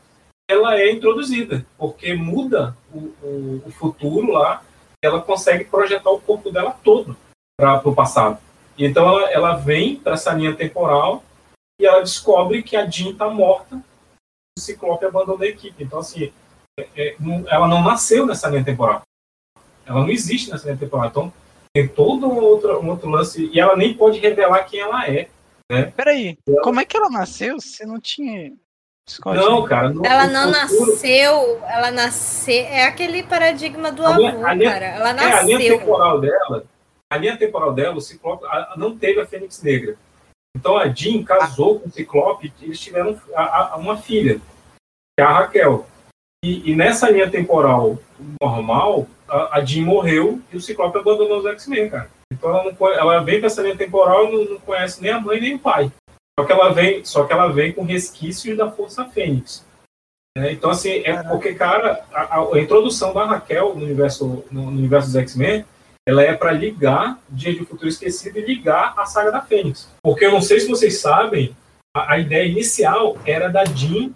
[0.50, 1.66] ela é introduzida.
[1.78, 4.64] Porque muda o, o, o futuro lá
[5.04, 7.18] ela consegue projetar o corpo dela todo
[7.60, 8.40] para o passado.
[8.78, 11.24] Então ela, ela vem para essa linha temporal
[11.80, 13.84] e ela descobre que a Jean está morta,
[14.58, 15.84] o Ciclope abandonou a equipe.
[15.84, 16.32] Então, assim,
[16.80, 17.16] é, é,
[17.48, 19.02] ela não nasceu nessa linha temporal.
[19.86, 21.08] Ela não existe nessa linha temporal.
[21.08, 21.34] Então,
[21.74, 23.50] tem todo um outro, um outro lance.
[23.52, 25.28] E ela nem pode revelar quem ela é.
[25.72, 25.92] Né?
[25.96, 26.62] Peraí, ela...
[26.62, 28.54] como é que ela nasceu se não tinha.
[29.26, 29.90] Não, cara.
[29.90, 30.92] No, ela não futuro...
[30.92, 32.64] nasceu, ela nasceu.
[32.66, 34.86] É aquele paradigma do a avô, linha, cara.
[34.86, 35.30] Ela nasceu.
[35.30, 36.66] É, a linha temporal dela,
[37.12, 39.98] a linha temporal dela, o Ciclope a, não teve a Fênix Negra.
[40.56, 45.22] Então a Jean casou com o Ciclope e eles tiveram a, a, uma filha, que
[45.22, 45.86] é a Raquel.
[46.44, 47.98] E, e nessa linha temporal
[48.42, 52.10] normal, a, a Jean morreu e o Ciclope abandonou os X-Men, cara.
[52.32, 55.20] Então ela, não, ela vem com essa linha temporal e não, não conhece nem a
[55.20, 55.92] mãe nem o pai.
[56.40, 59.64] Só que ela vem, só que ela vem com resquícios da Força Fênix.
[60.36, 60.52] né?
[60.52, 64.68] Então, assim, é porque, cara, a, a- a introdução da Raquel no universo, no, no
[64.70, 65.64] universo dos X-Men,
[66.08, 69.88] ela é para ligar Dia de Futuro Esquecido e ligar a saga da Fênix.
[70.02, 71.56] Porque eu não sei se vocês sabem,
[71.96, 74.10] a, a ideia inicial era da Jean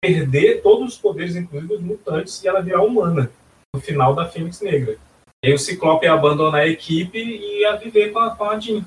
[0.00, 3.30] perder todos os poderes, inclusive os mutantes, e ela virar humana
[3.78, 4.98] no final da Fênix Negra.
[5.42, 8.58] E aí o Ciclope ia abandonar a equipe e ia viver com a, com a
[8.58, 8.84] Jean.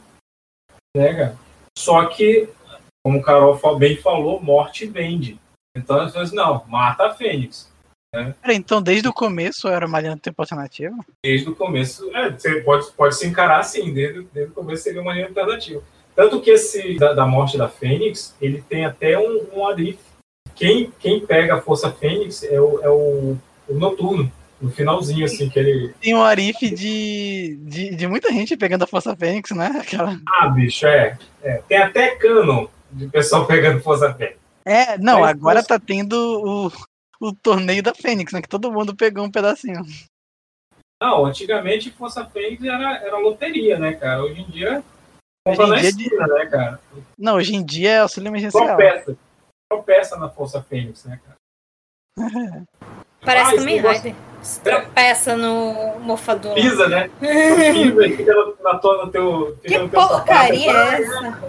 [0.95, 1.37] Né, cara?
[1.77, 2.49] Só que,
[3.03, 5.39] como o Carol bem falou, morte vende.
[5.75, 7.71] Então ela falou assim, não, mata a Fênix.
[8.13, 8.35] Né?
[8.41, 10.93] Pera, Então, desde o começo era uma tempo alternativa?
[11.23, 15.01] Desde o começo, é, você pode, pode se encarar assim, desde, desde o começo seria
[15.01, 15.81] uma linha alternativa.
[16.13, 19.97] Tanto que esse da, da morte da Fênix, ele tem até um, um arif.
[20.53, 23.37] Quem, quem pega a Força Fênix é o, é o,
[23.69, 24.29] o Noturno,
[24.61, 25.93] no finalzinho, assim, que ele...
[25.99, 29.67] Tem um arife de, de, de muita gente pegando a Força Fênix, né?
[29.81, 30.19] Aquela...
[30.27, 31.61] Ah, bicho, é, é.
[31.67, 34.37] Tem até canon de pessoal pegando Força Fênix.
[34.63, 36.71] É, não, Mas, agora tá tendo o,
[37.27, 38.41] o torneio da Fênix, né?
[38.41, 39.81] Que todo mundo pegou um pedacinho.
[41.01, 44.23] Não, antigamente Força Fênix era, era loteria, né, cara?
[44.23, 44.83] Hoje em dia,
[45.47, 46.79] Hoje em na dia esquina, né, cara?
[47.17, 48.63] Não, hoje em dia é auxílio emergencial.
[48.67, 49.17] Tropeça.
[49.67, 51.41] Tropeça na Força Fênix, né, cara?
[53.21, 54.15] Parece Ah, Kamen negócio- Rider.
[54.41, 56.55] Se tropeça no mofador.
[56.55, 57.09] Pisa, né?
[57.19, 59.57] Pisa e fica no- na tua, no teu.
[59.63, 61.39] Que porcaria é essa?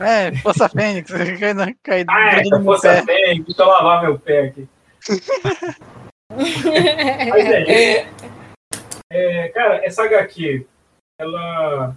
[0.00, 3.02] É, Força Fênix, cai, na- cai Ah, é, Força.
[3.04, 4.68] Fênix, deixa eu lavar meu pé aqui.
[6.30, 6.64] Mas
[7.50, 7.62] é
[8.02, 8.08] isso.
[9.10, 10.66] É, cara, essa HQ,
[11.20, 11.96] ela.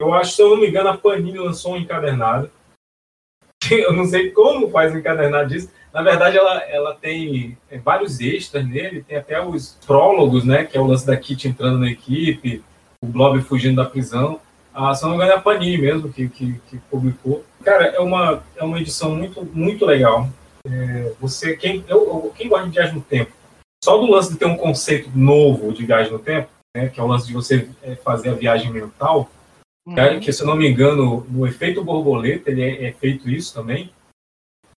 [0.00, 2.50] Eu acho, se eu não me engano, a Panini lançou um encadernado.
[3.70, 5.70] Eu não sei como faz um encadernado disso.
[5.98, 10.62] Na verdade, ela, ela tem é, vários extras nele, tem até os prólogos, né?
[10.62, 12.62] Que é o lance da Kit entrando na equipe,
[13.02, 14.40] o Blob fugindo da prisão.
[14.72, 17.44] Ah, se não me engano, é a Panini mesmo que, que, que publicou.
[17.64, 20.28] Cara, é uma, é uma edição muito, muito legal.
[20.64, 23.32] É, você, quem, eu, quem gosta de viagem no tempo,
[23.84, 27.02] só do lance de ter um conceito novo de viagem no tempo, né, que é
[27.02, 29.28] o lance de você é, fazer a viagem mental,
[29.84, 33.52] né, que se eu não me engano, no efeito borboleta, ele é, é feito isso
[33.52, 33.90] também,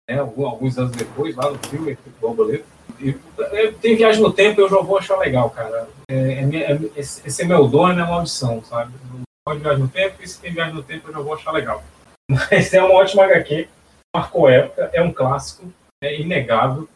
[0.09, 2.65] né, alguns anos depois, lá no filme, efeito borboleta.
[2.99, 5.87] E, é, tem viagem no tempo, eu já vou achar legal, cara.
[6.09, 8.91] É, é é- esse, é meu dom, é minha maldição, sabe?
[9.13, 11.33] Eu gosto de viagem no tempo, e se tem viagem no tempo, eu já vou
[11.35, 11.83] achar legal.
[12.27, 13.69] Mas é uma ótima HQ,
[14.15, 15.71] marcou época, é um clássico,
[16.03, 16.89] é inegável,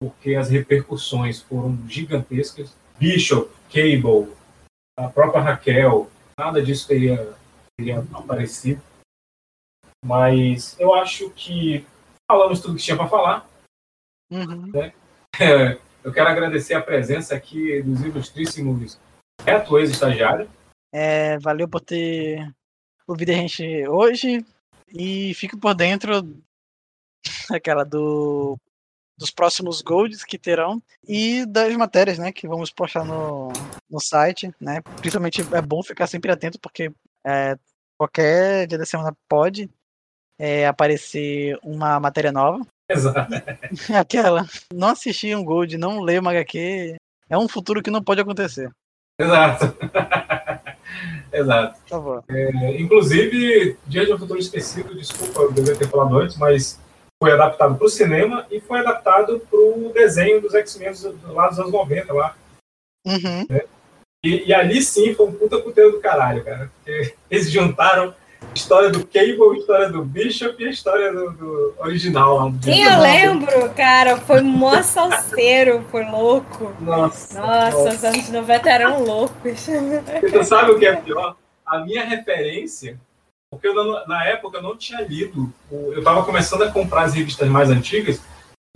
[0.00, 2.72] porque as repercussões foram gigantescas.
[2.98, 4.32] Bishop, Cable,
[4.98, 7.34] a própria Raquel, nada disso teria,
[7.76, 8.80] teria aparecido.
[10.04, 11.86] Mas eu acho que
[12.30, 13.48] falamos tudo que tinha para falar.
[14.30, 14.70] Uhum.
[14.72, 14.92] Né?
[15.40, 18.98] É, eu quero agradecer a presença aqui dos ilustríssimos
[19.42, 20.50] Reto, ex-estagiário.
[20.92, 22.46] É, valeu por ter
[23.06, 24.44] ouvido a gente hoje
[24.92, 26.12] e fique por dentro
[27.50, 28.58] aquela do
[29.16, 33.52] dos próximos golds que terão e das matérias, né, que vamos postar no,
[33.88, 34.80] no site, né?
[34.96, 36.90] Principalmente é bom ficar sempre atento porque
[37.24, 37.56] é,
[37.98, 39.70] qualquer dia da semana pode
[40.40, 42.66] é, aparecer uma matéria nova.
[42.88, 43.30] Exato.
[43.94, 46.96] Aquela, não assistir um gold, não ler uma HQ,
[47.28, 48.70] é um futuro que não pode acontecer.
[49.20, 49.76] Exato.
[51.30, 51.78] Exato.
[51.86, 52.24] Favor.
[52.28, 56.80] É, inclusive, Dia de um Futuro Esquecido, desculpa, eu devia ter falado antes, mas
[57.22, 60.92] foi adaptado para o cinema e foi adaptado para o desenho dos X-Men
[61.28, 62.34] lá dos anos 90, lá.
[63.06, 63.46] Uhum.
[64.24, 66.70] E, e ali sim foi um puta conteúdo do caralho, cara.
[66.74, 68.14] Porque eles juntaram
[68.54, 72.48] história do Cable, história do Bishop e a história do, do original lá.
[72.50, 74.16] Do Sim, eu lembro, cara.
[74.16, 76.72] Foi mó salseiro, foi louco.
[76.80, 77.40] Nossa.
[77.40, 79.66] Nossa, os anos 90 eram loucos.
[80.22, 81.36] Você sabe o que é pior?
[81.64, 82.98] A minha referência,
[83.50, 87.14] porque eu não- na época eu não tinha lido, eu estava começando a comprar as
[87.14, 88.20] revistas mais antigas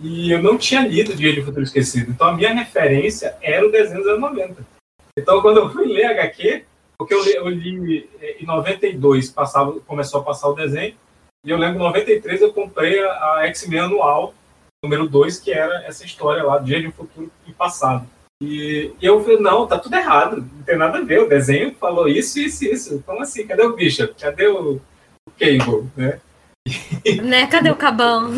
[0.00, 2.10] e eu não tinha lido Dia de Futuro Esquecido.
[2.10, 4.64] Então a minha referência era o desenho dos anos 90.
[5.18, 6.64] Então quando eu fui ler HQ,
[6.98, 10.94] porque eu li, eu li eh, em 92, passava, começou a passar o desenho,
[11.44, 14.34] e eu lembro em 93 eu comprei a, a X-Men anual,
[14.82, 18.06] número 2, que era essa história lá, Dia de um Futuro e Passado.
[18.42, 21.74] E, e eu falei, não, tá tudo errado, não tem nada a ver, o desenho
[21.74, 23.02] falou isso, isso, isso.
[23.06, 23.46] Como assim?
[23.46, 24.14] Cadê o Bishop?
[24.20, 24.74] Cadê o,
[25.26, 25.88] o Cable?
[25.96, 26.20] Né?
[27.22, 27.46] né?
[27.46, 28.30] Cadê o cabão?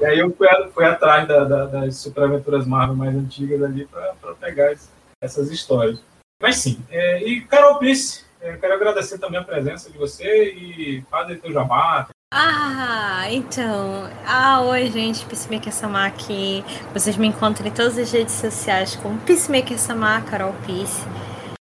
[0.00, 3.86] É, aí eu fui, fui atrás da- da- das Super Aventuras Marvel mais antigas ali
[3.86, 4.90] pra pegar es-
[5.22, 6.02] essas histórias.
[6.40, 11.04] Mas sim, é, e Carol Pisse, é, quero agradecer também a presença de você e
[11.10, 12.08] faz aí teu jabá.
[12.32, 14.08] Ah, então.
[14.24, 15.26] Ah, oi, gente.
[15.26, 16.64] Peacemaker Samar aqui.
[16.94, 21.02] Vocês me encontram em todas as redes sociais como Peacemaker Samar, Carol Peace.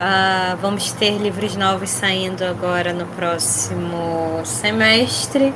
[0.00, 5.52] Ah, vamos ter livros novos saindo agora no próximo semestre.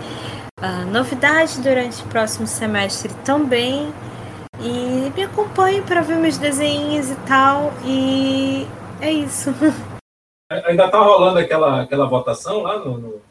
[0.61, 3.93] Ah, novidades durante o próximo semestre também.
[4.61, 7.73] E me acompanhe para ver meus desenhos e tal.
[7.85, 8.67] E
[9.03, 9.51] é isso.
[10.67, 13.23] Ainda tá rolando aquela, aquela votação lá no, no...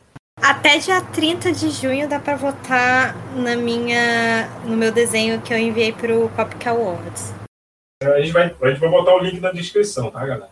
[0.41, 5.57] Até dia 30 de junho dá para votar na minha, no meu desenho que eu
[5.57, 7.31] enviei pro Copic Awards.
[8.02, 10.49] A gente, vai, a gente vai botar o link na descrição, tá, galera?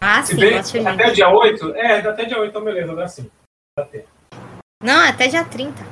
[0.00, 0.86] Ah, Se sim, bem, o link.
[0.86, 1.74] até dia 8?
[1.74, 3.30] É, até dia 8, então beleza, dá sim.
[3.76, 4.08] Dá tempo.
[4.82, 5.84] Não, até dia 30.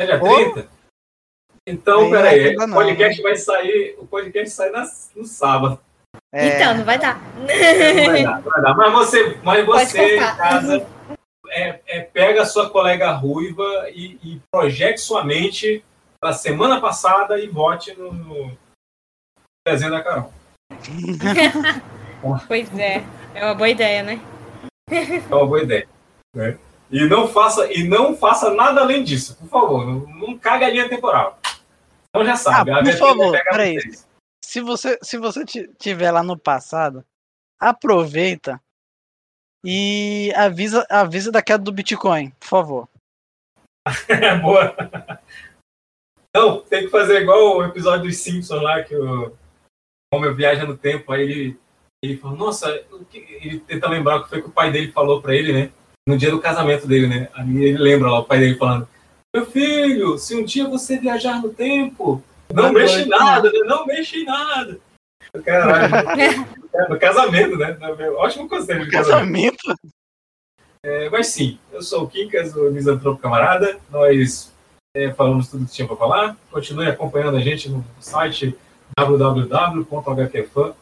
[0.00, 0.68] Até dia 30?
[1.66, 3.96] Então, Aí peraí, ainda o não, podcast vai sair.
[3.98, 4.86] O podcast sai na-
[5.16, 5.80] no sábado.
[6.32, 7.20] É, Então, não vai dar.
[7.36, 8.74] Não vai dar, não vai dar.
[8.76, 10.86] Mas você, mas você em casa,
[11.48, 15.84] é, é, pega a sua colega ruiva e, e projete sua mente
[16.20, 18.56] para semana passada e vote no, no
[19.66, 20.32] desenho da Carol.
[22.46, 23.02] pois é.
[23.34, 24.20] É uma boa ideia, né?
[24.90, 25.88] É uma boa ideia.
[26.34, 26.58] né?
[26.90, 29.86] E não faça e não faça nada além disso, por favor.
[29.86, 31.38] Não, não caga a linha temporal.
[32.08, 32.70] Então já Ah, sabe.
[32.72, 33.80] a por favor, peraí.
[33.80, 34.06] vocês.
[34.50, 37.04] Se você, se você ti- tiver lá no passado,
[37.56, 38.60] aproveita
[39.64, 42.88] e avisa, avisa da queda do Bitcoin, por favor.
[44.42, 44.74] Boa.
[46.34, 49.32] Não, tem que fazer igual o episódio dos Simpsons lá, que o
[50.12, 51.60] Homer viaja no tempo, aí ele,
[52.02, 55.32] ele fala, nossa, ele tenta lembrar o que foi que o pai dele falou pra
[55.32, 55.72] ele, né?
[56.08, 57.30] No dia do casamento dele, né?
[57.34, 58.88] Aí ele lembra lá o pai dele falando,
[59.32, 62.20] meu filho, se um dia você viajar no tempo,
[62.52, 63.58] não mexe em nada, né?
[63.64, 64.78] não mexe em nada.
[65.44, 66.60] Caralho.
[66.72, 67.76] É, no casamento, né?
[68.16, 69.56] Ótimo conselho de casamento.
[69.66, 69.90] Casamento?
[70.84, 73.78] É, mas sim, eu sou o Kinkas, o Misantropo Camarada.
[73.90, 74.52] Nós
[74.96, 76.36] é, falamos tudo que tinha para falar.
[76.50, 78.56] Continue acompanhando a gente no site
[78.96, 80.74] www.hqfan.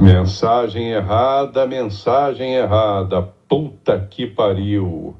[0.00, 3.22] Mensagem errada, mensagem errada.
[3.48, 5.16] Puta que pariu.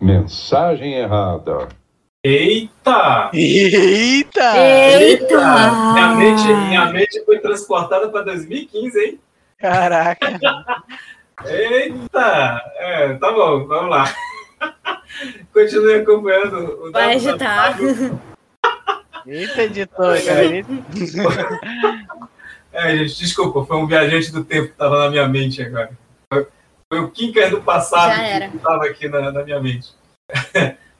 [0.00, 1.68] Mensagem errada.
[2.28, 3.30] Eita!
[3.32, 4.52] Eita!
[5.94, 9.20] Minha mente, minha mente foi transportada para 2015, hein?
[9.56, 10.38] Caraca!
[11.46, 12.62] Eita!
[12.76, 14.14] É, tá bom, vamos lá.
[15.54, 17.78] Continue acompanhando o Vai agitar.
[19.26, 20.44] Eita, editor, cara.
[20.44, 20.68] eita.
[22.70, 25.90] É, gente, desculpa, foi um viajante do tempo que estava na minha mente agora.
[26.30, 28.12] Foi, o Kinker do passado
[28.50, 29.88] que estava aqui na, na minha mente.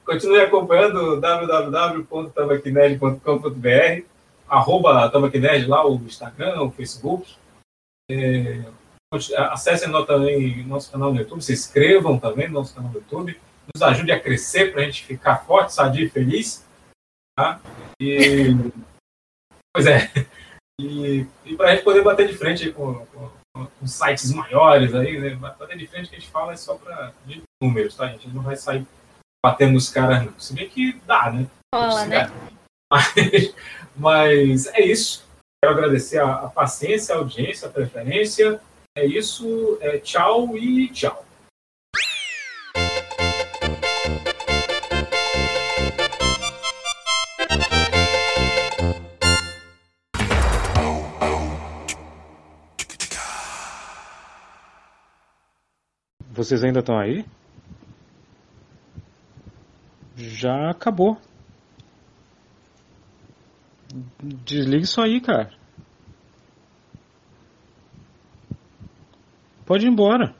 [0.09, 4.03] Continue acompanhando www.tabaquinerd.com.br
[4.47, 7.35] arroba Tabaquinerd lá, o Instagram, o Facebook.
[8.09, 8.65] É,
[9.51, 13.39] acessem no- também nosso canal no YouTube, se inscrevam também no nosso canal no YouTube.
[13.71, 16.65] Nos ajude a crescer para a gente ficar forte, sadio e feliz.
[17.37, 17.61] Tá?
[18.01, 18.47] E,
[19.71, 20.09] pois é.
[20.81, 25.19] E, e para a gente poder bater de frente com- com- com sites maiores aí,
[25.19, 25.35] né?
[25.35, 27.13] Bater de frente que a gente fala é só para
[27.61, 28.21] números, tá, gente?
[28.21, 28.83] A gente não vai sair
[29.43, 30.39] batendo nos caras, não.
[30.39, 31.47] Se bem que dá, né?
[31.73, 32.31] Rola, né?
[32.91, 33.55] Mas,
[33.95, 35.25] mas é isso.
[35.63, 38.59] Quero agradecer a, a paciência, a audiência, a preferência.
[38.97, 39.77] É isso.
[39.81, 41.25] É, tchau e tchau.
[56.31, 57.25] Vocês ainda estão aí?
[60.19, 61.17] Já acabou.
[64.21, 65.57] Desliga isso aí, cara.
[69.65, 70.35] Pode ir embora.